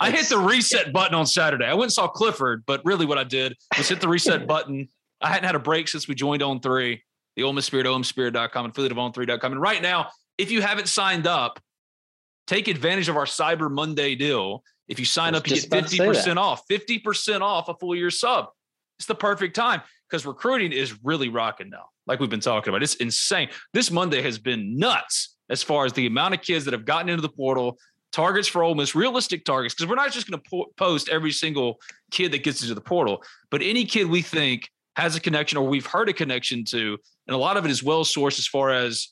I 0.00 0.10
hit 0.10 0.26
the 0.26 0.38
reset 0.38 0.92
button 0.92 1.14
on 1.14 1.26
Saturday. 1.26 1.64
I 1.64 1.74
went 1.74 1.84
and 1.84 1.92
saw 1.92 2.06
Clifford, 2.08 2.64
but 2.66 2.84
really 2.84 3.06
what 3.06 3.18
I 3.18 3.24
did 3.24 3.56
was 3.76 3.88
hit 3.88 4.00
the 4.00 4.08
reset 4.08 4.46
button. 4.46 4.88
I 5.20 5.28
hadn't 5.28 5.44
had 5.44 5.54
a 5.54 5.60
break 5.60 5.88
since 5.88 6.06
we 6.06 6.14
joined 6.14 6.42
on 6.42 6.60
three, 6.60 7.02
the 7.34 7.42
Ole 7.42 7.52
Miss 7.52 7.66
Spirit, 7.66 7.86
omspirit.com, 7.86 8.64
and 8.66 8.72
affiliate 8.72 8.92
of 8.92 8.98
on3.com. 8.98 9.52
And 9.52 9.60
right 9.60 9.82
now, 9.82 10.10
if 10.36 10.50
you 10.50 10.60
haven't 10.62 10.88
signed 10.88 11.26
up, 11.26 11.58
take 12.46 12.68
advantage 12.68 13.08
of 13.08 13.16
our 13.16 13.24
Cyber 13.24 13.70
Monday 13.70 14.14
deal. 14.14 14.62
If 14.88 14.98
you 14.98 15.04
sign 15.04 15.34
up, 15.34 15.46
you 15.46 15.54
get 15.54 15.66
about 15.66 15.84
to 15.84 15.88
say 15.88 15.98
that. 15.98 16.26
50% 16.26 16.36
off, 16.36 16.66
50% 16.68 17.40
off 17.40 17.68
a 17.68 17.74
full 17.74 17.94
year 17.94 18.10
sub. 18.10 18.46
It's 18.98 19.06
the 19.06 19.14
perfect 19.14 19.54
time 19.54 19.82
because 20.08 20.26
recruiting 20.26 20.72
is 20.72 20.98
really 21.04 21.28
rocking 21.28 21.70
now, 21.70 21.90
like 22.06 22.20
we've 22.20 22.30
been 22.30 22.40
talking 22.40 22.70
about. 22.70 22.82
It's 22.82 22.96
insane. 22.96 23.50
This 23.72 23.90
Monday 23.90 24.22
has 24.22 24.38
been 24.38 24.76
nuts 24.76 25.36
as 25.50 25.62
far 25.62 25.84
as 25.84 25.92
the 25.92 26.06
amount 26.06 26.34
of 26.34 26.42
kids 26.42 26.64
that 26.64 26.72
have 26.72 26.84
gotten 26.84 27.08
into 27.08 27.22
the 27.22 27.28
portal, 27.28 27.78
targets 28.12 28.48
for 28.48 28.62
Ole 28.62 28.74
Miss, 28.74 28.94
realistic 28.94 29.44
targets, 29.44 29.74
because 29.74 29.88
we're 29.88 29.94
not 29.94 30.10
just 30.10 30.28
going 30.28 30.40
to 30.42 30.50
po- 30.50 30.72
post 30.76 31.08
every 31.08 31.30
single 31.30 31.80
kid 32.10 32.32
that 32.32 32.42
gets 32.42 32.62
into 32.62 32.74
the 32.74 32.80
portal, 32.80 33.22
but 33.50 33.62
any 33.62 33.84
kid 33.84 34.08
we 34.08 34.22
think 34.22 34.68
has 34.96 35.14
a 35.14 35.20
connection 35.20 35.58
or 35.58 35.66
we've 35.66 35.86
heard 35.86 36.08
a 36.08 36.12
connection 36.12 36.64
to, 36.64 36.98
and 37.26 37.34
a 37.34 37.38
lot 37.38 37.56
of 37.56 37.64
it 37.64 37.70
is 37.70 37.82
well 37.82 38.04
sourced 38.04 38.38
as 38.38 38.46
far 38.46 38.70
as 38.70 39.08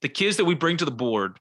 the 0.00 0.08
kids 0.08 0.36
that 0.36 0.44
we 0.44 0.54
bring 0.54 0.76
to 0.76 0.84
the 0.84 0.90
board 0.90 1.38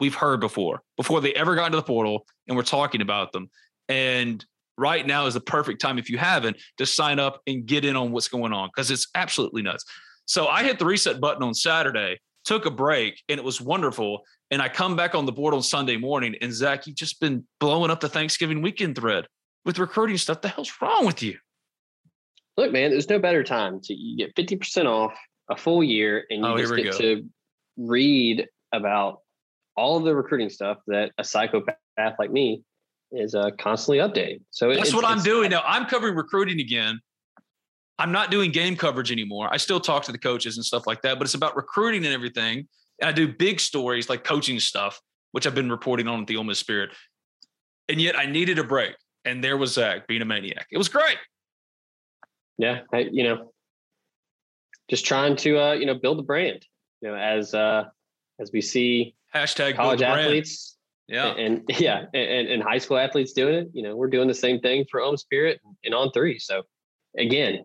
we've 0.00 0.14
heard 0.14 0.40
before, 0.40 0.82
before 0.96 1.20
they 1.20 1.32
ever 1.34 1.54
got 1.54 1.66
into 1.66 1.76
the 1.76 1.82
portal, 1.82 2.26
and 2.48 2.56
we're 2.56 2.62
talking 2.62 3.00
about 3.02 3.32
them. 3.32 3.50
And 3.88 4.44
right 4.76 5.06
now 5.06 5.26
is 5.26 5.34
the 5.34 5.40
perfect 5.40 5.80
time 5.80 5.98
if 5.98 6.08
you 6.08 6.18
haven't 6.18 6.56
to 6.78 6.86
sign 6.86 7.18
up 7.18 7.40
and 7.46 7.66
get 7.66 7.84
in 7.84 7.96
on 7.96 8.12
what's 8.12 8.28
going 8.28 8.52
on 8.52 8.68
because 8.74 8.90
it's 8.90 9.08
absolutely 9.14 9.62
nuts. 9.62 9.84
So 10.26 10.46
I 10.46 10.62
hit 10.62 10.78
the 10.78 10.84
reset 10.86 11.20
button 11.20 11.42
on 11.42 11.54
Saturday, 11.54 12.18
took 12.44 12.64
a 12.66 12.70
break, 12.70 13.20
and 13.28 13.38
it 13.38 13.44
was 13.44 13.60
wonderful. 13.60 14.22
And 14.50 14.62
I 14.62 14.68
come 14.68 14.96
back 14.96 15.14
on 15.14 15.26
the 15.26 15.32
board 15.32 15.54
on 15.54 15.62
Sunday 15.62 15.96
morning, 15.96 16.34
and 16.40 16.52
Zach, 16.52 16.86
you've 16.86 16.96
just 16.96 17.20
been 17.20 17.44
blowing 17.58 17.90
up 17.90 18.00
the 18.00 18.08
Thanksgiving 18.08 18.62
weekend 18.62 18.96
thread 18.96 19.26
with 19.64 19.78
recruiting 19.78 20.16
stuff. 20.16 20.40
The 20.40 20.48
hell's 20.48 20.72
wrong 20.80 21.04
with 21.06 21.22
you? 21.22 21.36
look, 22.56 22.72
man, 22.72 22.90
there's 22.90 23.08
no 23.08 23.18
better 23.18 23.42
time 23.42 23.80
to 23.80 23.94
you 23.94 24.16
get 24.18 24.34
50% 24.34 24.84
off 24.84 25.14
a 25.48 25.56
full 25.56 25.82
year 25.82 26.26
and 26.28 26.40
you 26.40 26.46
Oh, 26.46 26.58
just 26.58 26.74
get 26.76 26.92
go. 26.92 26.98
to 26.98 27.24
read 27.78 28.46
about 28.72 29.20
all 29.76 29.96
of 29.96 30.04
the 30.04 30.14
recruiting 30.14 30.50
stuff 30.50 30.78
that 30.86 31.12
a 31.18 31.24
psychopath 31.24 31.74
like 32.18 32.30
me 32.30 32.62
is 33.12 33.34
uh, 33.34 33.50
constantly 33.58 33.98
updating. 33.98 34.40
So 34.50 34.72
That's 34.74 34.94
what 34.94 35.04
I'm 35.04 35.22
doing 35.22 35.50
now. 35.50 35.62
I'm 35.66 35.86
covering 35.86 36.14
recruiting 36.14 36.60
again. 36.60 37.00
I'm 37.98 38.12
not 38.12 38.30
doing 38.30 38.50
game 38.50 38.76
coverage 38.76 39.12
anymore. 39.12 39.48
I 39.52 39.58
still 39.58 39.80
talk 39.80 40.04
to 40.04 40.12
the 40.12 40.18
coaches 40.18 40.56
and 40.56 40.64
stuff 40.64 40.86
like 40.86 41.02
that, 41.02 41.18
but 41.18 41.26
it's 41.26 41.34
about 41.34 41.56
recruiting 41.56 42.04
and 42.04 42.14
everything. 42.14 42.66
And 43.00 43.08
I 43.08 43.12
do 43.12 43.28
big 43.28 43.60
stories 43.60 44.08
like 44.08 44.24
coaching 44.24 44.58
stuff, 44.58 45.00
which 45.32 45.46
I've 45.46 45.54
been 45.54 45.70
reporting 45.70 46.08
on 46.08 46.22
at 46.22 46.26
the 46.26 46.36
Ole 46.36 46.44
Miss 46.44 46.58
Spirit. 46.58 46.90
And 47.88 48.00
yet 48.00 48.18
I 48.18 48.26
needed 48.26 48.58
a 48.58 48.64
break. 48.64 48.94
And 49.24 49.44
there 49.44 49.58
was 49.58 49.74
Zach 49.74 50.06
being 50.06 50.22
a 50.22 50.24
maniac. 50.24 50.66
It 50.70 50.78
was 50.78 50.88
great. 50.88 51.18
Yeah, 52.56 52.80
I, 52.92 53.00
you 53.10 53.24
know, 53.24 53.52
just 54.88 55.06
trying 55.06 55.36
to 55.36 55.58
uh, 55.58 55.72
you 55.72 55.86
know 55.86 55.94
build 55.94 56.18
the 56.18 56.22
brand. 56.22 56.64
You 57.00 57.08
know, 57.08 57.14
as 57.16 57.54
uh, 57.54 57.84
as 58.38 58.50
we 58.52 58.60
see 58.60 59.14
Hashtag 59.34 59.76
college 59.76 60.02
athletes 60.02 60.76
Yeah. 61.08 61.28
and, 61.28 61.62
and 61.68 61.80
yeah, 61.80 62.04
and, 62.14 62.48
and 62.48 62.62
high 62.62 62.78
school 62.78 62.98
athletes 62.98 63.32
doing 63.32 63.54
it. 63.54 63.68
You 63.72 63.82
know, 63.82 63.96
we're 63.96 64.08
doing 64.08 64.28
the 64.28 64.34
same 64.34 64.60
thing 64.60 64.84
for 64.90 65.00
OM 65.00 65.16
Spirit 65.16 65.60
and 65.84 65.94
on 65.94 66.10
three. 66.12 66.38
So 66.38 66.62
again, 67.18 67.64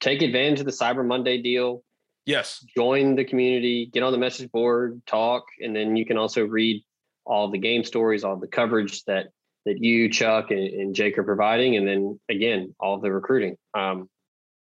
take 0.00 0.22
advantage 0.22 0.60
of 0.60 0.66
the 0.66 0.72
Cyber 0.72 1.06
Monday 1.06 1.40
deal. 1.42 1.82
Yes. 2.26 2.64
Join 2.76 3.16
the 3.16 3.24
community, 3.24 3.86
get 3.92 4.02
on 4.02 4.12
the 4.12 4.18
message 4.18 4.50
board, 4.52 5.00
talk, 5.06 5.44
and 5.60 5.74
then 5.74 5.96
you 5.96 6.06
can 6.06 6.16
also 6.16 6.44
read 6.44 6.82
all 7.24 7.50
the 7.50 7.58
game 7.58 7.84
stories, 7.84 8.24
all 8.24 8.36
the 8.36 8.46
coverage 8.46 9.04
that 9.04 9.28
that 9.66 9.78
you, 9.78 10.08
Chuck, 10.08 10.50
and, 10.50 10.60
and 10.60 10.94
Jake 10.94 11.18
are 11.18 11.22
providing, 11.22 11.76
and 11.76 11.86
then 11.86 12.18
again, 12.30 12.74
all 12.80 12.98
the 12.98 13.12
recruiting. 13.12 13.56
Um, 13.74 14.08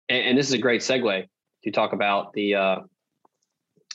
and, 0.09 0.29
and 0.29 0.39
this 0.39 0.47
is 0.47 0.55
a 0.55 0.59
great 0.59 0.81
segue 0.81 1.27
to 1.65 1.71
talk 1.71 1.93
about 1.93 2.33
the 2.33 2.55
uh, 2.55 2.77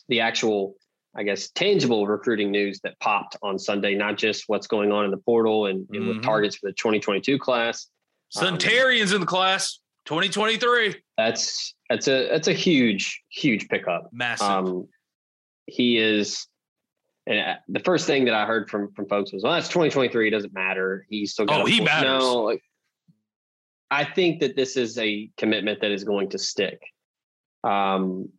the 0.09 0.21
actual, 0.21 0.75
I 1.17 1.23
guess, 1.23 1.49
tangible 1.51 2.05
recruiting 2.07 2.51
news 2.51 2.79
that 2.83 2.99
popped 2.99 3.37
on 3.41 3.57
Sunday, 3.57 3.95
not 3.95 4.17
just 4.17 4.45
what's 4.47 4.67
going 4.67 4.91
on 4.91 5.05
in 5.05 5.11
the 5.11 5.17
portal 5.17 5.67
and, 5.67 5.87
and 5.91 6.03
Mhm. 6.03 6.07
with 6.09 6.23
targets 6.23 6.57
for 6.57 6.67
the 6.67 6.73
2022 6.73 7.39
class. 7.39 7.87
Um, 8.37 8.57
in 9.13 9.21
the 9.21 9.25
class 9.25 9.79
2023. 10.05 10.95
That's 11.17 11.73
that's 11.89 12.07
a 12.07 12.27
that's 12.29 12.47
a 12.47 12.53
huge 12.53 13.23
huge 13.29 13.67
pickup. 13.69 14.09
Massive. 14.11 14.47
Um, 14.47 14.87
he 15.67 15.97
is, 15.97 16.47
and 17.25 17.39
uh, 17.39 17.55
the 17.69 17.79
first 17.79 18.05
thing 18.05 18.25
that 18.25 18.33
I 18.33 18.45
heard 18.45 18.69
from 18.69 18.91
from 18.93 19.07
folks 19.07 19.31
was, 19.31 19.43
"Well, 19.43 19.53
that's 19.53 19.67
2023. 19.69 20.27
It 20.27 20.31
doesn't 20.31 20.53
matter. 20.53 21.05
He's 21.09 21.31
still 21.31 21.45
got 21.45 21.61
Oh, 21.61 21.65
he 21.65 21.77
full-" 21.77 21.85
matters. 21.85 22.23
No, 22.23 22.43
like, 22.43 22.61
I 23.89 24.03
think 24.03 24.41
that 24.41 24.55
this 24.55 24.77
is 24.77 24.97
a 24.97 25.29
commitment 25.37 25.81
that 25.81 25.91
is 25.91 26.03
going 26.03 26.29
to 26.31 26.37
stick. 26.37 26.81
Um, 27.63 28.29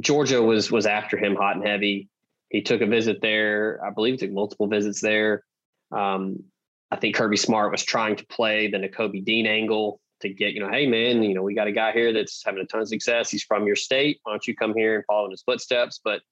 Georgia 0.00 0.42
was 0.42 0.70
was 0.70 0.86
after 0.86 1.16
him 1.16 1.34
hot 1.34 1.56
and 1.56 1.66
heavy. 1.66 2.08
He 2.50 2.62
took 2.62 2.80
a 2.80 2.86
visit 2.86 3.20
there. 3.20 3.80
I 3.84 3.90
believe 3.90 4.14
he 4.14 4.18
took 4.18 4.32
multiple 4.32 4.66
visits 4.66 5.00
there. 5.00 5.44
Um, 5.92 6.44
I 6.90 6.96
think 6.96 7.14
Kirby 7.14 7.36
Smart 7.36 7.70
was 7.70 7.82
trying 7.82 8.16
to 8.16 8.26
play 8.26 8.70
the 8.70 8.78
Nakobe 8.78 9.24
Dean 9.24 9.46
angle 9.46 10.00
to 10.20 10.28
get, 10.28 10.52
you 10.52 10.60
know, 10.60 10.70
hey 10.70 10.86
man, 10.86 11.22
you 11.22 11.34
know, 11.34 11.42
we 11.42 11.54
got 11.54 11.68
a 11.68 11.72
guy 11.72 11.92
here 11.92 12.12
that's 12.12 12.42
having 12.44 12.60
a 12.60 12.66
ton 12.66 12.80
of 12.80 12.88
success. 12.88 13.30
He's 13.30 13.42
from 13.42 13.66
your 13.66 13.76
state. 13.76 14.18
Why 14.22 14.32
don't 14.32 14.46
you 14.46 14.56
come 14.56 14.74
here 14.74 14.96
and 14.96 15.04
follow 15.06 15.26
in 15.26 15.30
his 15.30 15.42
footsteps? 15.42 16.00
But 16.02 16.22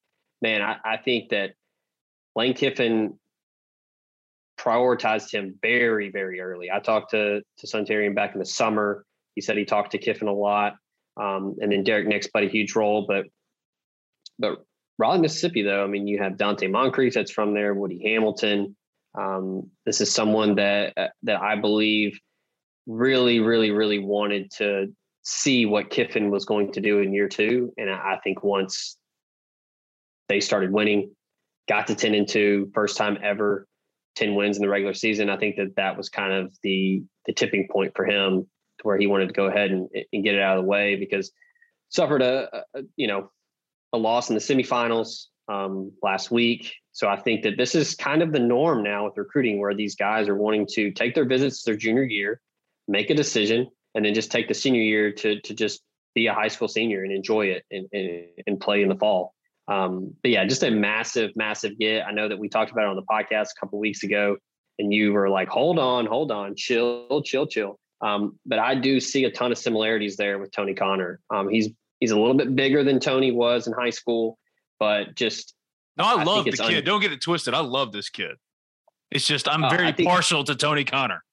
man, 0.42 0.62
I, 0.62 0.76
I 0.84 0.96
think 0.96 1.30
that 1.30 1.52
Lane 2.34 2.54
Kiffin 2.54 3.18
prioritized 4.58 5.30
him 5.30 5.58
very, 5.62 6.10
very 6.10 6.40
early. 6.40 6.70
I 6.70 6.80
talked 6.80 7.10
to 7.10 7.42
to 7.58 7.66
Suntarine 7.66 8.14
back 8.14 8.32
in 8.32 8.38
the 8.38 8.46
summer. 8.46 9.04
He 9.34 9.40
said 9.40 9.56
he 9.56 9.64
talked 9.64 9.92
to 9.92 9.98
Kiffin 9.98 10.28
a 10.28 10.32
lot. 10.32 10.76
Um, 11.18 11.56
and 11.60 11.72
then 11.72 11.84
Derek 11.84 12.06
Nix 12.06 12.26
played 12.26 12.48
a 12.48 12.50
huge 12.50 12.74
role, 12.74 13.06
but 13.06 13.26
but 14.38 14.64
Raleigh, 14.98 15.20
Mississippi, 15.20 15.62
though, 15.62 15.84
I 15.84 15.86
mean, 15.86 16.06
you 16.06 16.18
have 16.22 16.34
Donte 16.34 16.70
Moncrief 16.70 17.14
that's 17.14 17.30
from 17.30 17.54
there, 17.54 17.74
Woody 17.74 18.00
Hamilton. 18.02 18.76
Um, 19.16 19.70
this 19.84 20.00
is 20.00 20.12
someone 20.12 20.54
that 20.56 20.92
uh, 20.96 21.08
that 21.24 21.40
I 21.40 21.56
believe 21.56 22.18
really, 22.86 23.40
really, 23.40 23.70
really 23.70 23.98
wanted 23.98 24.50
to 24.52 24.92
see 25.22 25.66
what 25.66 25.90
Kiffin 25.90 26.30
was 26.30 26.44
going 26.44 26.72
to 26.72 26.80
do 26.80 27.00
in 27.00 27.12
year 27.12 27.28
two, 27.28 27.72
and 27.76 27.90
I 27.90 28.18
think 28.22 28.42
once 28.42 28.96
they 30.28 30.40
started 30.40 30.72
winning, 30.72 31.14
got 31.68 31.86
to 31.88 31.94
ten 31.94 32.14
and 32.14 32.28
two, 32.28 32.70
first 32.74 32.96
time 32.96 33.18
ever, 33.22 33.66
ten 34.14 34.34
wins 34.34 34.56
in 34.56 34.62
the 34.62 34.68
regular 34.68 34.94
season. 34.94 35.28
I 35.28 35.36
think 35.36 35.56
that 35.56 35.76
that 35.76 35.96
was 35.96 36.08
kind 36.08 36.32
of 36.32 36.54
the 36.62 37.02
the 37.26 37.32
tipping 37.32 37.68
point 37.70 37.92
for 37.94 38.06
him 38.06 38.46
to 38.78 38.82
where 38.82 38.98
he 38.98 39.06
wanted 39.06 39.28
to 39.28 39.34
go 39.34 39.46
ahead 39.46 39.70
and, 39.70 39.88
and 40.12 40.24
get 40.24 40.34
it 40.34 40.40
out 40.42 40.58
of 40.58 40.64
the 40.64 40.68
way 40.68 40.96
because 40.96 41.32
suffered 41.88 42.22
a, 42.22 42.64
a 42.74 42.82
you 42.96 43.06
know 43.06 43.30
a 43.96 43.98
loss 43.98 44.28
in 44.28 44.34
the 44.34 44.40
semifinals 44.40 45.26
um, 45.48 45.92
last 46.02 46.30
week. 46.30 46.72
So 46.92 47.08
I 47.08 47.16
think 47.16 47.42
that 47.42 47.56
this 47.56 47.74
is 47.74 47.94
kind 47.94 48.22
of 48.22 48.32
the 48.32 48.38
norm 48.38 48.82
now 48.82 49.04
with 49.04 49.18
recruiting, 49.18 49.58
where 49.58 49.74
these 49.74 49.96
guys 49.96 50.28
are 50.28 50.36
wanting 50.36 50.66
to 50.72 50.92
take 50.92 51.14
their 51.14 51.26
visits 51.26 51.62
their 51.62 51.76
junior 51.76 52.04
year, 52.04 52.40
make 52.88 53.10
a 53.10 53.14
decision, 53.14 53.68
and 53.94 54.04
then 54.04 54.14
just 54.14 54.30
take 54.30 54.48
the 54.48 54.54
senior 54.54 54.82
year 54.82 55.12
to 55.12 55.40
to 55.40 55.54
just 55.54 55.82
be 56.14 56.26
a 56.26 56.34
high 56.34 56.48
school 56.48 56.68
senior 56.68 57.02
and 57.02 57.12
enjoy 57.12 57.46
it 57.46 57.64
and 57.70 57.86
and, 57.92 58.26
and 58.46 58.60
play 58.60 58.82
in 58.82 58.88
the 58.88 58.96
fall. 58.96 59.34
Um, 59.68 60.14
but 60.22 60.30
yeah, 60.30 60.44
just 60.46 60.62
a 60.62 60.70
massive, 60.70 61.32
massive 61.34 61.78
get. 61.78 62.06
I 62.06 62.12
know 62.12 62.28
that 62.28 62.38
we 62.38 62.48
talked 62.48 62.70
about 62.70 62.84
it 62.84 62.88
on 62.88 62.96
the 62.96 63.02
podcast 63.02 63.48
a 63.56 63.60
couple 63.60 63.78
weeks 63.78 64.04
ago, 64.04 64.36
and 64.78 64.92
you 64.92 65.12
were 65.12 65.28
like, 65.28 65.48
"Hold 65.48 65.78
on, 65.78 66.06
hold 66.06 66.30
on, 66.30 66.54
chill, 66.56 67.22
chill, 67.22 67.46
chill." 67.46 67.78
Um, 68.00 68.38
but 68.46 68.58
I 68.58 68.74
do 68.74 69.00
see 69.00 69.24
a 69.24 69.30
ton 69.30 69.52
of 69.52 69.58
similarities 69.58 70.16
there 70.16 70.38
with 70.38 70.52
Tony 70.52 70.74
Conner. 70.74 71.20
Um, 71.30 71.48
he's 71.48 71.70
He's 72.00 72.10
a 72.10 72.16
little 72.16 72.34
bit 72.34 72.54
bigger 72.54 72.84
than 72.84 73.00
Tony 73.00 73.32
was 73.32 73.66
in 73.66 73.72
high 73.72 73.90
school, 73.90 74.38
but 74.78 75.14
just 75.14 75.54
no, 75.96 76.04
I, 76.04 76.20
I 76.20 76.24
love 76.24 76.44
the 76.44 76.52
kid. 76.52 76.78
Un- 76.78 76.84
Don't 76.84 77.00
get 77.00 77.12
it 77.12 77.20
twisted. 77.20 77.54
I 77.54 77.60
love 77.60 77.92
this 77.92 78.08
kid. 78.08 78.36
It's 79.10 79.26
just 79.26 79.48
I'm 79.48 79.64
uh, 79.64 79.70
very 79.70 79.92
think, 79.92 80.08
partial 80.08 80.44
to 80.44 80.54
Tony 80.54 80.84
Conner. 80.84 81.24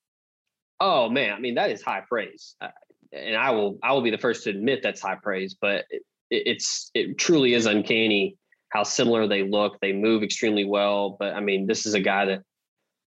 Oh 0.79 1.09
man, 1.09 1.33
I 1.33 1.39
mean 1.39 1.55
that 1.55 1.71
is 1.71 1.81
high 1.81 2.03
praise, 2.07 2.55
uh, 2.61 2.69
and 3.11 3.35
I 3.35 3.51
will 3.51 3.77
I 3.83 3.93
will 3.93 4.01
be 4.01 4.11
the 4.11 4.17
first 4.17 4.43
to 4.43 4.51
admit 4.51 4.81
that's 4.83 5.01
high 5.01 5.17
praise. 5.21 5.55
But 5.59 5.85
it, 5.89 6.03
it's 6.29 6.91
it 6.93 7.17
truly 7.17 7.53
is 7.53 7.65
uncanny 7.65 8.37
how 8.69 8.83
similar 8.83 9.27
they 9.27 9.43
look. 9.43 9.79
They 9.81 9.93
move 9.93 10.23
extremely 10.23 10.65
well, 10.65 11.17
but 11.19 11.33
I 11.33 11.39
mean 11.39 11.67
this 11.67 11.85
is 11.85 11.93
a 11.93 11.99
guy 11.99 12.25
that 12.25 12.41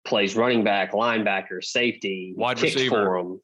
plays 0.04 0.36
running 0.36 0.62
back, 0.62 0.92
linebacker, 0.92 1.62
safety, 1.62 2.34
wide 2.36 2.60
receiver. 2.60 3.04
For 3.04 3.16
him. 3.16 3.40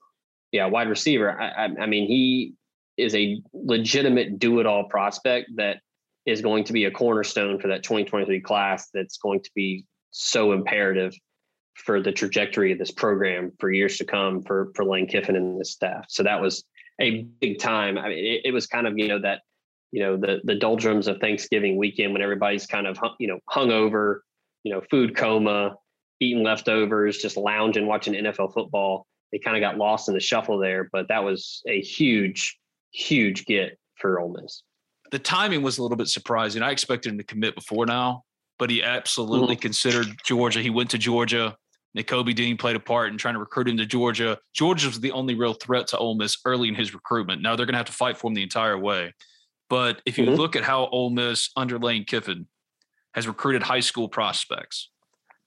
Yeah, 0.50 0.66
wide 0.66 0.88
receiver. 0.88 1.40
I, 1.40 1.48
I, 1.48 1.64
I 1.80 1.86
mean 1.86 2.06
he 2.06 2.54
is 3.02 3.14
a 3.14 3.40
legitimate 3.52 4.38
do 4.38 4.60
it 4.60 4.66
all 4.66 4.84
prospect 4.84 5.50
that 5.56 5.78
is 6.26 6.40
going 6.40 6.64
to 6.64 6.72
be 6.72 6.84
a 6.84 6.90
cornerstone 6.90 7.58
for 7.58 7.68
that 7.68 7.82
2023 7.82 8.40
class 8.40 8.88
that's 8.94 9.18
going 9.18 9.42
to 9.42 9.50
be 9.54 9.84
so 10.12 10.52
imperative 10.52 11.14
for 11.74 12.00
the 12.00 12.12
trajectory 12.12 12.72
of 12.72 12.78
this 12.78 12.90
program 12.90 13.52
for 13.58 13.70
years 13.70 13.96
to 13.98 14.04
come 14.04 14.42
for 14.42 14.70
for 14.74 14.84
Lane 14.84 15.06
Kiffin 15.06 15.36
and 15.36 15.60
the 15.60 15.64
staff. 15.64 16.04
So 16.08 16.22
that 16.22 16.40
was 16.40 16.64
a 17.00 17.22
big 17.40 17.58
time. 17.58 17.98
I 17.98 18.08
mean, 18.08 18.18
it, 18.18 18.40
it, 18.44 18.52
was 18.52 18.66
kind 18.66 18.86
of 18.86 18.98
you 18.98 19.08
know 19.08 19.20
that 19.20 19.40
you 19.90 20.02
know 20.02 20.16
the 20.16 20.40
the 20.44 20.54
doldrums 20.54 21.08
of 21.08 21.18
Thanksgiving 21.18 21.76
weekend 21.76 22.12
when 22.12 22.22
everybody's 22.22 22.66
kind 22.66 22.86
of 22.86 22.98
you 23.18 23.28
know 23.28 23.38
hung 23.48 23.70
over, 23.70 24.22
you 24.64 24.72
know, 24.72 24.82
food 24.90 25.16
coma, 25.16 25.76
eating 26.20 26.42
leftovers, 26.42 27.18
just 27.18 27.36
lounging, 27.36 27.86
watching 27.86 28.14
NFL 28.14 28.52
football. 28.52 29.06
They 29.32 29.38
kind 29.38 29.56
of 29.56 29.62
got 29.62 29.78
lost 29.78 30.08
in 30.08 30.14
the 30.14 30.20
shuffle 30.20 30.58
there, 30.58 30.90
but 30.92 31.08
that 31.08 31.24
was 31.24 31.62
a 31.66 31.80
huge 31.80 32.58
huge 32.92 33.44
get 33.46 33.78
for 33.96 34.20
Ole 34.20 34.36
Miss. 34.40 34.62
The 35.10 35.18
timing 35.18 35.62
was 35.62 35.78
a 35.78 35.82
little 35.82 35.96
bit 35.96 36.08
surprising. 36.08 36.62
I 36.62 36.70
expected 36.70 37.10
him 37.10 37.18
to 37.18 37.24
commit 37.24 37.54
before 37.54 37.86
now, 37.86 38.24
but 38.58 38.70
he 38.70 38.82
absolutely 38.82 39.56
mm-hmm. 39.56 39.62
considered 39.62 40.08
Georgia. 40.24 40.62
He 40.62 40.70
went 40.70 40.90
to 40.90 40.98
Georgia. 40.98 41.56
Nakobe 41.96 42.34
Dean 42.34 42.56
played 42.56 42.76
a 42.76 42.80
part 42.80 43.12
in 43.12 43.18
trying 43.18 43.34
to 43.34 43.40
recruit 43.40 43.68
him 43.68 43.76
to 43.76 43.84
Georgia. 43.84 44.38
Georgia 44.54 44.86
was 44.86 45.00
the 45.00 45.12
only 45.12 45.34
real 45.34 45.52
threat 45.52 45.86
to 45.88 45.98
Ole 45.98 46.14
Miss 46.14 46.38
early 46.46 46.68
in 46.68 46.74
his 46.74 46.94
recruitment. 46.94 47.42
Now 47.42 47.54
they're 47.54 47.66
going 47.66 47.74
to 47.74 47.78
have 47.78 47.86
to 47.86 47.92
fight 47.92 48.16
for 48.16 48.28
him 48.28 48.34
the 48.34 48.42
entire 48.42 48.78
way. 48.78 49.12
But 49.68 50.00
if 50.06 50.16
you 50.16 50.24
mm-hmm. 50.24 50.34
look 50.34 50.56
at 50.56 50.64
how 50.64 50.86
Ole 50.86 51.10
Miss 51.10 51.50
under 51.56 51.78
Lane 51.78 52.04
Kiffin 52.04 52.46
has 53.14 53.28
recruited 53.28 53.62
high 53.62 53.80
school 53.80 54.08
prospects, 54.08 54.90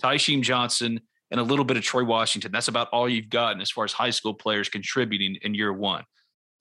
Tysheem 0.03 0.43
Johnson 0.43 0.99
and 1.31 1.39
a 1.39 1.43
little 1.43 1.65
bit 1.65 1.77
of 1.77 1.83
Troy 1.83 2.03
Washington, 2.03 2.51
that's 2.51 2.67
about 2.67 2.89
all 2.89 3.09
you've 3.09 3.29
gotten 3.29 3.59
as 3.61 3.71
far 3.71 3.83
as 3.83 3.93
high 3.93 4.11
school 4.11 4.35
players 4.35 4.69
contributing 4.69 5.37
in 5.41 5.55
year 5.55 5.73
one 5.73 6.03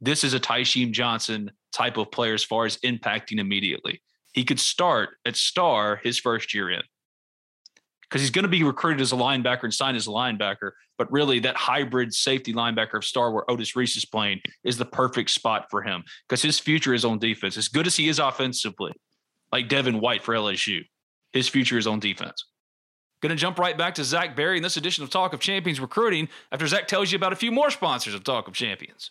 this 0.04 0.24
is 0.24 0.34
a 0.34 0.40
Tysheem 0.40 0.92
Johnson 0.92 1.50
type 1.72 1.96
of 1.96 2.10
player 2.10 2.34
as 2.34 2.44
far 2.44 2.64
as 2.64 2.76
impacting 2.78 3.38
immediately. 3.38 4.02
He 4.32 4.44
could 4.44 4.60
start 4.60 5.10
at 5.24 5.36
star 5.36 6.00
his 6.02 6.18
first 6.18 6.54
year 6.54 6.70
in 6.70 6.82
because 8.02 8.20
he's 8.20 8.30
going 8.30 8.44
to 8.44 8.48
be 8.48 8.62
recruited 8.62 9.00
as 9.00 9.12
a 9.12 9.16
linebacker 9.16 9.64
and 9.64 9.74
signed 9.74 9.96
as 9.96 10.06
a 10.06 10.10
linebacker. 10.10 10.72
But 10.98 11.10
really, 11.10 11.40
that 11.40 11.56
hybrid 11.56 12.14
safety 12.14 12.52
linebacker 12.52 12.94
of 12.94 13.04
star 13.04 13.32
where 13.32 13.50
Otis 13.50 13.74
Reese 13.74 13.96
is 13.96 14.04
playing 14.04 14.40
is 14.62 14.76
the 14.76 14.84
perfect 14.84 15.30
spot 15.30 15.66
for 15.70 15.82
him 15.82 16.04
because 16.28 16.42
his 16.42 16.60
future 16.60 16.94
is 16.94 17.04
on 17.04 17.18
defense. 17.18 17.56
As 17.56 17.68
good 17.68 17.86
as 17.86 17.96
he 17.96 18.08
is 18.08 18.18
offensively, 18.18 18.92
like 19.50 19.68
Devin 19.68 20.00
White 20.00 20.22
for 20.22 20.34
LSU, 20.34 20.82
his 21.32 21.48
future 21.48 21.78
is 21.78 21.86
on 21.86 21.98
defense. 21.98 22.44
Going 23.20 23.30
to 23.30 23.36
jump 23.36 23.58
right 23.58 23.76
back 23.76 23.94
to 23.96 24.04
Zach 24.04 24.36
Berry 24.36 24.58
in 24.58 24.62
this 24.62 24.76
edition 24.76 25.02
of 25.02 25.10
Talk 25.10 25.32
of 25.32 25.40
Champions 25.40 25.80
Recruiting 25.80 26.28
after 26.52 26.66
Zach 26.66 26.86
tells 26.86 27.10
you 27.10 27.16
about 27.16 27.32
a 27.32 27.36
few 27.36 27.50
more 27.50 27.70
sponsors 27.70 28.14
of 28.14 28.22
Talk 28.22 28.46
of 28.46 28.54
Champions. 28.54 29.10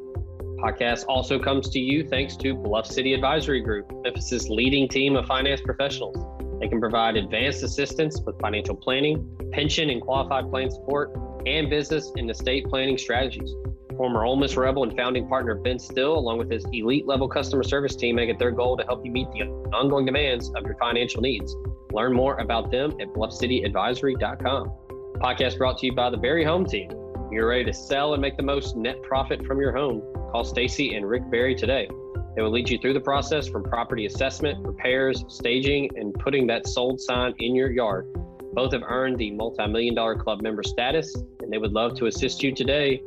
Podcast 0.61 1.05
also 1.07 1.39
comes 1.39 1.69
to 1.69 1.79
you 1.79 2.07
thanks 2.07 2.35
to 2.37 2.53
Bluff 2.53 2.85
City 2.85 3.15
Advisory 3.15 3.61
Group, 3.61 3.91
Memphis's 4.03 4.47
leading 4.47 4.87
team 4.87 5.15
of 5.15 5.25
finance 5.25 5.59
professionals. 5.59 6.15
They 6.59 6.67
can 6.67 6.79
provide 6.79 7.17
advanced 7.17 7.63
assistance 7.63 8.21
with 8.21 8.39
financial 8.39 8.75
planning, 8.75 9.27
pension 9.51 9.89
and 9.89 9.99
qualified 9.99 10.51
plan 10.51 10.69
support, 10.69 11.17
and 11.47 11.67
business 11.67 12.11
and 12.15 12.29
estate 12.29 12.67
planning 12.69 12.99
strategies. 12.99 13.51
Former 13.97 14.23
Ole 14.23 14.35
Miss 14.35 14.55
Rebel 14.55 14.83
and 14.83 14.95
founding 14.95 15.27
partner 15.27 15.55
Ben 15.55 15.79
Still, 15.79 16.15
along 16.15 16.37
with 16.37 16.51
his 16.51 16.63
elite 16.71 17.07
level 17.07 17.27
customer 17.27 17.63
service 17.63 17.95
team, 17.95 18.15
make 18.15 18.29
it 18.29 18.37
their 18.37 18.51
goal 18.51 18.77
to 18.77 18.83
help 18.83 19.03
you 19.03 19.11
meet 19.11 19.31
the 19.31 19.41
ongoing 19.73 20.05
demands 20.05 20.51
of 20.55 20.63
your 20.63 20.75
financial 20.75 21.21
needs. 21.21 21.55
Learn 21.91 22.13
more 22.13 22.37
about 22.37 22.69
them 22.69 22.91
at 23.01 23.07
bluffcityadvisory.com. 23.13 24.71
Podcast 25.15 25.57
brought 25.57 25.79
to 25.79 25.87
you 25.87 25.93
by 25.93 26.11
the 26.11 26.17
Berry 26.17 26.45
Home 26.45 26.65
Team. 26.65 27.00
You're 27.31 27.47
ready 27.47 27.63
to 27.63 27.71
sell 27.71 28.11
and 28.11 28.21
make 28.21 28.35
the 28.35 28.43
most 28.43 28.75
net 28.75 29.01
profit 29.03 29.45
from 29.45 29.61
your 29.61 29.71
home. 29.71 30.01
Call 30.33 30.43
Stacy 30.43 30.95
and 30.95 31.07
Rick 31.07 31.31
Berry 31.31 31.55
today. 31.55 31.87
They 32.35 32.41
will 32.41 32.51
lead 32.51 32.69
you 32.69 32.77
through 32.77 32.91
the 32.91 32.99
process 32.99 33.47
from 33.47 33.63
property 33.63 34.05
assessment, 34.05 34.59
repairs, 34.67 35.23
staging, 35.29 35.89
and 35.95 36.13
putting 36.13 36.45
that 36.47 36.67
sold 36.67 36.99
sign 36.99 37.33
in 37.39 37.55
your 37.55 37.71
yard. 37.71 38.13
Both 38.51 38.73
have 38.73 38.83
earned 38.83 39.17
the 39.17 39.31
multi 39.31 39.65
million 39.65 39.95
dollar 39.95 40.17
club 40.17 40.41
member 40.41 40.61
status, 40.61 41.15
and 41.41 41.49
they 41.49 41.57
would 41.57 41.71
love 41.71 41.95
to 41.99 42.07
assist 42.07 42.43
you 42.43 42.53
today 42.53 43.01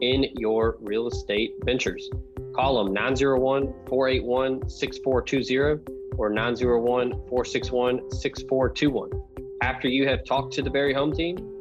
in 0.00 0.24
your 0.34 0.76
real 0.80 1.06
estate 1.06 1.52
ventures. 1.64 2.10
Call 2.56 2.82
them 2.82 2.92
901 2.92 3.72
481 3.88 4.68
6420 4.68 6.16
or 6.18 6.30
901 6.30 7.12
461 7.28 8.10
6421. 8.10 9.10
After 9.62 9.86
you 9.86 10.08
have 10.08 10.24
talked 10.24 10.52
to 10.54 10.62
the 10.62 10.70
Berry 10.70 10.92
Home 10.94 11.12
Team, 11.12 11.57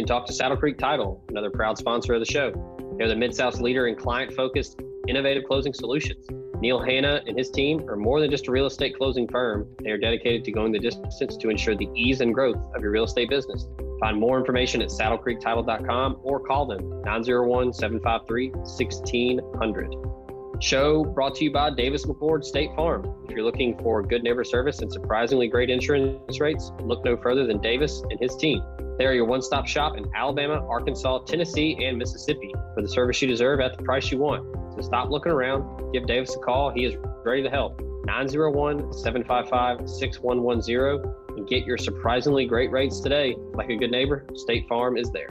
can 0.00 0.06
talk 0.06 0.26
to 0.26 0.32
Saddle 0.32 0.56
Creek 0.56 0.78
Title, 0.78 1.22
another 1.28 1.50
proud 1.50 1.76
sponsor 1.76 2.14
of 2.14 2.20
the 2.20 2.32
show. 2.32 2.50
They're 2.96 3.08
the 3.08 3.14
Mid 3.14 3.34
South's 3.34 3.60
leader 3.60 3.86
in 3.86 3.96
client 3.96 4.32
focused, 4.32 4.80
innovative 5.08 5.44
closing 5.44 5.74
solutions. 5.74 6.26
Neil 6.60 6.80
Hanna 6.80 7.20
and 7.26 7.36
his 7.36 7.50
team 7.50 7.86
are 7.86 7.96
more 7.96 8.18
than 8.18 8.30
just 8.30 8.48
a 8.48 8.50
real 8.50 8.64
estate 8.64 8.96
closing 8.96 9.28
firm. 9.28 9.66
They 9.82 9.90
are 9.90 9.98
dedicated 9.98 10.42
to 10.44 10.52
going 10.52 10.72
the 10.72 10.78
distance 10.78 11.36
to 11.36 11.50
ensure 11.50 11.76
the 11.76 11.88
ease 11.94 12.22
and 12.22 12.32
growth 12.32 12.56
of 12.74 12.80
your 12.80 12.92
real 12.92 13.04
estate 13.04 13.28
business. 13.28 13.66
Find 14.00 14.18
more 14.18 14.38
information 14.38 14.80
at 14.80 14.88
saddlecreektitle.com 14.88 16.20
or 16.22 16.40
call 16.40 16.64
them 16.64 17.02
901 17.02 17.74
753 17.74 18.50
1600. 18.52 20.19
Show 20.60 21.04
brought 21.04 21.36
to 21.36 21.44
you 21.44 21.50
by 21.50 21.70
Davis 21.70 22.04
McCord 22.04 22.44
State 22.44 22.68
Farm. 22.76 23.14
If 23.24 23.30
you're 23.30 23.44
looking 23.44 23.78
for 23.78 24.02
good 24.02 24.22
neighbor 24.22 24.44
service 24.44 24.80
and 24.80 24.92
surprisingly 24.92 25.48
great 25.48 25.70
insurance 25.70 26.38
rates, 26.38 26.70
look 26.82 27.02
no 27.02 27.16
further 27.16 27.46
than 27.46 27.62
Davis 27.62 28.02
and 28.10 28.20
his 28.20 28.36
team. 28.36 28.62
They 28.98 29.06
are 29.06 29.14
your 29.14 29.24
one 29.24 29.40
stop 29.40 29.66
shop 29.66 29.96
in 29.96 30.04
Alabama, 30.14 30.62
Arkansas, 30.68 31.20
Tennessee, 31.20 31.82
and 31.82 31.96
Mississippi 31.96 32.52
for 32.74 32.82
the 32.82 32.88
service 32.88 33.22
you 33.22 33.28
deserve 33.28 33.60
at 33.60 33.78
the 33.78 33.82
price 33.84 34.12
you 34.12 34.18
want. 34.18 34.44
So 34.74 34.82
stop 34.82 35.08
looking 35.08 35.32
around. 35.32 35.94
Give 35.94 36.06
Davis 36.06 36.36
a 36.36 36.38
call. 36.38 36.70
He 36.70 36.84
is 36.84 36.94
ready 37.24 37.42
to 37.42 37.48
help. 37.48 37.80
901 38.04 38.92
755 38.92 39.88
6110 39.88 41.38
and 41.38 41.48
get 41.48 41.64
your 41.64 41.78
surprisingly 41.78 42.44
great 42.44 42.70
rates 42.70 43.00
today. 43.00 43.34
Like 43.54 43.70
a 43.70 43.76
good 43.76 43.90
neighbor, 43.90 44.26
State 44.34 44.68
Farm 44.68 44.98
is 44.98 45.10
there. 45.10 45.30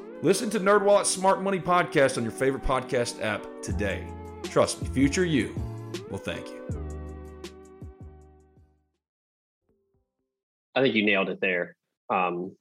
Listen 0.23 0.51
to 0.51 0.59
NerdWallet's 0.59 1.09
Smart 1.09 1.41
Money 1.41 1.59
Podcast 1.59 2.17
on 2.17 2.23
your 2.23 2.31
favorite 2.31 2.63
podcast 2.63 3.23
app 3.23 3.43
today. 3.63 4.05
Trust 4.43 4.79
me, 4.79 4.87
future 4.89 5.25
you 5.25 5.55
will 6.11 6.19
thank 6.19 6.47
you. 6.47 6.61
I 10.75 10.81
think 10.81 10.93
you 10.93 11.03
nailed 11.03 11.29
it 11.29 11.41
there. 11.41 11.75
Um, 12.11 12.55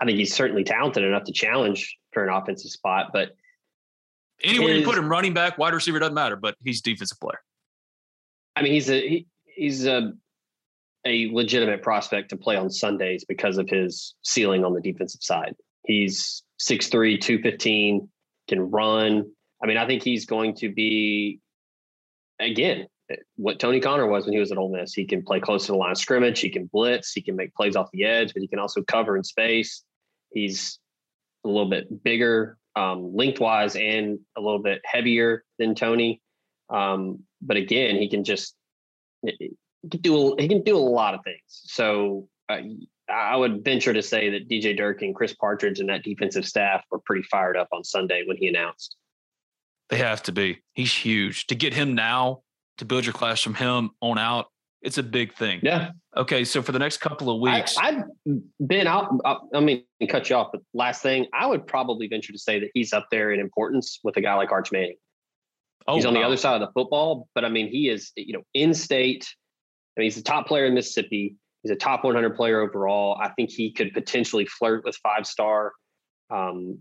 I 0.00 0.06
think 0.06 0.16
he's 0.16 0.34
certainly 0.34 0.64
talented 0.64 1.04
enough 1.04 1.24
to 1.24 1.32
challenge 1.32 1.94
for 2.12 2.26
an 2.26 2.32
offensive 2.34 2.70
spot, 2.70 3.10
but 3.12 3.36
anywhere 4.42 4.72
his, 4.72 4.80
you 4.80 4.86
put 4.86 4.96
him, 4.96 5.08
running 5.08 5.34
back, 5.34 5.58
wide 5.58 5.74
receiver 5.74 5.98
doesn't 5.98 6.14
matter. 6.14 6.36
But 6.36 6.56
he's 6.64 6.80
defensive 6.80 7.20
player. 7.20 7.40
I 8.56 8.62
mean, 8.62 8.72
he's 8.72 8.88
a 8.88 9.06
he, 9.06 9.26
he's 9.44 9.86
a 9.86 10.14
a 11.04 11.30
legitimate 11.32 11.82
prospect 11.82 12.30
to 12.30 12.38
play 12.38 12.56
on 12.56 12.70
Sundays 12.70 13.26
because 13.26 13.58
of 13.58 13.68
his 13.68 14.14
ceiling 14.22 14.64
on 14.64 14.72
the 14.72 14.80
defensive 14.80 15.22
side. 15.22 15.54
He's 15.84 16.42
6'3", 16.60 17.20
215, 17.20 18.08
can 18.48 18.70
run. 18.70 19.30
I 19.62 19.66
mean, 19.66 19.76
I 19.76 19.86
think 19.86 20.02
he's 20.02 20.26
going 20.26 20.54
to 20.56 20.72
be 20.72 21.40
again 22.40 22.86
what 23.36 23.58
Tony 23.60 23.80
Conner 23.80 24.06
was 24.06 24.24
when 24.24 24.32
he 24.32 24.38
was 24.38 24.50
at 24.50 24.58
Ole 24.58 24.72
Miss. 24.72 24.94
He 24.94 25.04
can 25.04 25.22
play 25.22 25.40
close 25.40 25.66
to 25.66 25.72
the 25.72 25.78
line 25.78 25.92
of 25.92 25.98
scrimmage. 25.98 26.40
He 26.40 26.50
can 26.50 26.68
blitz. 26.72 27.12
He 27.12 27.22
can 27.22 27.36
make 27.36 27.54
plays 27.54 27.76
off 27.76 27.90
the 27.92 28.04
edge, 28.04 28.32
but 28.32 28.40
he 28.40 28.48
can 28.48 28.58
also 28.58 28.82
cover 28.82 29.16
in 29.16 29.24
space. 29.24 29.82
He's 30.32 30.78
a 31.44 31.48
little 31.48 31.68
bit 31.68 32.02
bigger 32.02 32.58
um, 32.76 33.14
lengthwise 33.14 33.76
and 33.76 34.18
a 34.36 34.40
little 34.40 34.58
bit 34.58 34.80
heavier 34.84 35.44
than 35.58 35.74
Tony. 35.74 36.20
Um, 36.70 37.20
but 37.42 37.56
again, 37.56 37.96
he 37.96 38.08
can 38.08 38.24
just 38.24 38.54
he 39.22 39.56
can 39.90 40.00
do 40.00 40.34
he 40.38 40.48
can 40.48 40.62
do 40.62 40.76
a 40.76 40.78
lot 40.78 41.14
of 41.14 41.20
things. 41.24 41.40
So 41.46 42.28
uh, 42.48 42.58
I 43.08 43.36
would 43.36 43.64
venture 43.64 43.92
to 43.92 44.02
say 44.02 44.30
that 44.30 44.48
DJ 44.48 44.76
Dirk 44.76 45.02
and 45.02 45.14
Chris 45.14 45.34
Partridge, 45.34 45.80
and 45.80 45.88
that 45.88 46.02
defensive 46.02 46.46
staff 46.46 46.84
were 46.90 47.00
pretty 47.00 47.22
fired 47.22 47.56
up 47.56 47.68
on 47.72 47.84
Sunday 47.84 48.24
when 48.26 48.36
he 48.36 48.48
announced. 48.48 48.96
They 49.90 49.98
have 49.98 50.22
to 50.24 50.32
be. 50.32 50.62
He's 50.72 50.92
huge. 50.92 51.46
To 51.48 51.54
get 51.54 51.74
him 51.74 51.94
now 51.94 52.42
to 52.78 52.84
build 52.84 53.04
your 53.04 53.12
class 53.12 53.40
from 53.40 53.54
him 53.54 53.90
on 54.00 54.18
out, 54.18 54.46
it's 54.80 54.98
a 54.98 55.02
big 55.02 55.34
thing. 55.34 55.60
Yeah. 55.62 55.90
Okay. 56.16 56.44
So 56.44 56.62
for 56.62 56.72
the 56.72 56.78
next 56.78 56.98
couple 56.98 57.30
of 57.30 57.40
weeks, 57.40 57.76
I, 57.78 57.88
I 57.88 58.02
Ben, 58.60 58.86
I'll, 58.86 59.18
I'll, 59.24 59.48
I 59.54 59.60
mean, 59.60 59.84
cut 60.08 60.28
you 60.28 60.36
off. 60.36 60.50
But 60.52 60.62
last 60.74 61.02
thing, 61.02 61.26
I 61.32 61.46
would 61.46 61.66
probably 61.66 62.06
venture 62.06 62.32
to 62.32 62.38
say 62.38 62.60
that 62.60 62.70
he's 62.74 62.92
up 62.92 63.08
there 63.10 63.32
in 63.32 63.40
importance 63.40 64.00
with 64.04 64.16
a 64.16 64.20
guy 64.20 64.34
like 64.34 64.52
Arch 64.52 64.72
Manning. 64.72 64.96
Oh, 65.86 65.96
he's 65.96 66.06
on 66.06 66.14
wow. 66.14 66.20
the 66.20 66.26
other 66.26 66.36
side 66.36 66.54
of 66.54 66.60
the 66.60 66.72
football, 66.72 67.28
but 67.34 67.44
I 67.44 67.48
mean, 67.48 67.68
he 67.68 67.88
is, 67.88 68.12
you 68.16 68.32
know, 68.32 68.42
in 68.54 68.72
state. 68.72 69.26
I 69.96 70.00
mean, 70.00 70.06
he's 70.06 70.16
the 70.16 70.22
top 70.22 70.46
player 70.46 70.66
in 70.66 70.74
Mississippi. 70.74 71.36
He's 71.64 71.70
a 71.70 71.76
top 71.76 72.04
100 72.04 72.36
player 72.36 72.60
overall. 72.60 73.18
I 73.18 73.30
think 73.30 73.50
he 73.50 73.72
could 73.72 73.94
potentially 73.94 74.44
flirt 74.44 74.84
with 74.84 74.96
five 74.96 75.26
star 75.26 75.72
um, 76.28 76.78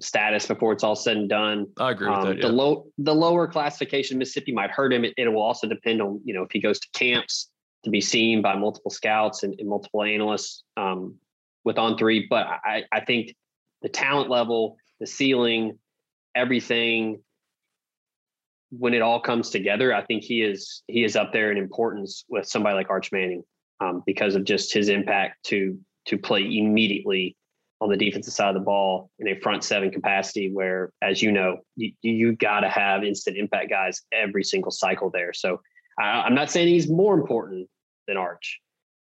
status 0.00 0.46
before 0.46 0.72
it's 0.72 0.84
all 0.84 0.94
said 0.94 1.16
and 1.16 1.28
done. 1.28 1.66
I 1.78 1.90
agree 1.90 2.08
with 2.08 2.18
um, 2.18 2.26
that. 2.28 2.36
Yeah. 2.36 2.42
The 2.42 2.52
low, 2.52 2.86
the 2.98 3.14
lower 3.14 3.48
classification 3.48 4.16
Mississippi 4.16 4.52
might 4.52 4.70
hurt 4.70 4.92
him. 4.92 5.04
It, 5.04 5.14
it, 5.16 5.26
will 5.26 5.42
also 5.42 5.66
depend 5.66 6.00
on 6.00 6.20
you 6.24 6.32
know 6.32 6.44
if 6.44 6.52
he 6.52 6.60
goes 6.60 6.78
to 6.78 6.88
camps 6.94 7.50
to 7.82 7.90
be 7.90 8.00
seen 8.00 8.40
by 8.40 8.54
multiple 8.54 8.92
scouts 8.92 9.42
and, 9.42 9.56
and 9.58 9.68
multiple 9.68 10.04
analysts 10.04 10.62
um, 10.76 11.16
with 11.64 11.76
on 11.76 11.98
three. 11.98 12.28
But 12.30 12.46
I, 12.46 12.84
I 12.92 13.00
think 13.00 13.34
the 13.82 13.88
talent 13.88 14.30
level, 14.30 14.76
the 15.00 15.08
ceiling, 15.08 15.76
everything 16.36 17.20
when 18.70 18.94
it 18.94 19.02
all 19.02 19.20
comes 19.20 19.50
together, 19.50 19.92
I 19.92 20.04
think 20.04 20.22
he 20.22 20.42
is 20.42 20.84
he 20.86 21.02
is 21.02 21.16
up 21.16 21.32
there 21.32 21.50
in 21.50 21.58
importance 21.58 22.24
with 22.28 22.46
somebody 22.46 22.76
like 22.76 22.90
Arch 22.90 23.10
Manning 23.10 23.42
um, 23.80 24.02
because 24.06 24.34
of 24.34 24.44
just 24.44 24.72
his 24.72 24.88
impact 24.88 25.44
to 25.44 25.78
to 26.06 26.18
play 26.18 26.42
immediately 26.42 27.36
on 27.80 27.90
the 27.90 27.96
defensive 27.96 28.32
side 28.32 28.48
of 28.48 28.54
the 28.54 28.60
ball 28.60 29.10
in 29.18 29.28
a 29.28 29.38
front 29.40 29.62
seven 29.62 29.90
capacity 29.90 30.52
where 30.52 30.90
as 31.02 31.22
you 31.22 31.30
know 31.30 31.58
you, 31.76 31.92
you 32.02 32.34
got 32.34 32.60
to 32.60 32.68
have 32.68 33.04
instant 33.04 33.36
impact 33.36 33.70
guys 33.70 34.02
every 34.12 34.42
single 34.42 34.72
cycle 34.72 35.10
there. 35.10 35.32
So 35.32 35.60
I, 35.98 36.26
am 36.26 36.34
not 36.34 36.50
saying 36.50 36.68
he's 36.68 36.88
more 36.88 37.14
important 37.14 37.68
than 38.06 38.16
arch 38.16 38.60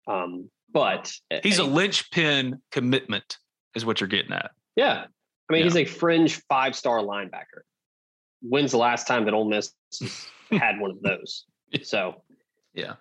um, 0.07 0.49
but 0.72 1.11
he's 1.43 1.59
a 1.59 1.63
linchpin 1.63 2.61
commitment 2.72 3.38
is 3.76 3.86
what 3.86 4.01
you're 4.01 4.07
getting 4.07 4.34
at. 4.34 4.51
Yeah. 4.76 5.05
I 5.49 5.53
mean 5.53 5.59
yeah. 5.59 5.63
he's 5.63 5.76
a 5.78 5.86
fringe 5.86 6.41
five 6.47 6.76
star 6.76 6.99
linebacker. 6.99 7.61
When's 8.41 8.72
the 8.72 8.78
last 8.78 9.07
time 9.07 9.26
that 9.26 9.34
Ole 9.34 9.45
Miss 9.45 9.74
had 10.51 10.80
one 10.80 10.91
of 10.91 11.01
those? 11.01 11.45
So 11.84 12.24
yeah 12.74 12.95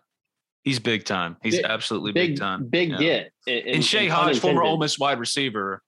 He's 0.68 0.78
big 0.78 1.06
time. 1.06 1.38
He's 1.42 1.56
big, 1.56 1.64
absolutely 1.64 2.12
big, 2.12 2.32
big 2.32 2.38
time. 2.38 2.68
Big 2.68 2.90
yeah. 2.90 2.98
get. 2.98 3.32
In, 3.46 3.76
and 3.76 3.84
Shay 3.84 4.06
Hodge, 4.06 4.38
former 4.38 4.62
Ole 4.62 4.76
Miss 4.76 4.98
wide 4.98 5.18
receiver, 5.18 5.82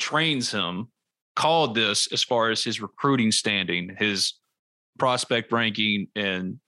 trains 0.00 0.50
him, 0.50 0.88
called 1.36 1.76
this 1.76 2.08
as 2.12 2.24
far 2.24 2.50
as 2.50 2.64
his 2.64 2.82
recruiting 2.82 3.30
standing, 3.30 3.94
his 3.96 4.34
prospect 4.98 5.52
ranking, 5.52 6.08
and 6.16 6.58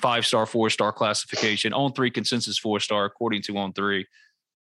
five 0.00 0.24
star, 0.24 0.46
four 0.46 0.70
star 0.70 0.92
classification 0.92 1.72
on 1.72 1.92
three 1.92 2.08
consensus 2.08 2.56
four 2.56 2.78
star, 2.78 3.04
according 3.04 3.42
to 3.42 3.58
on 3.58 3.72
three. 3.72 4.06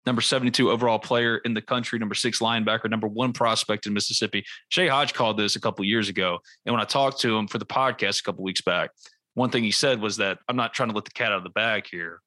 Number 0.04 0.20
72 0.20 0.72
overall 0.72 0.98
player 0.98 1.38
in 1.44 1.54
the 1.54 1.62
country, 1.62 2.00
number 2.00 2.16
six 2.16 2.40
linebacker, 2.40 2.90
number 2.90 3.06
one 3.06 3.32
prospect 3.32 3.86
in 3.86 3.92
Mississippi. 3.92 4.44
Shay 4.68 4.88
Hodge 4.88 5.14
called 5.14 5.38
this 5.38 5.54
a 5.54 5.60
couple 5.60 5.84
years 5.84 6.08
ago. 6.08 6.40
And 6.66 6.74
when 6.74 6.82
I 6.82 6.86
talked 6.86 7.20
to 7.20 7.38
him 7.38 7.46
for 7.46 7.58
the 7.58 7.64
podcast 7.64 8.18
a 8.18 8.24
couple 8.24 8.42
weeks 8.42 8.62
back, 8.62 8.90
one 9.34 9.50
thing 9.50 9.64
he 9.64 9.70
said 9.70 10.00
was 10.00 10.16
that 10.18 10.38
I'm 10.48 10.56
not 10.56 10.74
trying 10.74 10.88
to 10.88 10.94
let 10.94 11.04
the 11.04 11.10
cat 11.10 11.32
out 11.32 11.38
of 11.38 11.44
the 11.44 11.50
bag 11.50 11.86
here, 11.90 12.20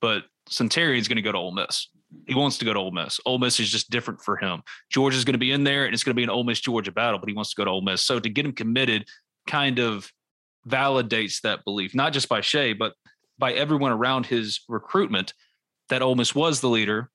but 0.00 0.24
Suntarine's 0.48 1.08
going 1.08 1.16
to 1.16 1.22
go 1.22 1.32
to 1.32 1.38
Ole 1.38 1.52
Miss. 1.52 1.88
He 2.26 2.34
wants 2.34 2.58
to 2.58 2.64
go 2.64 2.72
to 2.72 2.78
Ole 2.78 2.92
Miss. 2.92 3.18
Ole 3.26 3.38
Miss 3.38 3.58
is 3.58 3.70
just 3.70 3.90
different 3.90 4.20
for 4.20 4.36
him. 4.36 4.62
Georgia's 4.90 5.24
going 5.24 5.34
to 5.34 5.38
be 5.38 5.52
in 5.52 5.64
there, 5.64 5.86
and 5.86 5.94
it's 5.94 6.04
going 6.04 6.14
to 6.14 6.16
be 6.16 6.22
an 6.22 6.30
Ole 6.30 6.44
Miss 6.44 6.60
Georgia 6.60 6.92
battle, 6.92 7.18
but 7.18 7.28
he 7.28 7.34
wants 7.34 7.50
to 7.50 7.56
go 7.56 7.64
to 7.64 7.70
Ole 7.70 7.82
Miss. 7.82 8.02
So 8.02 8.20
to 8.20 8.28
get 8.28 8.46
him 8.46 8.52
committed, 8.52 9.06
kind 9.46 9.78
of 9.78 10.10
validates 10.68 11.40
that 11.42 11.64
belief, 11.64 11.94
not 11.94 12.12
just 12.12 12.28
by 12.28 12.40
Shay, 12.40 12.72
but 12.72 12.94
by 13.38 13.52
everyone 13.52 13.92
around 13.92 14.26
his 14.26 14.60
recruitment 14.68 15.34
that 15.88 16.02
Ole 16.02 16.14
Miss 16.14 16.34
was 16.34 16.60
the 16.60 16.68
leader, 16.68 17.10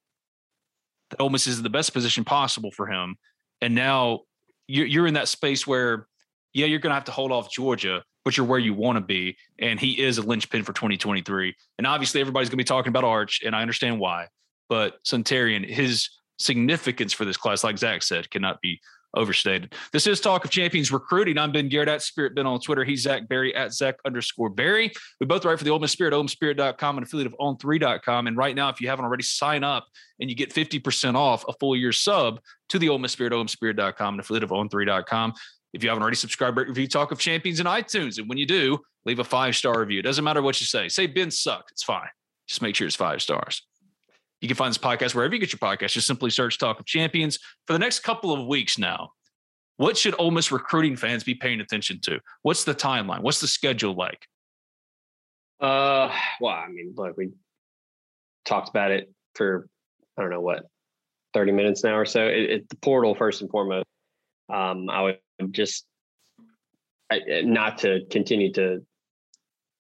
that 1.10 1.22
Ole 1.22 1.30
Miss 1.30 1.48
is 1.48 1.58
in 1.58 1.64
the 1.64 1.70
best 1.70 1.94
position 1.94 2.24
possible 2.24 2.72
for 2.72 2.88
him, 2.88 3.18
and 3.62 3.76
now 3.76 4.22
you're 4.68 5.08
in 5.08 5.16
that 5.16 5.28
space 5.28 5.68
where, 5.68 6.08
yeah, 6.54 6.66
you're 6.66 6.80
going 6.80 6.92
to 6.92 6.96
have 6.96 7.04
to 7.06 7.12
hold 7.12 7.32
off 7.32 7.52
Georgia, 7.52 8.04
but 8.24 8.38
you're 8.38 8.46
where 8.46 8.60
you 8.60 8.74
want 8.74 8.98
to 8.98 9.02
be. 9.02 9.38
And 9.60 9.80
he 9.80 10.02
is 10.02 10.18
a 10.18 10.22
linchpin 10.22 10.64
for 10.64 10.74
2023. 10.74 11.56
And 11.78 11.88
obviously, 11.88 12.22
everybody's 12.22 12.50
going 12.50 12.58
to 12.58 12.64
be 12.64 12.64
talking 12.64 12.90
about 12.90 13.04
Arch, 13.04 13.42
and 13.46 13.56
I 13.56 13.62
understand 13.62 14.00
why. 14.00 14.28
But 14.70 15.04
Suntarine, 15.04 15.68
his 15.68 16.10
significance 16.40 17.14
for 17.14 17.26
this 17.26 17.38
class, 17.38 17.64
like 17.64 17.78
Zach 17.78 18.04
said, 18.04 18.30
cannot 18.30 18.62
be 18.62 18.80
overstated. 19.16 19.74
This 19.92 20.08
is 20.08 20.22
Talk 20.22 20.46
of 20.46 20.52
Champions 20.52 20.92
recruiting. 20.92 21.38
I'm 21.38 21.52
Ben 21.52 21.70
Garrett 21.70 21.90
at 21.90 22.02
Spirit 22.02 22.36
Ben 22.36 22.46
on 22.46 22.60
Twitter. 22.60 22.84
He's 22.84 23.02
Zach 23.02 23.28
Berry 23.28 23.54
at 23.56 23.74
Zach 23.74 23.96
underscore 24.06 24.50
Berry. 24.50 24.92
We 25.20 25.26
both 25.26 25.44
write 25.46 25.58
for 25.58 25.66
the 25.66 25.72
Ole 25.72 25.80
Miss 25.80 25.92
Spirit, 25.92 26.14
OleMissSpirit.com, 26.14 26.98
and 26.98 27.06
affiliate 27.06 27.28
of 27.28 27.36
On3.com. 27.40 28.28
And 28.28 28.38
right 28.38 28.56
now, 28.56 28.70
if 28.70 28.80
you 28.80 28.88
haven't 28.88 29.06
already, 29.06 29.24
sign 29.24 29.64
up 29.64 29.88
and 30.20 30.30
you 30.30 30.36
get 30.36 30.54
50% 30.54 31.16
off 31.16 31.44
a 31.48 31.54
full 31.60 31.76
year 31.76 31.92
sub 31.92 32.40
to 32.70 32.80
the 32.80 32.90
Ole 32.90 33.00
Miss 33.00 33.12
Spirit, 33.12 33.34
OleMissSpirit.com, 33.34 34.14
and 34.14 34.22
affiliate 34.22 34.44
of 34.44 34.52
On3.com. 34.52 35.34
If 35.74 35.84
you 35.84 35.90
haven't 35.90 36.02
already, 36.02 36.18
subscribed, 36.18 36.58
rate, 36.58 36.68
review 36.68 36.88
Talk 36.88 37.12
of 37.12 37.20
Champions 37.20 37.60
in 37.60 37.66
iTunes. 37.66 38.18
And 38.18 38.28
when 38.28 38.38
you 38.38 38.46
do, 38.46 38.80
leave 39.06 39.20
a 39.20 39.24
five 39.24 39.56
star 39.56 39.80
review. 39.80 40.00
It 40.00 40.04
doesn't 40.04 40.24
matter 40.24 40.42
what 40.42 40.60
you 40.60 40.66
say. 40.66 40.90
Say 40.90 41.08
Ben 41.08 41.32
sucked. 41.32 41.72
It's 41.72 41.84
fine. 41.84 42.10
Just 42.48 42.62
make 42.62 42.76
sure 42.76 42.88
it's 42.88 42.96
five 42.96 43.22
stars. 43.22 43.66
You 44.42 44.48
can 44.48 44.58
find 44.58 44.72
this 44.72 44.78
podcast 44.78 45.14
wherever 45.16 45.34
you 45.34 45.40
get 45.40 45.54
your 45.54 45.60
podcast. 45.60 45.92
Just 45.92 46.08
simply 46.08 46.30
search 46.30 46.58
Talk 46.58 46.80
of 46.80 46.86
Champions. 46.86 47.40
For 47.68 47.74
the 47.74 47.80
next 47.80 48.00
couple 48.00 48.34
of 48.34 48.48
weeks 48.48 48.78
now, 48.78 49.12
what 49.78 49.98
should 49.98 50.16
Ole 50.20 50.32
Miss 50.32 50.52
recruiting 50.52 50.96
fans 50.96 51.24
be 51.24 51.36
paying 51.36 51.62
attention 51.62 52.00
to? 52.02 52.20
What's 52.42 52.64
the 52.64 52.76
timeline? 52.76 53.22
What's 53.22 53.40
the 53.40 53.48
schedule 53.48 53.94
like? 53.94 54.28
Uh, 55.60 56.12
well, 56.40 56.56
I 56.56 56.68
mean, 56.70 56.94
look, 56.98 57.16
we 57.18 57.30
talked 58.46 58.70
about 58.70 58.92
it 58.92 59.12
for 59.36 59.68
I 60.18 60.22
don't 60.22 60.32
know 60.32 60.42
what, 60.42 60.66
thirty 61.34 61.52
minutes 61.52 61.84
now 61.84 61.96
or 61.96 62.06
so. 62.06 62.28
It, 62.28 62.50
it 62.50 62.70
the 62.70 62.76
portal 62.78 63.16
first 63.16 63.42
and 63.42 63.50
foremost. 63.50 63.86
Um, 64.52 64.90
I 64.90 65.02
would 65.02 65.20
just 65.50 65.86
I, 67.12 67.42
not 67.44 67.80
to 67.80 68.02
continue 68.10 68.54
to 68.54 68.86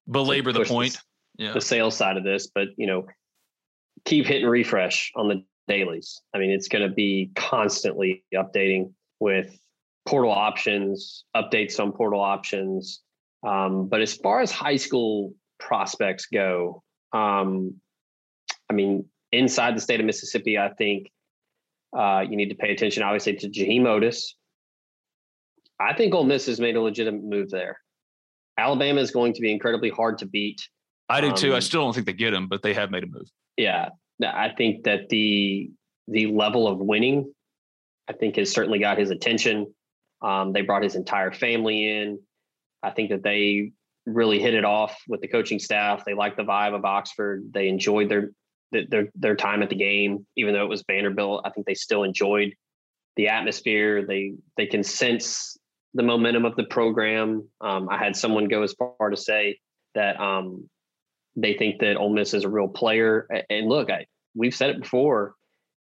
belabor 0.09 0.51
to 0.51 0.59
the 0.59 0.65
point. 0.65 0.99
The, 1.37 1.45
yeah. 1.45 1.53
the 1.53 1.61
sales 1.61 1.95
side 1.95 2.17
of 2.17 2.23
this, 2.23 2.47
but 2.53 2.69
you 2.77 2.87
know, 2.87 3.05
keep 4.05 4.25
hitting 4.25 4.47
refresh 4.47 5.11
on 5.15 5.27
the 5.27 5.43
dailies. 5.67 6.21
I 6.33 6.37
mean, 6.37 6.51
it's 6.51 6.67
going 6.67 6.87
to 6.87 6.93
be 6.93 7.31
constantly 7.35 8.23
updating 8.33 8.93
with 9.19 9.57
portal 10.05 10.31
options, 10.31 11.25
updates 11.35 11.79
on 11.79 11.91
portal 11.91 12.19
options. 12.19 13.01
Um, 13.47 13.87
but 13.87 14.01
as 14.01 14.13
far 14.13 14.41
as 14.41 14.51
high 14.51 14.75
school 14.75 15.33
prospects 15.59 16.25
go, 16.25 16.83
um, 17.13 17.75
I 18.69 18.73
mean, 18.73 19.05
inside 19.31 19.75
the 19.75 19.81
state 19.81 19.99
of 19.99 20.05
Mississippi, 20.05 20.57
I 20.57 20.69
think 20.69 21.11
uh, 21.97 22.23
you 22.27 22.35
need 22.35 22.49
to 22.49 22.55
pay 22.55 22.71
attention, 22.71 23.03
obviously, 23.03 23.35
to 23.37 23.49
Jaheim 23.49 23.81
Oatis. 23.81 24.33
I 25.81 25.93
think 25.93 26.13
Ole 26.13 26.23
Miss 26.23 26.45
has 26.45 26.59
made 26.59 26.75
a 26.75 26.81
legitimate 26.81 27.23
move 27.23 27.49
there. 27.49 27.77
Alabama 28.57 29.01
is 29.01 29.11
going 29.11 29.33
to 29.33 29.41
be 29.41 29.51
incredibly 29.51 29.89
hard 29.89 30.17
to 30.19 30.25
beat. 30.25 30.61
I 31.09 31.21
do 31.21 31.31
too. 31.33 31.53
I 31.53 31.55
um, 31.55 31.61
still 31.61 31.83
don't 31.83 31.93
think 31.93 32.05
they 32.05 32.13
get 32.13 32.33
him, 32.33 32.47
but 32.47 32.61
they 32.61 32.73
have 32.73 32.91
made 32.91 33.03
a 33.03 33.07
move. 33.07 33.29
Yeah, 33.57 33.89
I 34.23 34.49
think 34.57 34.83
that 34.83 35.09
the 35.09 35.69
the 36.07 36.27
level 36.27 36.67
of 36.67 36.77
winning, 36.79 37.33
I 38.07 38.13
think, 38.13 38.37
has 38.37 38.51
certainly 38.51 38.79
got 38.79 38.97
his 38.97 39.09
attention. 39.09 39.73
Um, 40.21 40.53
they 40.53 40.61
brought 40.61 40.83
his 40.83 40.95
entire 40.95 41.31
family 41.31 41.89
in. 41.89 42.19
I 42.83 42.91
think 42.91 43.09
that 43.09 43.23
they 43.23 43.71
really 44.05 44.39
hit 44.39 44.53
it 44.53 44.65
off 44.65 45.01
with 45.07 45.21
the 45.21 45.27
coaching 45.27 45.59
staff. 45.59 46.03
They 46.05 46.13
liked 46.13 46.37
the 46.37 46.43
vibe 46.43 46.75
of 46.75 46.85
Oxford. 46.85 47.43
They 47.53 47.67
enjoyed 47.67 48.09
their 48.09 48.31
their 48.71 49.09
their 49.15 49.35
time 49.35 49.63
at 49.63 49.69
the 49.69 49.75
game, 49.75 50.25
even 50.37 50.53
though 50.53 50.63
it 50.63 50.69
was 50.69 50.83
Vanderbilt. 50.87 51.41
I 51.45 51.49
think 51.49 51.65
they 51.65 51.73
still 51.73 52.03
enjoyed 52.03 52.53
the 53.17 53.27
atmosphere. 53.27 54.05
They 54.05 54.33
they 54.55 54.65
can 54.65 54.83
sense 54.83 55.57
the 55.93 56.03
momentum 56.03 56.45
of 56.45 56.55
the 56.55 56.63
program. 56.63 57.47
Um, 57.59 57.89
I 57.89 57.97
had 57.97 58.15
someone 58.15 58.47
go 58.47 58.63
as 58.63 58.73
far 58.73 59.09
to 59.09 59.17
say 59.17 59.59
that 59.95 60.19
um, 60.19 60.69
they 61.35 61.53
think 61.53 61.79
that 61.79 61.97
Ole 61.97 62.13
Miss 62.13 62.33
is 62.33 62.43
a 62.43 62.49
real 62.49 62.67
player. 62.67 63.27
And 63.49 63.67
look, 63.67 63.89
I, 63.89 64.05
we've 64.35 64.55
said 64.55 64.69
it 64.69 64.81
before. 64.81 65.35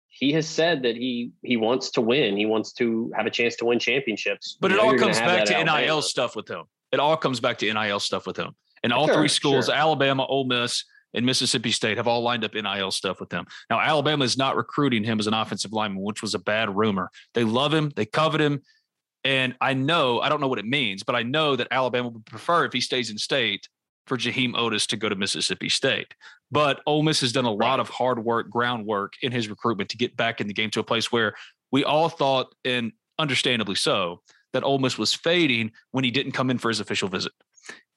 He 0.08 0.32
has 0.32 0.48
said 0.48 0.82
that 0.82 0.96
he 0.96 1.30
he 1.42 1.56
wants 1.56 1.90
to 1.92 2.00
win. 2.00 2.36
He 2.36 2.44
wants 2.44 2.72
to 2.74 3.12
have 3.16 3.26
a 3.26 3.30
chance 3.30 3.54
to 3.56 3.64
win 3.66 3.78
championships. 3.78 4.56
But 4.60 4.72
you 4.72 4.76
it 4.76 4.80
all 4.80 4.96
comes 4.96 5.18
back 5.18 5.44
to 5.46 5.64
NIL 5.64 6.02
stuff 6.02 6.34
with 6.34 6.48
him. 6.48 6.64
It 6.90 6.98
all 6.98 7.16
comes 7.16 7.38
back 7.38 7.58
to 7.58 7.72
NIL 7.72 8.00
stuff 8.00 8.26
with 8.26 8.36
him. 8.36 8.56
And 8.82 8.92
all 8.92 9.06
sure, 9.06 9.14
three 9.14 9.28
schools, 9.28 9.66
sure. 9.66 9.74
Alabama, 9.74 10.26
Ole 10.26 10.46
Miss, 10.46 10.84
and 11.14 11.26
Mississippi 11.26 11.70
State 11.70 11.96
have 11.96 12.08
all 12.08 12.22
lined 12.22 12.44
up 12.44 12.54
NIL 12.54 12.90
stuff 12.90 13.20
with 13.20 13.32
him. 13.32 13.46
Now, 13.68 13.80
Alabama 13.80 14.24
is 14.24 14.36
not 14.36 14.56
recruiting 14.56 15.04
him 15.04 15.18
as 15.18 15.26
an 15.26 15.34
offensive 15.34 15.72
lineman, 15.72 16.02
which 16.02 16.22
was 16.22 16.34
a 16.34 16.38
bad 16.38 16.74
rumor. 16.74 17.10
They 17.34 17.44
love 17.44 17.74
him, 17.74 17.92
they 17.94 18.06
covet 18.06 18.40
him. 18.40 18.62
And 19.24 19.54
I 19.60 19.74
know, 19.74 20.20
I 20.20 20.28
don't 20.28 20.40
know 20.40 20.48
what 20.48 20.58
it 20.58 20.64
means, 20.64 21.02
but 21.02 21.14
I 21.14 21.22
know 21.22 21.56
that 21.56 21.68
Alabama 21.70 22.08
would 22.08 22.26
prefer 22.26 22.64
if 22.64 22.72
he 22.72 22.80
stays 22.80 23.10
in 23.10 23.18
state 23.18 23.68
for 24.06 24.16
Jaheim 24.16 24.54
Oatis 24.54 24.86
to 24.88 24.96
go 24.96 25.08
to 25.08 25.14
Mississippi 25.14 25.68
State. 25.68 26.14
But 26.50 26.80
Ole 26.86 27.02
Miss 27.02 27.20
has 27.20 27.32
done 27.32 27.44
a 27.44 27.52
lot 27.52 27.80
of 27.80 27.88
hard 27.88 28.24
work, 28.24 28.50
groundwork 28.50 29.12
in 29.22 29.30
his 29.30 29.48
recruitment 29.48 29.90
to 29.90 29.96
get 29.96 30.16
back 30.16 30.40
in 30.40 30.48
the 30.48 30.54
game 30.54 30.70
to 30.70 30.80
a 30.80 30.84
place 30.84 31.12
where 31.12 31.34
we 31.70 31.84
all 31.84 32.08
thought, 32.08 32.54
and 32.64 32.92
understandably 33.18 33.76
so, 33.76 34.22
that 34.52 34.64
Ole 34.64 34.78
Miss 34.78 34.98
was 34.98 35.14
fading 35.14 35.70
when 35.92 36.02
he 36.02 36.10
didn't 36.10 36.32
come 36.32 36.50
in 36.50 36.58
for 36.58 36.68
his 36.68 36.80
official 36.80 37.08
visit. 37.08 37.32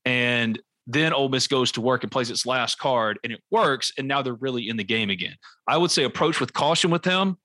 And 0.06 0.62
then 0.86 1.14
Ole 1.14 1.30
Miss 1.30 1.48
goes 1.48 1.72
to 1.72 1.82
work 1.82 2.04
and 2.04 2.12
plays 2.12 2.30
its 2.30 2.46
last 2.46 2.78
card 2.78 3.18
and 3.24 3.32
it 3.32 3.42
works. 3.50 3.92
And 3.98 4.08
now 4.08 4.22
they're 4.22 4.34
really 4.34 4.68
in 4.68 4.78
the 4.78 4.84
game 4.84 5.10
again. 5.10 5.36
I 5.68 5.78
would 5.78 5.92
say 5.92 6.04
approach 6.04 6.40
with 6.40 6.54
caution 6.54 6.92
with 6.92 7.06
him 7.06 7.38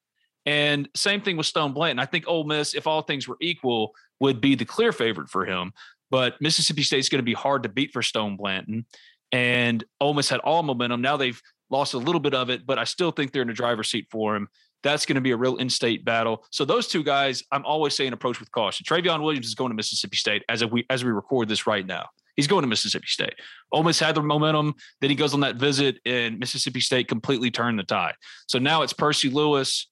and 0.49 0.88
same 0.96 1.20
thing 1.20 1.36
with 1.36 1.44
Stone 1.44 1.74
Blanton. 1.74 1.99
I 1.99 2.07
think 2.07 2.26
Ole 2.26 2.44
Miss, 2.44 2.74
if 2.74 2.86
all 2.86 3.03
things 3.03 3.28
were 3.28 3.36
equal, 3.38 3.92
would 4.18 4.40
be 4.40 4.55
the 4.55 4.64
clear 4.64 4.92
favorite 4.92 5.28
for 5.28 5.44
him. 5.44 5.72
But 6.11 6.40
Mississippi 6.40 6.82
State's 6.82 7.11
going 7.11 7.18
to 7.18 7.22
be 7.22 7.34
hard 7.34 7.64
to 7.64 7.68
beat 7.68 7.92
for 7.92 8.03
Stone 8.03 8.38
Blanton. 8.38 8.86
And 9.30 9.84
Ole 10.01 10.14
Miss 10.14 10.30
had 10.30 10.40
all 10.40 10.62
momentum. 10.62 11.03
Now 11.03 11.18
they've 11.18 11.38
lost 11.68 11.92
a 11.92 11.99
little 11.99 12.18
bit 12.18 12.32
of 12.32 12.49
it, 12.49 12.64
but 12.64 12.78
I 12.78 12.84
still 12.84 13.11
think 13.11 13.30
they're 13.30 13.42
in 13.42 13.49
the 13.49 13.53
driver's 13.53 13.90
seat 13.90 14.07
for 14.11 14.34
him. 14.34 14.49
That's 14.82 15.05
going 15.05 15.16
to 15.16 15.20
be 15.20 15.32
a 15.32 15.36
real 15.36 15.57
in-state 15.57 16.07
battle. 16.07 16.46
So 16.51 16.64
those 16.64 16.88
two 16.88 17.03
guys, 17.03 17.42
I'm 17.53 17.66
always 17.66 17.94
saying 17.94 18.14
approach 18.14 18.40
with 18.40 18.51
caution. 18.51 18.86
Trevion 18.88 19.22
Williams 19.22 19.49
is 19.49 19.55
going 19.55 19.68
to 19.68 19.76
Mississippi 19.76 20.16
State 20.16 20.44
as 20.49 20.64
we 20.64 20.86
as 20.88 21.05
we 21.05 21.11
record 21.11 21.51
this 21.51 21.66
right 21.66 21.84
now. 21.84 22.07
He's 22.36 22.46
going 22.46 22.62
to 22.62 22.68
Mississippi 22.68 23.09
State. 23.09 23.34
Ole 23.70 23.82
Miss 23.82 23.99
had 23.99 24.14
the 24.14 24.22
momentum. 24.22 24.76
Then 25.03 25.11
he 25.11 25.16
goes 25.16 25.34
on 25.34 25.40
that 25.40 25.57
visit, 25.57 25.99
and 26.07 26.38
Mississippi 26.38 26.80
State 26.80 27.07
completely 27.09 27.51
turned 27.51 27.78
the 27.78 27.82
tide. 27.82 28.14
So 28.46 28.59
now 28.59 28.82
it's 28.82 28.94
Percy 28.94 29.28
Lewis, 29.28 29.88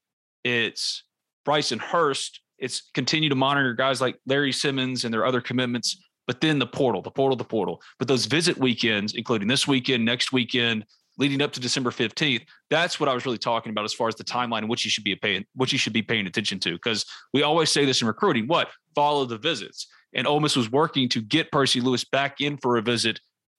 it's 0.47 1.03
Bryson 1.45 1.81
Hurst. 1.81 2.41
It's 2.59 2.89
continue 2.95 3.29
to 3.29 3.35
monitor 3.35 3.75
guys 3.75 4.01
like 4.01 4.17
Larry 4.27 4.53
Simmons 4.53 5.05
and 5.05 5.13
their 5.13 5.27
other 5.27 5.41
commitments. 5.41 6.01
But 6.29 6.41
then 6.41 6.61
the 6.61 6.67
portal, 6.67 7.03
the 7.03 7.11
portal, 7.11 7.37
the 7.37 7.45
portal. 7.45 7.83
But 7.99 8.07
those 8.07 8.27
visit 8.27 8.57
weekends, 8.57 9.15
including 9.15 9.49
this 9.49 9.67
weekend, 9.67 10.05
next 10.05 10.33
weekend, 10.33 10.85
leading 11.19 11.43
up 11.43 11.53
to 11.53 11.61
December 11.61 11.91
15th, 11.91 12.43
that's 12.71 13.01
what 13.01 13.09
I 13.09 13.15
was 13.15 13.27
really 13.27 13.39
talking 13.39 13.71
about 13.71 13.85
as 13.85 13.93
far 13.93 14.07
as 14.07 14.15
the 14.15 14.23
timeline 14.23 14.63
in 14.63 14.69
which 14.69 14.85
you 14.85 14.91
should 14.91 15.03
be 15.03 15.17
paying, 15.17 15.45
what 15.55 15.73
you 15.73 15.79
should 15.79 15.93
be 15.93 16.03
paying 16.03 16.29
attention 16.29 16.61
to. 16.61 16.75
Because 16.75 17.05
we 17.33 17.43
always 17.43 17.71
say 17.71 17.85
this 17.85 18.01
in 18.01 18.07
recruiting, 18.07 18.47
what? 18.47 18.69
Follow 18.95 19.25
the 19.25 19.39
visits. 19.39 19.89
And 20.15 20.29
Ole 20.29 20.41
Miss 20.41 20.55
was 20.55 20.71
working 20.71 21.09
to 21.09 21.21
get 21.21 21.51
Percy 21.51 21.81
Lewis 21.81 22.05
back 22.05 22.41
in 22.41 22.57
for 22.57 22.77
a 22.77 22.83
visit 22.83 23.19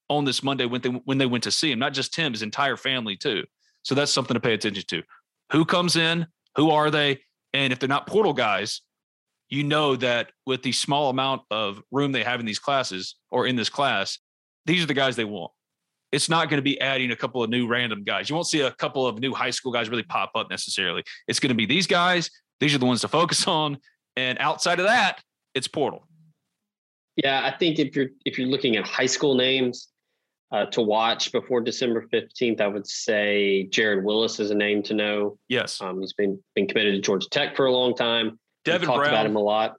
on 0.09 0.23
this 0.23 0.41
Monday 0.41 0.65
when 0.65 0.79
they 0.79 0.89
when 0.89 1.17
they 1.17 1.25
went 1.25 1.43
to 1.43 1.51
see 1.51 1.69
him, 1.69 1.79
not 1.79 1.93
just 1.93 2.15
him, 2.15 2.31
his 2.31 2.43
entire 2.43 2.77
family 2.77 3.17
too. 3.17 3.43
So 3.83 3.93
that's 3.93 4.13
something 4.13 4.35
to 4.35 4.39
pay 4.39 4.53
attention 4.53 4.85
to. 4.87 5.03
Who 5.51 5.65
comes 5.65 5.95
in, 5.95 6.27
who 6.57 6.71
are 6.71 6.91
they? 6.91 7.21
And 7.53 7.71
if 7.71 7.79
they're 7.79 7.87
not 7.87 8.07
portal 8.07 8.33
guys, 8.33 8.81
you 9.49 9.63
know 9.63 9.95
that 9.95 10.31
with 10.45 10.61
the 10.63 10.73
small 10.73 11.09
amount 11.09 11.43
of 11.49 11.81
room 11.91 12.11
they 12.11 12.23
have 12.23 12.39
in 12.39 12.45
these 12.45 12.59
classes 12.59 13.15
or 13.31 13.47
in 13.47 13.55
this 13.55 13.69
class, 13.69 14.19
these 14.65 14.83
are 14.83 14.87
the 14.87 14.93
guys 14.93 15.15
they 15.15 15.23
want. 15.23 15.51
It's 16.11 16.29
not 16.29 16.49
going 16.49 16.57
to 16.57 16.63
be 16.63 16.79
adding 16.81 17.11
a 17.11 17.15
couple 17.15 17.43
of 17.43 17.49
new 17.49 17.67
random 17.67 18.03
guys. 18.03 18.29
You 18.29 18.35
won't 18.35 18.47
see 18.47 18.61
a 18.61 18.71
couple 18.71 19.07
of 19.07 19.19
new 19.19 19.33
high 19.33 19.49
school 19.49 19.71
guys 19.71 19.89
really 19.89 20.03
pop 20.03 20.31
up 20.35 20.49
necessarily. 20.49 21.03
It's 21.27 21.39
going 21.39 21.49
to 21.49 21.55
be 21.55 21.65
these 21.65 21.87
guys. 21.87 22.29
These 22.59 22.73
are 22.75 22.77
the 22.77 22.85
ones 22.85 23.01
to 23.01 23.07
focus 23.07 23.47
on. 23.47 23.77
And 24.15 24.37
outside 24.39 24.79
of 24.79 24.85
that, 24.85 25.21
it's 25.53 25.67
portal. 25.67 26.07
Yeah, 27.17 27.45
I 27.45 27.57
think 27.57 27.79
if 27.79 27.95
you're 27.95 28.09
if 28.25 28.37
you're 28.37 28.47
looking 28.47 28.77
at 28.77 28.85
high 28.85 29.05
school 29.05 29.35
names, 29.35 29.89
uh, 30.51 30.65
to 30.67 30.81
watch 30.81 31.31
before 31.31 31.61
December 31.61 32.05
15th, 32.13 32.61
I 32.61 32.67
would 32.67 32.87
say 32.87 33.67
Jaron 33.69 34.03
Willis 34.03 34.39
is 34.39 34.51
a 34.51 34.55
name 34.55 34.81
to 34.83 34.93
know. 34.93 35.37
Yes. 35.49 35.81
Um, 35.81 35.99
he's 35.99 36.13
been 36.13 36.41
been 36.55 36.67
committed 36.67 36.95
to 36.95 37.01
Georgia 37.01 37.27
Tech 37.29 37.55
for 37.55 37.65
a 37.65 37.71
long 37.71 37.95
time. 37.95 38.39
Devin 38.63 38.87
talked 38.87 38.99
Brown. 38.99 39.13
about 39.13 39.25
him 39.25 39.35
a 39.35 39.41
lot. 39.41 39.75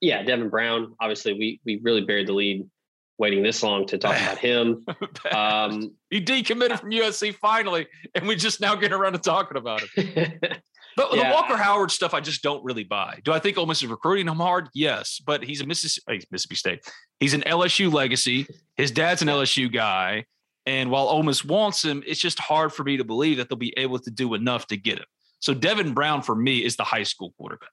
Yeah, 0.00 0.22
Devin 0.22 0.50
Brown. 0.50 0.94
Obviously, 1.00 1.32
we 1.32 1.60
we 1.64 1.80
really 1.82 2.02
buried 2.02 2.28
the 2.28 2.32
lead 2.34 2.68
waiting 3.16 3.42
this 3.42 3.62
long 3.62 3.86
to 3.86 3.96
talk 3.96 4.16
about 4.16 4.38
him. 4.50 4.84
Um, 5.32 5.94
he 6.10 6.20
decommitted 6.20 6.80
from 6.80 6.90
USC 6.90 7.34
finally, 7.36 7.86
and 8.14 8.26
we 8.26 8.36
just 8.36 8.60
now 8.60 8.74
get 8.74 8.92
around 8.92 9.12
to 9.12 9.18
talking 9.18 9.56
about 9.56 9.82
him. 9.82 10.32
But 10.96 11.14
yeah. 11.14 11.28
the 11.28 11.34
Walker 11.34 11.56
Howard 11.56 11.90
stuff, 11.90 12.14
I 12.14 12.20
just 12.20 12.42
don't 12.42 12.64
really 12.64 12.84
buy. 12.84 13.20
Do 13.24 13.32
I 13.32 13.38
think 13.38 13.58
Ole 13.58 13.66
Miss 13.66 13.82
is 13.82 13.88
recruiting 13.88 14.28
him 14.28 14.36
hard? 14.36 14.68
Yes, 14.74 15.20
but 15.24 15.42
he's 15.42 15.60
a 15.60 15.66
Mississippi, 15.66 16.24
Mississippi 16.30 16.54
State. 16.56 16.92
He's 17.20 17.34
an 17.34 17.42
LSU 17.42 17.92
legacy. 17.92 18.46
His 18.76 18.90
dad's 18.90 19.22
an 19.22 19.28
LSU 19.28 19.72
guy, 19.72 20.24
and 20.66 20.90
while 20.90 21.08
Ole 21.08 21.22
Miss 21.22 21.44
wants 21.44 21.84
him, 21.84 22.02
it's 22.06 22.20
just 22.20 22.38
hard 22.38 22.72
for 22.72 22.84
me 22.84 22.96
to 22.96 23.04
believe 23.04 23.38
that 23.38 23.48
they'll 23.48 23.58
be 23.58 23.74
able 23.76 23.98
to 23.98 24.10
do 24.10 24.34
enough 24.34 24.66
to 24.68 24.76
get 24.76 24.98
him. 24.98 25.06
So 25.40 25.52
Devin 25.52 25.94
Brown 25.94 26.22
for 26.22 26.34
me 26.34 26.64
is 26.64 26.76
the 26.76 26.84
high 26.84 27.02
school 27.02 27.34
quarterback, 27.36 27.72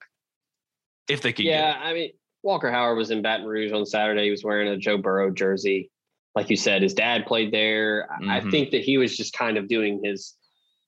if 1.07 1.22
they 1.22 1.32
can. 1.32 1.45
Yeah, 1.45 1.80
I 1.82 1.93
mean 1.93 2.11
Walker 2.43 2.72
Howard 2.72 2.97
was 2.97 3.11
in 3.11 3.22
Baton 3.22 3.45
Rouge 3.45 3.72
on 3.72 3.86
Saturday. 3.86 4.26
He 4.26 4.32
was 4.32 4.43
wearing 4.43 4.67
a 4.67 4.78
Joe 4.78 4.97
Burrow 4.97 5.32
jersey. 5.32 5.91
Like 6.36 6.49
you 6.49 6.57
said, 6.57 6.82
his 6.82 6.93
dad 6.93 7.26
played 7.26 7.51
there. 7.51 8.07
Mm-hmm. 8.22 8.30
I 8.30 8.41
think 8.49 8.72
that 8.72 8.82
he 8.82 8.97
was 8.97 9.15
just 9.15 9.34
kind 9.34 9.57
of 9.57 9.67
doing 9.67 10.01
his 10.03 10.36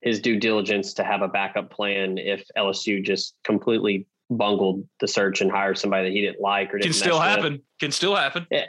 his 0.03 0.19
due 0.19 0.37
diligence 0.37 0.93
to 0.93 1.03
have 1.03 1.21
a 1.21 1.27
backup 1.29 1.71
plan 1.71 2.17
if 2.17 2.45
LSU 2.57 3.03
just 3.03 3.35
completely 3.45 4.05
bungled 4.29 4.85
the 4.99 5.07
search 5.07 5.39
and 5.39 5.49
hired 5.49 5.77
somebody 5.77 6.09
that 6.09 6.13
he 6.13 6.21
didn't 6.21 6.41
like 6.41 6.73
or 6.73 6.77
didn't 6.77 6.91
Can 6.91 6.93
still 6.93 7.19
happen. 7.19 7.61
Can 7.79 7.91
still 7.91 8.15
happen. 8.15 8.45
Yeah. 8.51 8.65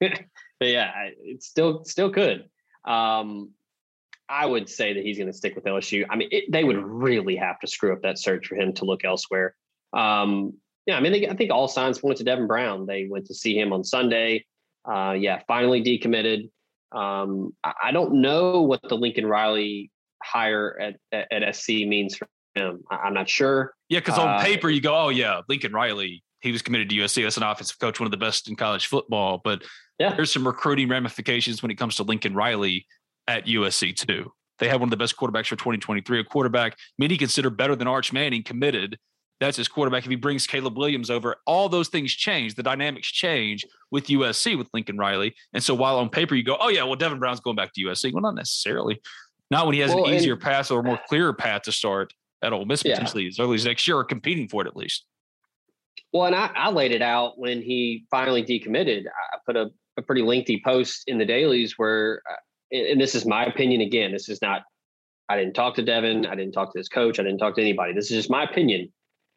but 0.00 0.68
yeah, 0.68 0.90
it 1.22 1.42
still 1.42 1.84
still 1.84 2.10
could. 2.10 2.44
Um, 2.84 3.50
I 4.28 4.44
would 4.44 4.68
say 4.68 4.92
that 4.92 5.02
he's 5.02 5.16
going 5.16 5.30
to 5.30 5.36
stick 5.36 5.54
with 5.54 5.64
LSU. 5.64 6.04
I 6.08 6.16
mean, 6.16 6.28
it, 6.30 6.44
they 6.52 6.62
would 6.62 6.76
really 6.76 7.36
have 7.36 7.58
to 7.60 7.66
screw 7.66 7.92
up 7.92 8.02
that 8.02 8.18
search 8.18 8.46
for 8.46 8.54
him 8.54 8.74
to 8.74 8.84
look 8.84 9.04
elsewhere. 9.04 9.54
Um, 9.94 10.54
yeah, 10.86 10.96
I 10.96 11.00
mean, 11.00 11.12
they, 11.12 11.28
I 11.28 11.34
think 11.34 11.50
all 11.50 11.68
signs 11.68 11.98
point 11.98 12.18
to 12.18 12.24
Devin 12.24 12.46
Brown. 12.46 12.86
They 12.86 13.06
went 13.10 13.26
to 13.26 13.34
see 13.34 13.58
him 13.58 13.72
on 13.72 13.82
Sunday. 13.82 14.44
Uh, 14.84 15.16
yeah, 15.18 15.40
finally 15.48 15.82
decommitted. 15.82 16.50
Um, 16.92 17.54
I, 17.64 17.72
I 17.84 17.92
don't 17.92 18.20
know 18.20 18.62
what 18.62 18.80
the 18.88 18.96
Lincoln 18.96 19.26
Riley 19.26 19.90
hire 20.22 20.78
at, 20.80 20.96
at, 21.12 21.42
at 21.44 21.54
SC 21.56 21.68
means 21.86 22.16
for 22.16 22.26
him. 22.54 22.82
I'm 22.90 23.14
not 23.14 23.28
sure. 23.28 23.72
Yeah, 23.88 24.00
because 24.00 24.18
on 24.18 24.28
Uh, 24.28 24.40
paper 24.42 24.68
you 24.70 24.80
go, 24.80 24.94
oh 24.96 25.08
yeah, 25.08 25.40
Lincoln 25.48 25.72
Riley, 25.72 26.22
he 26.40 26.52
was 26.52 26.62
committed 26.62 26.88
to 26.90 26.96
USC. 26.96 27.22
That's 27.22 27.36
an 27.36 27.42
offensive 27.42 27.78
coach, 27.78 28.00
one 28.00 28.06
of 28.06 28.10
the 28.10 28.16
best 28.16 28.48
in 28.48 28.56
college 28.56 28.86
football. 28.86 29.40
But 29.42 29.62
Yeah. 29.98 30.14
there's 30.14 30.32
some 30.32 30.46
recruiting 30.46 30.88
ramifications 30.88 31.62
when 31.62 31.70
it 31.70 31.76
comes 31.76 31.96
to 31.96 32.02
Lincoln 32.02 32.34
Riley 32.34 32.86
at 33.28 33.46
USC 33.46 33.92
too. 33.94 34.32
They 34.58 34.68
had 34.68 34.80
one 34.80 34.88
of 34.88 34.90
the 34.90 34.96
best 34.96 35.16
quarterbacks 35.16 35.46
for 35.46 35.56
2023. 35.56 36.20
A 36.20 36.24
quarterback 36.24 36.76
many 36.98 37.16
consider 37.16 37.48
better 37.50 37.74
than 37.76 37.86
Arch 37.88 38.12
Manning 38.12 38.42
committed. 38.42 38.98
That's 39.38 39.56
his 39.56 39.68
quarterback. 39.68 40.04
If 40.04 40.10
he 40.10 40.16
brings 40.16 40.46
Caleb 40.46 40.76
Williams 40.76 41.08
over, 41.08 41.36
all 41.46 41.70
those 41.70 41.88
things 41.88 42.12
change. 42.12 42.56
The 42.56 42.62
dynamics 42.62 43.08
change 43.08 43.64
with 43.90 44.08
USC 44.08 44.58
with 44.58 44.68
Lincoln 44.74 44.98
Riley. 44.98 45.34
And 45.54 45.62
so 45.64 45.74
while 45.74 45.98
on 45.98 46.10
paper 46.10 46.34
you 46.34 46.42
go, 46.42 46.58
oh 46.60 46.68
yeah, 46.68 46.82
well 46.84 46.96
Devin 46.96 47.18
Brown's 47.18 47.40
going 47.40 47.56
back 47.56 47.72
to 47.72 47.80
USC. 47.82 48.12
Well, 48.12 48.20
not 48.22 48.34
necessarily. 48.34 49.00
Not 49.50 49.66
when 49.66 49.74
he 49.74 49.80
has 49.80 49.90
Well, 49.94 50.04
an 50.04 50.10
and- 50.12 50.20
easier 50.20 50.36
path 50.36 50.70
or 50.70 50.82
more 50.82 51.00
clearer 51.08 51.32
path 51.32 51.62
to 51.62 51.72
start 51.72 52.12
at 52.42 52.52
Ole 52.52 52.64
Miss 52.64 52.82
Yeah. 52.84 52.94
potentially 52.94 53.26
as 53.26 53.38
early 53.38 53.56
as 53.56 53.64
next 53.66 53.86
year 53.86 53.96
or 53.98 54.04
competing 54.04 54.48
for 54.48 54.62
it 54.62 54.68
at 54.68 54.76
least. 54.76 55.04
Well, 56.12 56.26
and 56.26 56.34
I, 56.34 56.50
I 56.54 56.70
laid 56.70 56.92
it 56.92 57.02
out 57.02 57.38
when 57.38 57.62
he 57.62 58.04
finally 58.10 58.42
decommitted. 58.44 59.04
I 59.06 59.36
put 59.46 59.56
a, 59.56 59.70
a 59.96 60.02
pretty 60.02 60.22
lengthy 60.22 60.60
post 60.64 61.04
in 61.06 61.18
the 61.18 61.24
dailies 61.24 61.74
where, 61.76 62.22
uh, 62.30 62.34
and 62.72 62.86
and 62.86 63.00
this 63.00 63.14
is 63.14 63.26
my 63.26 63.44
opinion 63.44 63.80
again. 63.80 64.12
This 64.12 64.28
is 64.28 64.40
not, 64.40 64.62
I 65.28 65.36
didn't 65.36 65.54
talk 65.54 65.74
to 65.76 65.82
Devin. 65.82 66.26
I 66.26 66.34
didn't 66.34 66.52
talk 66.52 66.72
to 66.72 66.78
his 66.78 66.88
coach. 66.88 67.18
I 67.18 67.22
didn't 67.24 67.38
talk 67.38 67.54
to 67.56 67.60
anybody. 67.60 67.92
This 67.92 68.10
is 68.10 68.16
just 68.16 68.30
my 68.30 68.44
opinion. 68.44 68.92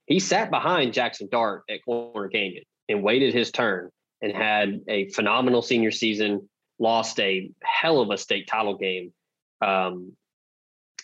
He 0.05 0.20
sat 0.20 0.49
behind 0.49 0.93
Jackson 0.93 1.28
Dart 1.32 1.64
at 1.70 1.84
Corner 1.86 2.30
Canyon 2.30 2.64
and 2.89 3.03
waited 3.03 3.34
his 3.34 3.51
turn 3.51 3.89
and 4.22 4.32
had 4.36 4.82
a 4.88 5.09
phenomenal 5.09 5.61
senior 5.61 5.91
season, 5.91 6.49
lost 6.80 7.20
a 7.20 7.49
hell 7.64 7.99
of 8.01 8.09
a 8.09 8.18
state 8.18 8.47
title 8.47 8.78
game. 8.78 9.14
Um, 9.64 10.14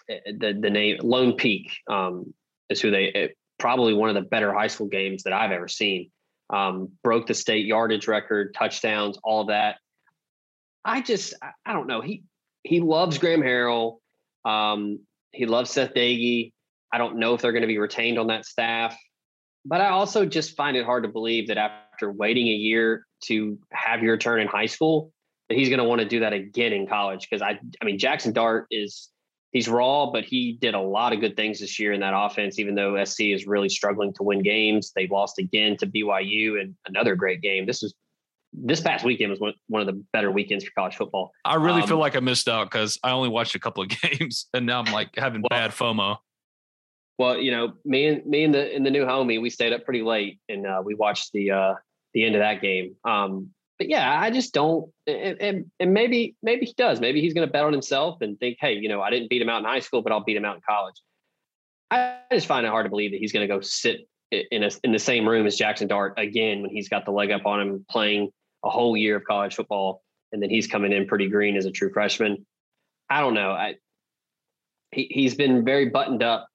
eh, 0.10 0.20
the, 0.38 0.58
the 0.60 0.70
name 0.70 0.98
Lone 1.02 1.34
Peak 1.34 1.72
um, 1.90 2.34
is 2.70 2.82
who 2.82 2.92
they, 2.92 3.08
eh, 3.10 3.28
probably 3.58 3.94
one 3.94 4.10
of 4.10 4.16
the 4.16 4.28
better 4.28 4.54
high 4.54 4.68
school 4.68 4.88
games 4.88 5.24
that 5.24 5.34
I've 5.34 5.52
ever 5.52 5.68
seen. 5.68 6.12
Um, 6.52 6.90
broke 7.04 7.28
the 7.28 7.36
state 7.36 7.66
yardage 7.66 8.08
record, 8.08 8.56
touchdowns, 8.56 9.20
all 9.24 9.46
that. 9.46 9.76
I 10.84 11.02
just, 11.02 11.36
I, 11.42 11.52
I 11.66 11.74
don't 11.74 11.88
know. 11.88 12.02
He 12.02 12.24
he 12.64 12.80
loves 12.82 13.18
Graham 13.18 13.42
Harrell. 13.42 13.98
Um, 14.46 15.00
he 15.32 15.46
loves 15.46 15.72
Seth 15.72 15.94
Dagey. 15.94 16.52
I 16.92 16.98
don't 16.98 17.18
know 17.18 17.34
if 17.34 17.42
they're 17.42 17.52
going 17.52 17.62
to 17.62 17.68
be 17.68 17.78
retained 17.78 18.18
on 18.18 18.28
that 18.28 18.46
staff, 18.46 18.98
but 19.66 19.82
I 19.82 19.90
also 19.90 20.26
just 20.26 20.56
find 20.56 20.76
it 20.76 20.86
hard 20.86 21.04
to 21.04 21.10
believe 21.10 21.48
that 21.48 21.58
after 21.58 22.12
waiting 22.12 22.48
a 22.48 22.52
year 22.52 23.06
to 23.26 23.60
have 23.72 24.02
your 24.02 24.18
turn 24.18 24.42
in 24.42 24.48
high 24.48 24.66
school, 24.66 25.12
that 25.50 25.58
he's 25.58 25.70
going 25.70 25.80
to 25.80 25.84
want 25.84 26.00
to 26.00 26.08
do 26.08 26.22
that 26.22 26.34
again 26.34 26.74
in 26.74 26.88
college. 26.88 27.28
Because 27.30 27.42
I, 27.42 27.60
I 27.82 27.86
mean, 27.86 27.98
Jackson 28.00 28.32
Dart 28.34 28.68
is 28.72 29.10
he's 29.52 29.68
raw, 29.68 30.12
but 30.12 30.24
he 30.24 30.58
did 30.62 30.76
a 30.76 30.80
lot 30.82 31.12
of 31.14 31.20
good 31.20 31.36
things 31.36 31.60
this 31.60 31.80
year 31.80 31.92
in 31.92 32.00
that 32.02 32.14
offense, 32.16 32.60
even 32.60 32.76
though 32.76 33.04
SC 33.04 33.22
is 33.22 33.48
really 33.48 33.70
struggling 33.70 34.14
to 34.14 34.24
win 34.24 34.42
games. 34.42 34.92
They 34.96 35.08
lost 35.08 35.40
again 35.40 35.76
to 35.78 35.88
BYU 35.88 36.62
and 36.62 36.76
another 36.88 37.16
great 37.16 37.42
game. 37.42 37.66
This 37.66 37.82
was 37.82 37.94
this 38.52 38.82
past 38.82 39.06
weekend 39.06 39.30
was 39.30 39.54
one, 39.68 39.82
of 39.82 39.88
the 39.88 40.04
better 40.12 40.32
weekends 40.32 40.64
for 40.64 40.72
college 40.76 40.96
football. 40.96 41.32
I 41.46 41.56
really 41.56 41.84
feel 41.84 41.98
Um, 41.98 42.00
like 42.00 42.16
I 42.16 42.20
missed 42.20 42.48
out 42.48 42.70
because 42.70 42.98
I 43.04 43.12
only 43.12 43.30
watched 43.30 43.54
a 43.56 43.60
couple 43.60 43.84
of 43.84 43.90
games 44.02 44.48
and 44.54 44.66
now 44.66 44.80
I'm 44.80 44.92
like 44.92 45.10
having 45.16 45.42
Well, 45.42 45.50
bad 45.50 45.72
FOMO. 45.72 46.18
Well, 47.20 47.38
you 47.38 47.52
know, 47.52 47.74
me 47.86 48.08
and 48.08 48.26
me 48.26 48.46
and 48.46 48.54
the 48.54 48.74
and 48.74 48.86
the 48.86 48.90
new 48.90 49.06
homie, 49.06 49.42
we 49.42 49.50
stayed 49.50 49.74
up 49.74 49.84
pretty 49.84 50.02
late 50.02 50.40
and 50.48 50.66
uh, 50.66 50.82
we 50.84 50.96
watched 50.96 51.32
the 51.34 51.52
uh, 51.52 51.74
the 52.14 52.26
end 52.26 52.36
of 52.36 52.40
that 52.40 52.62
game. 52.62 52.96
Um, 53.04 53.50
but 53.80 53.90
yeah, 53.90 54.20
I 54.22 54.30
just 54.30 54.54
don't, 54.54 54.92
and, 55.08 55.72
and 55.80 55.94
maybe 55.94 56.36
maybe 56.44 56.66
he 56.66 56.74
does. 56.74 57.00
Maybe 57.00 57.22
he's 57.22 57.34
going 57.34 57.48
to 57.48 57.52
bet 57.52 57.64
on 57.64 57.72
himself 57.72 58.22
and 58.22 58.38
think, 58.38 58.58
hey, 58.60 58.74
you 58.74 58.90
know, 58.90 59.02
I 59.02 59.10
didn't 59.10 59.30
beat 59.30 59.42
him 59.42 59.48
out 59.50 59.60
in 59.60 59.66
high 59.66 59.80
school, 59.80 60.02
but 60.02 60.12
I'll 60.12 60.24
beat 60.24 60.36
him 60.36 60.44
out 60.44 60.58
in 60.58 60.62
college. 60.68 60.96
I 61.90 62.20
just 62.32 62.46
find 62.46 62.66
it 62.66 62.70
hard 62.70 62.86
to 62.86 62.90
believe 62.90 63.12
that 63.12 63.20
he's 63.20 63.32
going 63.32 63.48
to 63.48 63.54
go 63.54 63.62
sit 63.62 64.02
in 64.32 64.64
a, 64.64 64.70
in 64.84 64.92
the 64.92 65.00
same 65.00 65.28
room 65.28 65.48
as 65.48 65.56
Jackson 65.56 65.88
Dart 65.88 66.14
again 66.18 66.62
when 66.62 66.72
he's 66.72 66.90
got 66.90 67.06
the 67.06 67.12
leg 67.12 67.32
up 67.32 67.46
on 67.46 67.62
him 67.62 67.86
playing 67.90 68.30
a 68.64 68.70
whole 68.70 68.98
year 68.98 69.16
of 69.16 69.24
college 69.24 69.56
football, 69.56 70.04
and 70.34 70.44
then 70.44 70.50
he's 70.50 70.68
coming 70.68 70.92
in 70.92 71.08
pretty 71.08 71.30
green 71.30 71.56
as 71.56 71.66
a 71.66 71.72
true 71.72 71.92
freshman. 71.92 72.46
I 73.10 73.22
don't 73.22 73.34
know. 73.34 73.52
I 73.52 73.76
he 74.92 75.08
he's 75.10 75.36
been 75.36 75.64
very 75.64 75.90
buttoned 75.90 76.22
up 76.22 76.50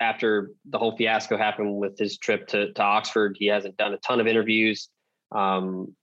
after 0.00 0.52
the 0.64 0.78
whole 0.78 0.96
fiasco 0.96 1.36
happened 1.36 1.76
with 1.76 1.98
his 1.98 2.16
trip 2.16 2.48
to, 2.48 2.72
to 2.72 2.82
Oxford. 2.82 3.36
He 3.38 3.46
hasn't 3.46 3.76
done 3.76 3.92
a 3.92 3.98
ton 3.98 4.20
of 4.20 4.26
interviews. 4.26 4.88
Um, 5.30 5.94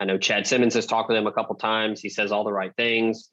I 0.00 0.06
know 0.06 0.16
Chad 0.16 0.46
Simmons 0.46 0.74
has 0.74 0.86
talked 0.86 1.10
with 1.10 1.18
him 1.18 1.26
a 1.26 1.32
couple 1.32 1.54
times. 1.56 2.00
He 2.00 2.08
says 2.08 2.32
all 2.32 2.42
the 2.42 2.52
right 2.52 2.74
things. 2.76 3.30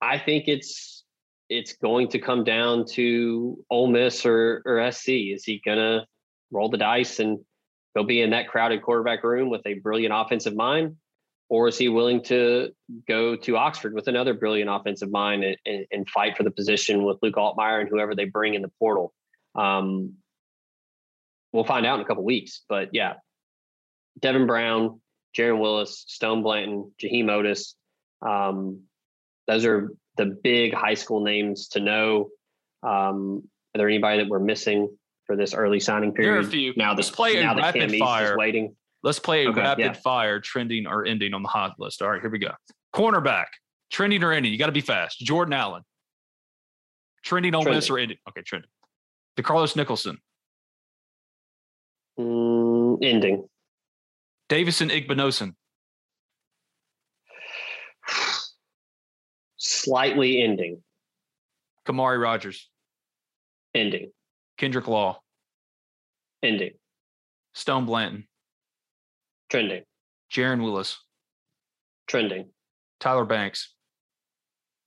I 0.00 0.18
think 0.18 0.44
it's 0.46 1.04
it's 1.48 1.72
going 1.72 2.08
to 2.08 2.18
come 2.18 2.44
down 2.44 2.84
to 2.92 3.64
Ole 3.70 3.88
Miss 3.88 4.24
or 4.26 4.62
or 4.66 4.92
SC. 4.92 5.08
Is 5.08 5.44
he 5.44 5.60
gonna 5.64 6.06
roll 6.50 6.68
the 6.68 6.76
dice 6.76 7.18
and 7.18 7.38
go 7.96 8.04
be 8.04 8.20
in 8.20 8.30
that 8.30 8.48
crowded 8.48 8.82
quarterback 8.82 9.24
room 9.24 9.48
with 9.48 9.62
a 9.66 9.74
brilliant 9.74 10.14
offensive 10.14 10.54
mind? 10.54 10.96
Or 11.48 11.66
is 11.66 11.76
he 11.76 11.88
willing 11.88 12.22
to 12.24 12.70
go 13.08 13.34
to 13.34 13.56
Oxford 13.56 13.92
with 13.92 14.06
another 14.06 14.34
brilliant 14.34 14.70
offensive 14.70 15.10
mind 15.10 15.42
and, 15.42 15.56
and, 15.66 15.86
and 15.90 16.08
fight 16.08 16.36
for 16.36 16.44
the 16.44 16.50
position 16.52 17.02
with 17.02 17.18
Luke 17.22 17.34
Altmyer 17.34 17.80
and 17.80 17.88
whoever 17.88 18.14
they 18.14 18.26
bring 18.26 18.54
in 18.54 18.62
the 18.62 18.70
portal? 18.78 19.12
Um, 19.56 20.14
we'll 21.52 21.64
find 21.64 21.84
out 21.84 21.98
in 21.98 22.04
a 22.04 22.08
couple 22.08 22.22
weeks. 22.22 22.62
But 22.68 22.90
yeah, 22.92 23.14
Devin 24.20 24.46
Brown, 24.46 25.00
Jaron 25.36 25.60
Willis, 25.60 26.04
Stone 26.08 26.42
Blanton, 26.42 26.92
Jaheim 27.02 27.26
Oatis. 27.26 27.74
Um, 28.26 28.82
those 29.46 29.64
are 29.64 29.90
the 30.16 30.26
big 30.26 30.74
high 30.74 30.94
school 30.94 31.20
names 31.24 31.68
to 31.68 31.80
know. 31.80 32.28
Um, 32.82 33.44
are 33.74 33.78
there 33.78 33.88
anybody 33.88 34.18
that 34.18 34.28
we're 34.28 34.38
missing 34.40 34.88
for 35.26 35.36
this 35.36 35.54
early 35.54 35.80
signing 35.80 36.12
period? 36.12 36.32
There 36.32 36.38
are 36.38 36.42
a 36.42 36.44
few. 36.50 36.72
Now 36.76 36.94
Let's 36.94 37.10
play 37.10 37.40
now 37.40 37.54
that 37.54 37.62
rapid 37.62 37.80
Cam 37.82 37.90
East 37.94 38.02
fire. 38.02 38.30
is 38.32 38.36
waiting. 38.36 38.76
Let's 39.02 39.18
play 39.18 39.46
a 39.46 39.50
Okay, 39.50 39.60
rapid 39.60 39.80
yeah. 39.82 39.92
fire 39.92 40.40
trending 40.40 40.86
or 40.86 41.06
ending 41.06 41.32
on 41.32 41.42
the 41.42 41.48
hot 41.48 41.74
list. 41.78 42.02
All 42.02 42.10
right, 42.10 42.20
here 42.20 42.28
we 42.30 42.38
go. 42.38 42.50
Cornerback, 42.94 43.46
trending 43.90 44.22
or 44.24 44.32
ending. 44.32 44.52
You 44.52 44.58
got 44.58 44.66
to 44.66 44.72
be 44.72 44.80
fast. 44.82 45.20
Jordan 45.20 45.54
Allen, 45.54 45.82
trending 47.24 47.54
on 47.54 47.64
Miss 47.64 47.88
or 47.88 47.98
ending. 47.98 48.18
Okay, 48.28 48.42
trending. 48.42 48.68
DeCarlos 49.38 49.76
Nicholson, 49.76 50.18
Mm, 52.18 52.98
ending. 53.02 53.48
Davison 54.50 54.88
Igbinosun, 54.88 55.54
Slightly 59.56 60.42
ending. 60.42 60.82
Kamari 61.86 62.20
Rogers, 62.20 62.68
Ending. 63.74 64.10
Kendrick 64.58 64.88
Law, 64.88 65.20
Ending. 66.42 66.72
Stone 67.54 67.86
Blanton, 67.86 68.26
Trending. 69.50 69.84
Jaron 70.32 70.64
Willis, 70.64 70.98
Trending. 72.08 72.50
Tyler 72.98 73.24
Banks, 73.24 73.72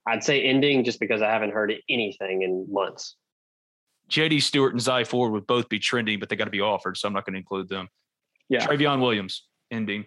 I'd 0.05 0.25
say 0.25 0.43
ending 0.43 0.83
just 0.83 0.99
because 0.99 1.21
I 1.21 1.31
haven't 1.31 1.51
heard 1.51 1.73
anything 1.89 2.41
in 2.41 2.67
months. 2.69 3.15
JD 4.09 4.41
Stewart 4.41 4.73
and 4.73 4.81
Zy 4.81 5.05
Ford 5.05 5.31
would 5.31 5.47
both 5.47 5.69
be 5.69 5.79
trending, 5.79 6.19
but 6.19 6.27
they 6.27 6.35
got 6.35 6.45
to 6.45 6.51
be 6.51 6.59
offered, 6.59 6.97
so 6.97 7.07
I'm 7.07 7.13
not 7.13 7.25
going 7.25 7.33
to 7.35 7.39
include 7.39 7.69
them. 7.69 7.87
Yeah. 8.49 8.67
Travion 8.67 9.01
Williams, 9.01 9.47
ending. 9.71 10.05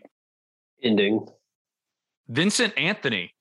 Ending. 0.83 1.27
Vincent 2.29 2.77
Anthony. 2.77 3.33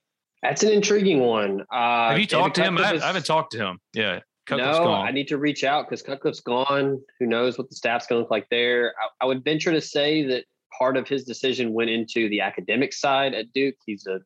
That's 0.41 0.63
an 0.63 0.70
intriguing 0.70 1.20
one. 1.20 1.61
Uh, 1.72 2.09
Have 2.09 2.20
you 2.20 2.26
David 2.26 2.30
talked 2.30 2.55
to 2.57 2.63
him? 2.63 2.78
I, 2.78 2.93
I 2.93 2.99
haven't 2.99 3.26
talked 3.26 3.51
to 3.53 3.57
him. 3.57 3.80
Yeah. 3.93 4.20
Cutcliffe's 4.45 4.78
no, 4.78 4.86
gone. 4.86 5.07
I 5.07 5.11
need 5.11 5.28
to 5.30 5.38
reach 5.38 5.63
out 5.63 5.89
because 5.89 6.03
Cutcliffe's 6.03 6.41
gone. 6.41 7.01
Who 7.20 7.26
knows 7.26 7.57
what 7.57 7.70
the 7.70 7.76
staff's 7.76 8.05
going 8.05 8.20
to 8.20 8.22
look 8.24 8.32
like 8.32 8.47
there? 8.49 8.93
I, 9.01 9.26
I 9.26 9.28
would 9.28 9.43
venture 9.43 9.72
to 9.72 9.82
say 9.82 10.24
that 10.28 10.45
part 10.78 10.97
of 10.97 11.07
his 11.07 11.24
decision 11.24 11.74
went 11.74 11.89
into 11.89 12.30
the 12.30 12.41
academic 12.41 12.93
side 12.93 13.34
at 13.34 13.51
Duke. 13.53 13.76
He's 13.86 14.05
a 14.05 14.20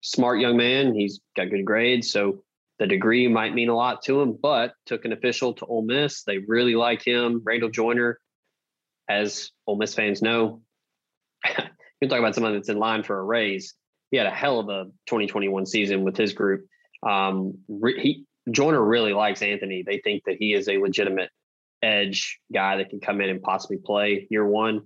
smart 0.00 0.38
young 0.38 0.56
man. 0.56 0.94
He's 0.94 1.20
got 1.36 1.50
good 1.50 1.64
grades, 1.64 2.12
so 2.12 2.44
the 2.78 2.86
degree 2.86 3.26
might 3.26 3.54
mean 3.54 3.68
a 3.68 3.74
lot 3.74 4.02
to 4.04 4.20
him. 4.20 4.38
But 4.40 4.74
took 4.86 5.04
an 5.04 5.12
official 5.12 5.54
to 5.54 5.66
Ole 5.66 5.82
Miss. 5.82 6.22
They 6.22 6.38
really 6.38 6.76
like 6.76 7.04
him. 7.04 7.42
Randall 7.44 7.70
Joyner, 7.70 8.20
as 9.08 9.50
Ole 9.66 9.76
Miss 9.76 9.94
fans 9.94 10.22
know, 10.22 10.62
you 11.46 11.54
can 12.02 12.08
talk 12.08 12.18
about 12.18 12.34
someone 12.34 12.54
that's 12.54 12.68
in 12.68 12.78
line 12.78 13.02
for 13.02 13.18
a 13.18 13.24
raise. 13.24 13.74
He 14.10 14.16
had 14.16 14.26
a 14.26 14.30
hell 14.30 14.60
of 14.60 14.68
a 14.68 14.84
2021 15.06 15.66
season 15.66 16.04
with 16.04 16.16
his 16.16 16.32
group. 16.32 16.66
Um, 17.08 17.58
re- 17.68 18.00
he 18.00 18.24
Joyner 18.50 18.82
really 18.84 19.12
likes 19.12 19.40
Anthony. 19.42 19.82
They 19.86 19.98
think 19.98 20.24
that 20.26 20.36
he 20.38 20.52
is 20.52 20.68
a 20.68 20.78
legitimate 20.78 21.30
edge 21.82 22.40
guy 22.52 22.76
that 22.76 22.90
can 22.90 23.00
come 23.00 23.20
in 23.20 23.28
and 23.30 23.40
possibly 23.42 23.78
play 23.78 24.26
year 24.30 24.44
one. 24.46 24.82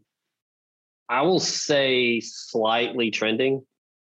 I 1.09 1.23
will 1.23 1.41
say 1.41 2.21
slightly 2.21 3.11
trending. 3.11 3.65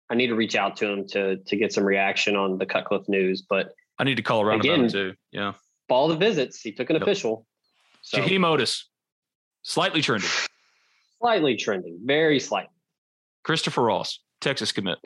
I 0.10 0.16
need 0.16 0.28
to 0.28 0.36
reach 0.36 0.56
out 0.56 0.78
to 0.78 0.88
him 0.88 1.08
to 1.10 1.38
to 1.38 1.56
get 1.56 1.72
some 1.74 1.84
reaction 1.86 2.36
on 2.36 2.58
the 2.58 2.66
Cutcliffe 2.66 3.08
news, 3.08 3.44
but 3.48 3.72
I 4.00 4.04
need 4.06 4.16
to 4.16 4.24
call 4.24 4.42
around 4.42 4.62
Again, 4.62 4.88
too. 4.90 5.14
Yeah. 5.32 5.54
all 5.90 6.08
the 6.08 6.16
visits, 6.16 6.62
he 6.62 6.72
took 6.72 6.90
an 6.90 6.96
Yep. 6.96 7.04
official. 7.04 7.46
So 8.02 8.18
Jaheim 8.20 8.42
Oatis, 8.46 8.84
slightly 9.62 10.02
trending. 10.02 10.30
Slightly 11.22 11.56
trending, 11.56 12.00
very 12.04 12.40
slight. 12.40 12.68
Christopher 13.44 13.84
Ross, 13.84 14.20
Texas 14.42 14.72
commit. 14.72 14.98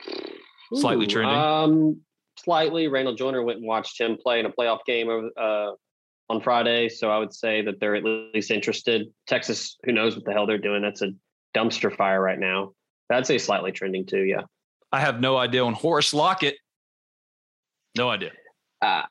Slightly 0.72 1.04
Ooh, 1.04 1.08
trending. 1.08 1.36
Um, 1.36 2.00
slightly. 2.38 2.88
Randall 2.88 3.14
Joyner 3.14 3.42
went 3.42 3.58
and 3.58 3.66
watched 3.66 4.00
him 4.00 4.16
play 4.20 4.40
in 4.40 4.46
a 4.46 4.50
playoff 4.50 4.80
game 4.86 5.08
over 5.08 5.30
uh, 5.36 5.72
on 6.30 6.40
Friday, 6.40 6.88
so 6.88 7.10
I 7.10 7.18
would 7.18 7.32
say 7.32 7.62
that 7.62 7.80
they're 7.80 7.94
at 7.94 8.04
least 8.04 8.50
interested. 8.50 9.06
Texas, 9.26 9.76
who 9.84 9.92
knows 9.92 10.16
what 10.16 10.24
the 10.24 10.32
hell 10.32 10.46
they're 10.46 10.58
doing? 10.58 10.82
That's 10.82 11.02
a 11.02 11.12
dumpster 11.54 11.94
fire 11.94 12.20
right 12.20 12.38
now. 12.38 12.72
I'd 13.10 13.26
say 13.26 13.38
slightly 13.38 13.70
trending 13.70 14.06
too. 14.06 14.24
Yeah. 14.24 14.42
I 14.90 15.00
have 15.00 15.20
no 15.20 15.36
idea 15.36 15.64
on 15.64 15.74
Horace 15.74 16.14
Lockett. 16.14 16.56
No 17.96 18.08
idea. 18.08 18.32
Uh, 18.80 19.02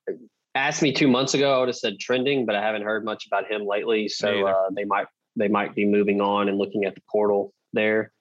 asked 0.55 0.81
me 0.81 0.91
two 0.91 1.07
months 1.07 1.33
ago, 1.33 1.55
I 1.55 1.59
would 1.59 1.69
have 1.69 1.75
said 1.75 1.99
trending, 1.99 2.45
but 2.45 2.55
I 2.55 2.61
haven't 2.61 2.83
heard 2.83 3.05
much 3.05 3.27
about 3.27 3.49
him 3.49 3.65
lately. 3.65 4.07
So 4.07 4.47
uh, 4.47 4.69
they 4.75 4.85
might 4.85 5.07
they 5.35 5.47
might 5.47 5.75
be 5.75 5.85
moving 5.85 6.21
on 6.21 6.49
and 6.49 6.57
looking 6.57 6.85
at 6.85 6.95
the 6.95 7.01
portal 7.09 7.53
there. 7.73 8.11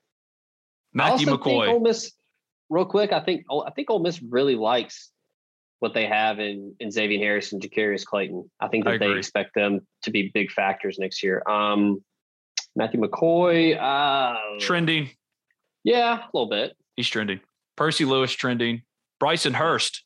I 0.94 1.10
Matthew 1.10 1.26
McCoy. 1.28 1.68
Ole 1.68 1.80
Miss, 1.80 2.12
real 2.68 2.84
quick, 2.84 3.12
I 3.12 3.20
think 3.20 3.44
I 3.50 3.70
think 3.70 3.90
Ole 3.90 4.00
Miss 4.00 4.22
really 4.22 4.54
likes 4.54 5.10
what 5.80 5.94
they 5.94 6.06
have 6.06 6.38
in 6.38 6.74
in 6.80 6.90
Xavier 6.90 7.18
Harris 7.18 7.52
and 7.52 7.60
Jacarius 7.62 8.04
Clayton. 8.04 8.50
I 8.60 8.68
think 8.68 8.86
I 8.86 8.92
that 8.92 9.00
they 9.00 9.12
expect 9.12 9.54
them 9.54 9.86
to 10.02 10.10
be 10.10 10.30
big 10.32 10.50
factors 10.50 10.98
next 10.98 11.22
year. 11.22 11.42
Um, 11.48 12.02
Matthew 12.76 13.00
McCoy, 13.00 13.78
uh, 13.78 14.60
trending. 14.60 15.10
yeah, 15.84 16.18
a 16.18 16.30
little 16.32 16.48
bit. 16.48 16.76
He's 16.96 17.08
trending. 17.08 17.40
Percy 17.76 18.04
Lewis 18.04 18.32
trending. 18.32 18.82
Bryson 19.18 19.54
Hurst. 19.54 20.04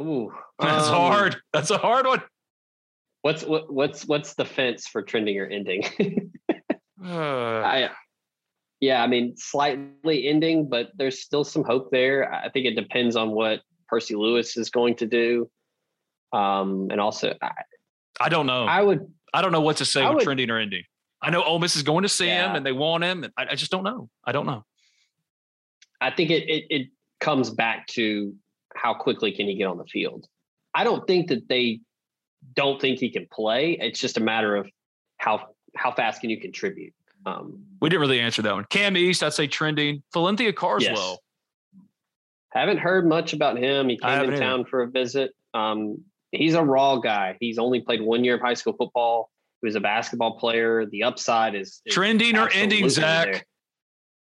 Ooh, 0.00 0.32
That's 0.58 0.88
um, 0.88 0.94
hard. 0.94 1.36
That's 1.52 1.70
a 1.70 1.78
hard 1.78 2.06
one. 2.06 2.22
What's 3.26 3.42
what, 3.42 3.72
what's 3.72 4.06
what's 4.06 4.34
the 4.34 4.44
fence 4.44 4.86
for 4.86 5.02
trending 5.02 5.36
or 5.40 5.46
ending? 5.46 5.82
Uh, 7.04 7.60
I, 7.60 7.90
yeah, 8.80 9.00
I 9.00 9.06
mean, 9.06 9.36
slightly 9.36 10.26
ending, 10.26 10.68
but 10.68 10.88
there's 10.96 11.22
still 11.22 11.44
some 11.44 11.62
hope 11.62 11.92
there. 11.92 12.32
I 12.32 12.48
think 12.48 12.66
it 12.66 12.74
depends 12.74 13.14
on 13.14 13.30
what 13.30 13.60
Percy 13.86 14.16
Lewis 14.16 14.56
is 14.56 14.70
going 14.70 14.96
to 14.96 15.06
do. 15.06 15.48
Um, 16.32 16.88
and 16.90 17.00
also, 17.00 17.36
I, 17.40 17.50
I 18.20 18.28
don't 18.28 18.46
know. 18.46 18.64
I 18.64 18.82
would, 18.82 19.06
I 19.32 19.40
don't 19.40 19.52
know 19.52 19.60
what 19.60 19.76
to 19.76 19.84
say 19.84 20.02
I 20.02 20.08
with 20.08 20.16
would- 20.16 20.24
trending 20.24 20.50
or 20.50 20.58
ending. 20.58 20.82
I 21.22 21.30
know 21.30 21.44
Ole 21.44 21.60
Miss 21.60 21.76
is 21.76 21.84
going 21.84 22.02
to 22.02 22.08
see 22.08 22.26
him 22.26 22.56
and 22.56 22.66
they 22.66 22.72
want 22.72 23.04
him. 23.04 23.22
And 23.22 23.32
I, 23.36 23.48
I 23.50 23.54
just 23.54 23.70
don't 23.70 23.84
know. 23.84 24.08
I 24.24 24.32
don't 24.32 24.46
know. 24.46 24.64
I 26.00 26.10
think 26.10 26.30
it, 26.30 26.48
it 26.48 26.64
it 26.70 26.88
comes 27.20 27.50
back 27.50 27.86
to 27.88 28.34
how 28.74 28.94
quickly 28.94 29.30
can 29.30 29.46
he 29.46 29.54
get 29.54 29.66
on 29.66 29.78
the 29.78 29.84
field. 29.84 30.26
I 30.74 30.82
don't 30.82 31.06
think 31.06 31.28
that 31.28 31.48
they 31.48 31.82
don't 32.54 32.80
think 32.80 32.98
he 32.98 33.10
can 33.10 33.26
play. 33.30 33.76
It's 33.80 33.98
just 34.00 34.16
a 34.16 34.20
matter 34.20 34.56
of 34.56 34.68
how 35.18 35.48
how 35.74 35.92
fast 35.92 36.20
can 36.20 36.30
you 36.30 36.40
contribute. 36.40 36.92
Um, 37.26 37.64
We 37.80 37.88
didn't 37.88 38.00
really 38.00 38.20
answer 38.20 38.40
that 38.42 38.54
one. 38.54 38.64
Cam 38.70 38.96
East, 38.96 39.22
I'd 39.22 39.32
say 39.34 39.46
trending. 39.46 40.02
Valentia 40.14 40.54
Carswell. 40.54 41.18
Haven't 42.50 42.78
heard 42.78 43.06
much 43.06 43.32
about 43.32 43.58
him. 43.58 43.88
He 43.88 43.98
came 43.98 44.08
haven't 44.08 44.28
in 44.28 44.34
either. 44.34 44.42
town 44.42 44.64
for 44.64 44.82
a 44.82 44.88
visit. 44.88 45.32
Um, 45.52 46.04
he's 46.32 46.54
a 46.54 46.62
raw 46.62 46.96
guy. 46.96 47.36
He's 47.40 47.58
only 47.58 47.80
played 47.80 48.00
one 48.00 48.24
year 48.24 48.36
of 48.36 48.40
high 48.40 48.54
school 48.54 48.72
football. 48.74 49.30
He 49.60 49.66
was 49.66 49.74
a 49.74 49.80
basketball 49.80 50.38
player. 50.38 50.86
The 50.86 51.02
upside 51.02 51.54
is, 51.54 51.82
is 51.84 51.92
Trending 51.94 52.36
or 52.38 52.48
ending, 52.50 52.84
absolutely 52.84 52.88
Zach? 52.90 53.24
there. 53.32 53.42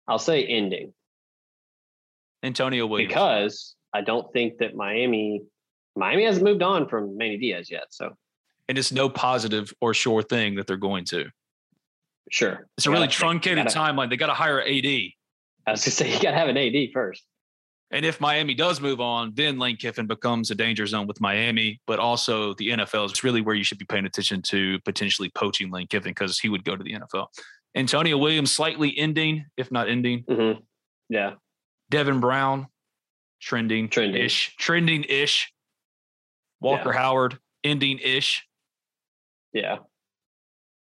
I'll 0.08 0.20
say 0.20 0.44
ending 0.46 0.94
Antonio 2.42 2.88
Williams. 2.88 3.10
because 3.10 3.76
I 3.94 4.02
don't 4.02 4.32
think 4.34 4.58
that 4.60 4.76
Miami 4.76 5.44
Miami 5.96 6.26
hasn't 6.26 6.44
moved 6.46 6.64
on 6.64 6.88
from 6.90 7.18
Manny 7.18 7.38
Diaz 7.38 7.70
yet. 7.70 7.86
So 7.90 8.14
and 8.70 8.78
it's 8.78 8.92
no 8.92 9.10
positive 9.10 9.74
or 9.82 9.94
sure 9.94 10.24
thing 10.24 10.56
that 10.56 10.68
they're 10.68 10.78
going 10.78 11.06
to. 11.06 11.26
sure, 12.32 12.68
It's 12.78 12.86
a 12.88 12.92
really 12.92 13.08
gotta- 13.08 13.18
truncated 13.18 13.66
gotta- 13.66 13.78
timeline. 13.78 14.10
They 14.10 14.18
got 14.18 14.28
to 14.28 14.34
hire 14.34 14.62
AD. 14.62 14.86
I 15.68 15.72
was 15.72 15.82
gonna 15.84 15.92
say 15.92 16.08
you 16.14 16.20
got 16.22 16.32
to 16.32 16.38
have 16.38 16.48
an 16.50 16.58
AD 16.58 16.92
first. 16.94 17.24
And 17.92 18.06
if 18.06 18.20
Miami 18.20 18.56
does 18.56 18.82
move 18.82 19.00
on, 19.00 19.34
then 19.36 19.60
Lane 19.60 19.78
Kiffin 19.78 20.08
becomes 20.08 20.50
a 20.50 20.56
danger 20.56 20.88
zone 20.88 21.06
with 21.06 21.22
Miami. 21.22 21.80
But 21.86 22.00
also, 22.00 22.54
the 22.56 22.70
NFL 22.70 23.06
is 23.06 23.24
really 23.24 23.42
where 23.42 23.54
you 23.54 23.64
should 23.64 23.78
be 23.78 23.86
paying 23.86 24.06
attention 24.06 24.42
to 24.44 24.80
potentially 24.80 25.30
poaching 25.36 25.70
Lane 25.70 25.86
Kiffin 25.88 26.10
because 26.12 26.40
he 26.40 26.50
would 26.50 26.64
go 26.64 26.76
to 26.76 26.84
the 26.84 26.94
NFL. 26.94 27.28
Antonio 27.76 28.18
Williams 28.18 28.52
slightly 28.52 28.98
ending, 28.98 29.46
if 29.58 29.72
not 29.72 29.90
ending. 29.90 30.24
hmm 30.28 30.54
Yeah, 31.10 31.34
Devin 31.92 32.20
Brown 32.20 32.66
trending 33.42 33.90
Trending. 33.90 34.24
ish, 34.24 34.56
trending 34.58 35.04
ish. 35.04 35.52
Walker 36.64 36.92
Howard 36.92 37.38
ending 37.64 38.00
ish. 38.00 38.46
yeah, 39.54 39.78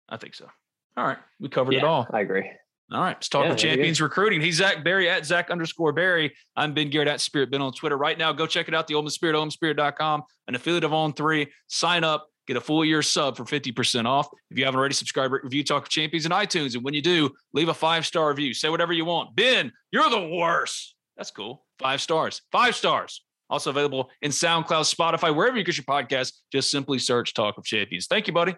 I 0.08 0.16
think 0.16 0.34
so. 0.34 0.48
All 0.96 1.04
right, 1.06 1.18
we 1.40 1.48
covered 1.48 1.74
it 1.74 1.84
all. 1.84 2.06
I 2.12 2.20
agree. 2.20 2.50
All 2.90 3.00
right, 3.00 3.16
let's 3.16 3.28
talk 3.30 3.44
Yeah, 3.46 3.54
champions 3.54 4.00
recruiting. 4.02 4.40
He's 4.42 4.56
Zach 4.56 4.84
Berry 4.84 5.08
at 5.08 5.24
Zach 5.24 5.50
underscore 5.50 5.92
Berry. 5.92 6.34
I'm 6.56 6.74
Ben 6.74 6.90
Garrett 6.90 7.08
at 7.08 7.22
Spirit 7.22 7.50
Ben 7.50 7.62
on 7.62 7.72
Twitter. 7.72 7.96
Right 7.96 8.18
now, 8.18 8.32
go 8.32 8.46
check 8.46 8.68
it 8.68 8.74
out. 8.74 8.86
The 8.86 9.00
Miss 9.00 9.14
Spirit, 9.14 9.34
OleMissSpirit.com, 9.34 10.22
an 10.48 10.54
affiliate 10.54 10.84
of 10.84 10.92
On 10.92 11.14
Three. 11.14 11.50
Sign 11.68 12.04
up, 12.04 12.28
get 12.46 12.58
a 12.58 12.60
full 12.60 12.84
year 12.84 13.00
sub 13.00 13.38
for 13.38 13.44
50% 13.44 14.04
off. 14.04 14.28
If 14.50 14.58
you 14.58 14.66
haven't 14.66 14.78
already, 14.78 14.94
subscribe, 14.94 15.32
review 15.32 15.64
Talk 15.64 15.84
of 15.84 15.88
Champions 15.88 16.26
in 16.26 16.32
iTunes. 16.32 16.74
And 16.74 16.84
when 16.84 16.92
you 16.92 17.00
do, 17.00 17.30
leave 17.54 17.68
a 17.68 17.74
five 17.74 18.04
star 18.04 18.28
review. 18.28 18.52
Say 18.52 18.68
whatever 18.68 18.92
you 18.92 19.06
want. 19.06 19.34
Ben, 19.34 19.72
you're 19.90 20.10
the 20.10 20.28
worst. 20.28 20.94
That's 21.16 21.30
cool. 21.30 21.64
Five 21.78 22.02
stars. 22.02 22.42
Five 22.52 22.74
stars. 22.74 23.24
Also 23.52 23.68
available 23.68 24.08
in 24.22 24.30
SoundCloud, 24.30 24.92
Spotify, 24.92 25.34
wherever 25.36 25.58
you 25.58 25.62
get 25.62 25.76
your 25.76 25.84
podcast. 25.84 26.32
Just 26.50 26.70
simply 26.70 26.98
search 26.98 27.34
Talk 27.34 27.58
of 27.58 27.64
Champions. 27.64 28.06
Thank 28.06 28.26
you, 28.26 28.32
buddy. 28.32 28.56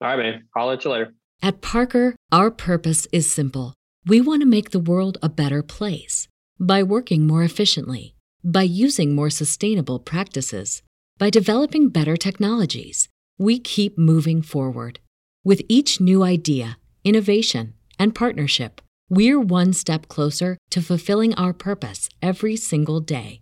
All 0.00 0.08
right, 0.08 0.16
man. 0.16 0.44
I'll 0.56 0.68
let 0.68 0.84
you 0.84 0.92
later. 0.92 1.12
At 1.42 1.60
Parker, 1.60 2.14
our 2.30 2.52
purpose 2.52 3.08
is 3.12 3.28
simple. 3.28 3.74
We 4.06 4.20
want 4.20 4.40
to 4.40 4.46
make 4.46 4.70
the 4.70 4.78
world 4.78 5.18
a 5.22 5.28
better 5.28 5.62
place 5.62 6.28
by 6.60 6.84
working 6.84 7.26
more 7.26 7.42
efficiently, 7.42 8.14
by 8.44 8.62
using 8.62 9.14
more 9.14 9.28
sustainable 9.28 9.98
practices, 9.98 10.82
by 11.18 11.28
developing 11.28 11.88
better 11.88 12.16
technologies. 12.16 13.08
We 13.38 13.58
keep 13.58 13.98
moving 13.98 14.40
forward. 14.40 15.00
With 15.44 15.62
each 15.68 16.00
new 16.00 16.22
idea, 16.22 16.78
innovation, 17.02 17.74
and 17.98 18.14
partnership, 18.14 18.80
we're 19.08 19.40
one 19.40 19.72
step 19.72 20.06
closer 20.06 20.58
to 20.70 20.80
fulfilling 20.80 21.34
our 21.34 21.52
purpose 21.52 22.08
every 22.22 22.54
single 22.54 23.00
day. 23.00 23.41